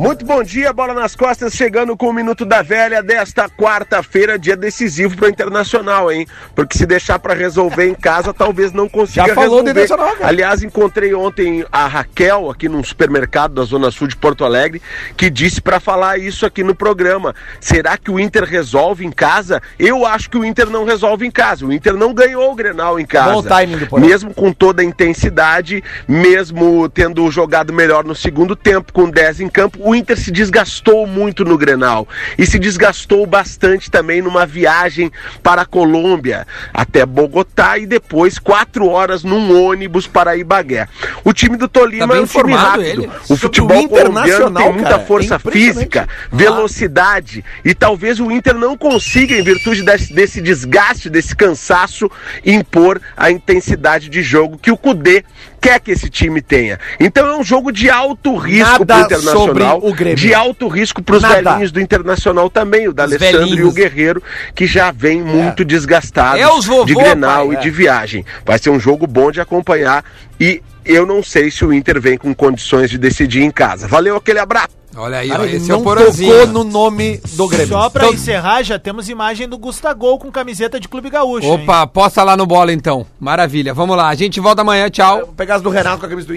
Muito 0.00 0.24
bom 0.24 0.42
dia, 0.42 0.72
bola 0.72 0.94
nas 0.94 1.14
costas, 1.14 1.52
chegando 1.52 1.94
com 1.94 2.08
o 2.08 2.12
Minuto 2.14 2.46
da 2.46 2.62
Velha 2.62 3.02
desta 3.02 3.50
quarta-feira, 3.50 4.38
dia 4.38 4.56
decisivo 4.56 5.14
para 5.14 5.26
o 5.26 5.28
Internacional, 5.28 6.10
hein? 6.10 6.26
Porque 6.54 6.78
se 6.78 6.86
deixar 6.86 7.18
para 7.18 7.34
resolver 7.34 7.86
em 7.86 7.94
casa, 7.94 8.32
talvez 8.32 8.72
não 8.72 8.88
consiga 8.88 9.26
Já 9.26 9.34
falou 9.34 9.58
resolver. 9.58 9.70
Internacional, 9.72 10.16
cara. 10.16 10.28
Aliás, 10.28 10.62
encontrei 10.62 11.12
ontem 11.12 11.66
a 11.70 11.86
Raquel 11.86 12.48
aqui 12.48 12.66
num 12.66 12.82
supermercado 12.82 13.52
da 13.52 13.62
Zona 13.62 13.90
Sul 13.90 14.08
de 14.08 14.16
Porto 14.16 14.42
Alegre, 14.42 14.80
que 15.18 15.28
disse 15.28 15.60
para 15.60 15.78
falar 15.78 16.18
isso 16.18 16.46
aqui 16.46 16.64
no 16.64 16.74
programa. 16.74 17.34
Será 17.60 17.98
que 17.98 18.10
o 18.10 18.18
Inter 18.18 18.44
resolve 18.44 19.04
em 19.04 19.12
casa? 19.12 19.60
Eu 19.78 20.06
acho 20.06 20.30
que 20.30 20.38
o 20.38 20.46
Inter 20.46 20.70
não 20.70 20.86
resolve 20.86 21.26
em 21.26 21.30
casa. 21.30 21.66
O 21.66 21.70
Inter 21.70 21.92
não 21.92 22.14
ganhou 22.14 22.50
o 22.50 22.54
Grenal 22.54 22.98
em 22.98 23.04
casa. 23.04 23.32
Bom 23.34 23.42
timing 23.42 23.76
do. 23.76 24.00
Mesmo 24.00 24.32
com 24.32 24.50
toda 24.50 24.80
a 24.80 24.84
intensidade, 24.84 25.84
mesmo 26.08 26.88
tendo 26.88 27.30
jogado 27.30 27.70
melhor 27.70 28.02
no 28.02 28.14
segundo 28.14 28.56
tempo, 28.56 28.94
com 28.94 29.10
10 29.10 29.40
em 29.40 29.48
campo, 29.50 29.89
o 29.90 29.94
Inter 29.94 30.16
se 30.16 30.30
desgastou 30.30 31.06
muito 31.06 31.44
no 31.44 31.58
Grenal. 31.58 32.08
E 32.38 32.46
se 32.46 32.58
desgastou 32.58 33.26
bastante 33.26 33.90
também 33.90 34.22
numa 34.22 34.46
viagem 34.46 35.10
para 35.42 35.62
a 35.62 35.66
Colômbia, 35.66 36.46
até 36.72 37.04
Bogotá, 37.04 37.76
e 37.76 37.86
depois 37.86 38.38
quatro 38.38 38.88
horas 38.88 39.24
num 39.24 39.66
ônibus 39.66 40.06
para 40.06 40.36
Ibagué. 40.36 40.86
O 41.24 41.32
time 41.32 41.56
do 41.56 41.68
Tolima 41.68 42.06
Tá 42.06 42.16
é 42.16 42.20
um 42.20 42.26
time 42.26 42.54
rápido. 42.54 42.84
ele. 42.84 43.10
O 43.28 43.36
futebol 43.36 43.84
o 43.84 43.88
colombiano 43.88 44.54
tem 44.56 44.72
muita 44.72 44.90
cara, 44.90 45.04
força 45.04 45.34
é 45.34 45.50
física, 45.50 46.08
velocidade, 46.30 47.44
e 47.64 47.74
talvez 47.74 48.20
o 48.20 48.30
Inter 48.30 48.54
não 48.54 48.76
consiga, 48.76 49.34
em 49.34 49.42
virtude 49.42 49.82
desse, 49.82 50.12
desse 50.12 50.40
desgaste, 50.40 51.10
desse 51.10 51.34
cansaço, 51.34 52.10
impor 52.44 53.00
a 53.16 53.30
intensidade 53.30 54.08
de 54.08 54.22
jogo 54.22 54.56
que 54.56 54.70
o 54.70 54.76
Cudê 54.76 55.24
quer 55.60 55.80
que 55.80 55.90
esse 55.90 56.08
time 56.08 56.40
tenha. 56.40 56.78
Então 56.98 57.26
é 57.26 57.36
um 57.36 57.44
jogo 57.44 57.70
de 57.70 57.90
alto 57.90 58.36
risco 58.36 58.82
Internacional, 58.82 59.46
sobre 59.46 59.64
o 59.64 59.92
Grêmio. 59.92 60.16
de 60.16 60.34
alto 60.34 60.68
risco 60.68 61.02
pros 61.02 61.22
Nada. 61.22 61.42
velhinhos 61.42 61.70
do 61.70 61.80
Internacional 61.80 62.48
também, 62.48 62.88
o 62.88 62.92
da 62.92 63.04
Os 63.04 63.12
Alessandro 63.12 63.58
e 63.58 63.64
o. 63.64 63.72
Guerreiro, 63.72 64.22
que 64.54 64.66
já 64.66 64.90
vem 64.90 65.22
muito 65.22 65.64
desgastados 65.64 66.40
É 66.40 66.48
os 66.48 66.66
vovô, 66.66 66.84
de 66.84 66.94
Grenal 66.94 67.46
pai, 67.48 67.56
e 67.56 67.58
é. 67.58 67.60
de 67.60 67.70
viagem. 67.70 68.24
Vai 68.44 68.58
ser 68.58 68.70
um 68.70 68.80
jogo 68.80 69.06
bom 69.06 69.30
de 69.30 69.40
acompanhar 69.40 70.04
e 70.38 70.62
eu 70.84 71.06
não 71.06 71.22
sei 71.22 71.50
se 71.50 71.64
o 71.64 71.72
Inter 71.72 72.00
vem 72.00 72.16
com 72.18 72.34
condições 72.34 72.90
de 72.90 72.98
decidir 72.98 73.42
em 73.42 73.50
casa. 73.50 73.86
Valeu, 73.88 74.16
aquele 74.16 74.38
abraço. 74.38 74.68
Olha 74.96 75.18
aí, 75.18 75.28
Cara, 75.28 75.42
ó, 75.44 75.46
esse 75.46 75.66
é 75.70 75.72
não 75.72 75.80
o 75.80 75.84
Porãzinho. 75.84 76.32
tocou 76.32 76.46
no 76.48 76.64
nome 76.64 77.20
do 77.34 77.46
Grêmio. 77.46 77.68
Só 77.68 77.88
pra 77.88 78.02
Então- 78.06 78.14
encerrar, 78.14 78.60
já 78.64 78.76
temos 78.76 79.08
imagem 79.08 79.48
do 79.48 79.56
Gustagol 79.56 80.18
com 80.18 80.32
camiseta 80.32 80.80
de 80.80 80.88
Clube 80.88 81.08
Gaúcho. 81.08 81.46
hein? 81.46 81.60
Opa, 81.62 81.86
posta 81.86 82.24
lá 82.24 82.36
no 82.36 82.44
bola 82.44 82.72
então. 82.72 83.06
Maravilha. 83.20 83.72
Vamos 83.72 83.96
lá. 83.96 84.08
A 84.08 84.14
gente 84.16 84.40
volta 84.40 84.62
amanhã. 84.62 84.90
Tchau. 84.90 85.18
Vou 85.18 85.26
pegar 85.28 85.54
as 85.56 85.62
do 85.62 85.70
Renato 85.70 86.00
com 86.00 86.06
a 86.06 86.08
camisa 86.08 86.26
do 86.26 86.34